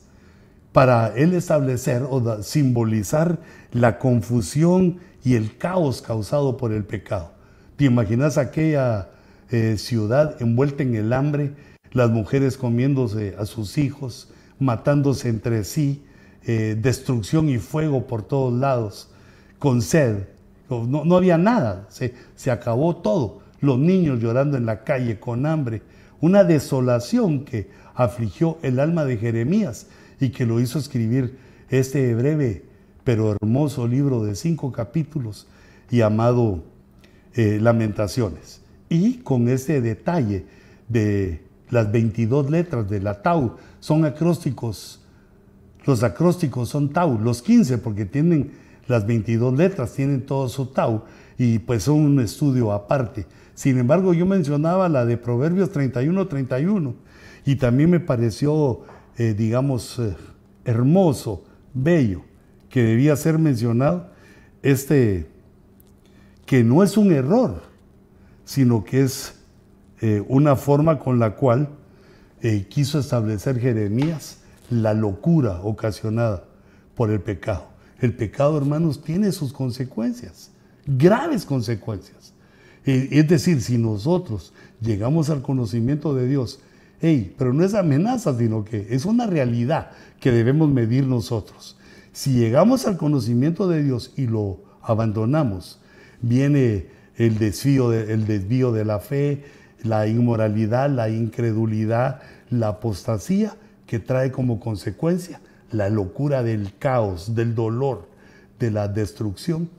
para 0.71 1.15
él 1.15 1.33
establecer 1.33 2.03
o 2.09 2.41
simbolizar 2.41 3.39
la 3.71 3.99
confusión 3.99 4.99
y 5.23 5.35
el 5.35 5.57
caos 5.57 6.01
causado 6.01 6.57
por 6.57 6.73
el 6.73 6.83
pecado. 6.83 7.31
¿Te 7.75 7.85
imaginas 7.85 8.37
aquella 8.37 9.09
eh, 9.51 9.77
ciudad 9.77 10.41
envuelta 10.41 10.81
en 10.81 10.95
el 10.95 11.13
hambre, 11.13 11.53
las 11.91 12.09
mujeres 12.09 12.57
comiéndose 12.57 13.35
a 13.37 13.45
sus 13.45 13.77
hijos, 13.77 14.31
matándose 14.57 15.29
entre 15.29 15.63
sí, 15.63 16.03
eh, 16.45 16.77
destrucción 16.79 17.49
y 17.49 17.57
fuego 17.57 18.07
por 18.07 18.23
todos 18.23 18.53
lados, 18.53 19.09
con 19.59 19.81
sed? 19.81 20.27
No, 20.69 21.05
no 21.05 21.15
había 21.15 21.37
nada, 21.37 21.85
se, 21.89 22.13
se 22.35 22.51
acabó 22.51 22.95
todo. 22.97 23.41
Los 23.59 23.77
niños 23.77 24.19
llorando 24.19 24.57
en 24.57 24.65
la 24.65 24.83
calle 24.83 25.19
con 25.19 25.45
hambre, 25.45 25.81
una 26.19 26.43
desolación 26.43 27.45
que 27.45 27.69
afligió 27.95 28.57
el 28.61 28.79
alma 28.79 29.05
de 29.05 29.17
Jeremías 29.17 29.87
y 30.19 30.29
que 30.29 30.45
lo 30.45 30.59
hizo 30.59 30.79
escribir 30.79 31.37
este 31.69 32.13
breve 32.15 32.65
pero 33.03 33.31
hermoso 33.33 33.87
libro 33.87 34.23
de 34.23 34.35
cinco 34.35 34.71
capítulos 34.71 35.47
llamado 35.89 36.63
eh, 37.35 37.59
Lamentaciones. 37.61 38.61
Y 38.89 39.17
con 39.19 39.49
ese 39.49 39.81
detalle 39.81 40.45
de 40.87 41.43
las 41.69 41.91
22 41.91 42.49
letras 42.49 42.89
de 42.89 43.01
la 43.01 43.21
Tau, 43.21 43.57
son 43.79 44.05
acrósticos, 44.05 45.02
los 45.85 46.03
acrósticos 46.03 46.69
son 46.69 46.89
Tau, 46.89 47.19
los 47.19 47.41
15 47.41 47.77
porque 47.79 48.05
tienen 48.05 48.51
las 48.87 49.05
22 49.05 49.57
letras, 49.57 49.93
tienen 49.93 50.25
todo 50.25 50.49
su 50.49 50.67
Tau 50.67 51.03
y 51.37 51.59
pues 51.59 51.83
son 51.83 51.99
un 51.99 52.19
estudio 52.19 52.71
aparte. 52.71 53.25
Sin 53.53 53.77
embargo, 53.77 54.13
yo 54.13 54.25
mencionaba 54.25 54.89
la 54.89 55.05
de 55.05 55.17
Proverbios 55.17 55.71
31-31 55.71 56.93
y 57.45 57.55
también 57.55 57.89
me 57.89 57.99
pareció, 57.99 58.81
eh, 59.17 59.33
digamos, 59.37 59.99
eh, 59.99 60.15
hermoso, 60.65 61.43
bello, 61.73 62.23
que 62.69 62.83
debía 62.83 63.15
ser 63.15 63.37
mencionado, 63.37 64.09
este, 64.61 65.27
que 66.45 66.63
no 66.63 66.83
es 66.83 66.97
un 66.97 67.11
error, 67.11 67.61
sino 68.45 68.83
que 68.83 69.03
es 69.03 69.35
eh, 70.01 70.23
una 70.27 70.55
forma 70.55 70.99
con 70.99 71.19
la 71.19 71.35
cual 71.35 71.69
quiso 72.67 72.99
establecer 72.99 73.57
Jeremías 73.57 74.42
la 74.81 74.93
locura 74.93 75.61
ocasionada 75.61 76.43
por 76.95 77.11
el 77.11 77.21
pecado. 77.21 77.67
El 77.99 78.15
pecado, 78.15 78.57
hermanos, 78.57 79.03
tiene 79.03 79.31
sus 79.31 79.53
consecuencias, 79.53 80.51
graves 80.85 81.45
consecuencias. 81.45 82.33
Eh, 82.85 83.09
es 83.11 83.27
decir, 83.27 83.61
si 83.61 83.77
nosotros 83.77 84.53
llegamos 84.81 85.29
al 85.29 85.41
conocimiento 85.41 86.13
de 86.13 86.27
Dios, 86.27 86.59
hey, 87.01 87.33
pero 87.37 87.53
no 87.53 87.63
es 87.63 87.73
amenaza, 87.73 88.37
sino 88.37 88.65
que 88.65 88.87
es 88.89 89.05
una 89.05 89.27
realidad 89.27 89.91
que 90.19 90.31
debemos 90.31 90.69
medir 90.69 91.05
nosotros. 91.05 91.77
Si 92.11 92.33
llegamos 92.33 92.85
al 92.85 92.97
conocimiento 92.97 93.67
de 93.67 93.83
Dios 93.83 94.11
y 94.17 94.27
lo 94.27 94.59
abandonamos, 94.81 95.79
viene 96.21 96.87
el 97.15 97.37
el 97.37 98.25
desvío 98.27 98.71
de 98.71 98.85
la 98.85 98.99
fe, 98.99 99.43
la 99.83 100.07
inmoralidad, 100.07 100.89
la 100.89 101.09
incredulidad, 101.09 102.21
la 102.49 102.69
apostasía, 102.69 103.55
que 103.85 103.99
trae 103.99 104.31
como 104.31 104.59
consecuencia 104.59 105.41
la 105.71 105.89
locura 105.89 106.43
del 106.43 106.77
caos, 106.77 107.35
del 107.35 107.55
dolor, 107.55 108.07
de 108.59 108.71
la 108.71 108.87
destrucción, 108.87 109.69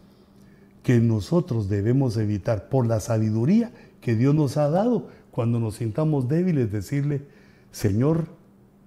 que 0.82 1.00
nosotros 1.00 1.68
debemos 1.68 2.16
evitar 2.16 2.68
por 2.68 2.86
la 2.86 3.00
sabiduría 3.00 3.72
que 4.00 4.14
Dios 4.14 4.34
nos 4.34 4.56
ha 4.58 4.68
dado 4.68 5.08
cuando 5.30 5.58
nos 5.58 5.76
sintamos 5.76 6.28
débiles, 6.28 6.70
decirle, 6.70 7.22
Señor, 7.72 8.26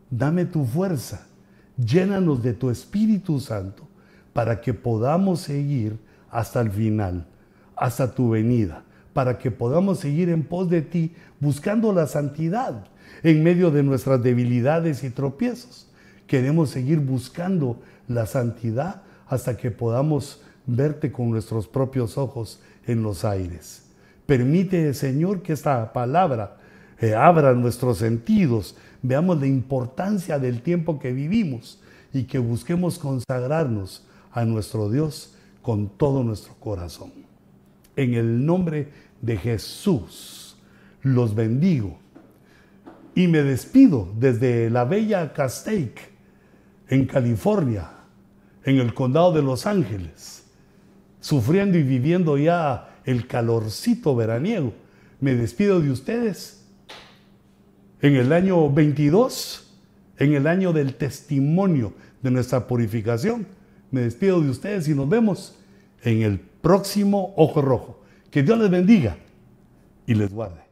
dame 0.09 0.45
tu 0.45 0.63
fuerza, 0.63 1.27
llénanos 1.77 2.43
de 2.43 2.53
tu 2.53 2.69
Espíritu 2.69 3.39
Santo 3.39 3.87
para 4.31 4.61
que 4.61 4.73
podamos 4.73 5.41
seguir 5.41 5.97
hasta 6.29 6.61
el 6.61 6.71
final, 6.71 7.25
hasta 7.75 8.13
tu 8.13 8.29
venida, 8.29 8.83
para 9.17 9.39
que 9.39 9.49
podamos 9.49 9.97
seguir 9.97 10.29
en 10.29 10.43
pos 10.43 10.69
de 10.69 10.83
ti 10.83 11.11
buscando 11.39 11.91
la 11.91 12.05
santidad 12.05 12.83
en 13.23 13.41
medio 13.41 13.71
de 13.71 13.81
nuestras 13.81 14.21
debilidades 14.21 15.03
y 15.03 15.09
tropiezos. 15.09 15.87
Queremos 16.27 16.69
seguir 16.69 16.99
buscando 16.99 17.79
la 18.07 18.27
santidad 18.27 19.01
hasta 19.25 19.57
que 19.57 19.71
podamos 19.71 20.43
verte 20.67 21.11
con 21.11 21.31
nuestros 21.31 21.67
propios 21.67 22.15
ojos 22.15 22.59
en 22.85 23.01
los 23.01 23.25
aires. 23.25 23.87
Permite, 24.27 24.93
Señor, 24.93 25.41
que 25.41 25.53
esta 25.53 25.91
palabra 25.93 26.57
eh, 26.99 27.15
abra 27.15 27.55
nuestros 27.55 27.97
sentidos, 27.97 28.75
veamos 29.01 29.39
la 29.39 29.47
importancia 29.47 30.37
del 30.37 30.61
tiempo 30.61 30.99
que 30.99 31.11
vivimos 31.11 31.81
y 32.13 32.25
que 32.25 32.37
busquemos 32.37 32.99
consagrarnos 32.99 34.05
a 34.31 34.45
nuestro 34.45 34.91
Dios 34.91 35.33
con 35.63 35.89
todo 35.89 36.23
nuestro 36.23 36.53
corazón. 36.59 37.25
En 37.95 38.13
el 38.13 38.45
nombre 38.45 39.06
de 39.21 39.37
Jesús 39.37 40.57
los 41.01 41.35
bendigo 41.35 41.99
y 43.17 43.27
me 43.27 43.41
despido 43.41 44.13
desde 44.15 44.69
la 44.69 44.85
bella 44.85 45.33
Castaic, 45.33 46.11
en 46.87 47.05
California, 47.07 47.89
en 48.63 48.77
el 48.77 48.93
condado 48.93 49.33
de 49.33 49.41
Los 49.41 49.65
Ángeles, 49.65 50.45
sufriendo 51.19 51.79
y 51.79 51.83
viviendo 51.83 52.37
ya 52.37 53.01
el 53.05 53.25
calorcito 53.25 54.15
veraniego. 54.15 54.73
Me 55.19 55.33
despido 55.33 55.81
de 55.81 55.89
ustedes 55.89 56.63
en 58.01 58.15
el 58.15 58.31
año 58.31 58.71
22, 58.71 59.73
en 60.19 60.35
el 60.35 60.45
año 60.45 60.71
del 60.71 60.93
testimonio 60.93 61.93
de 62.21 62.29
nuestra 62.29 62.67
purificación. 62.67 63.47
Me 63.89 64.01
despido 64.01 64.41
de 64.41 64.51
ustedes 64.51 64.87
y 64.87 64.93
nos 64.93 65.09
vemos 65.09 65.57
en 66.03 66.21
el 66.21 66.39
próximo 66.39 67.33
Ojo 67.35 67.63
Rojo. 67.63 68.03
Que 68.31 68.43
Dios 68.43 68.57
les 68.59 68.69
bendiga 68.69 69.17
y 70.05 70.13
les 70.13 70.33
guarde. 70.33 70.66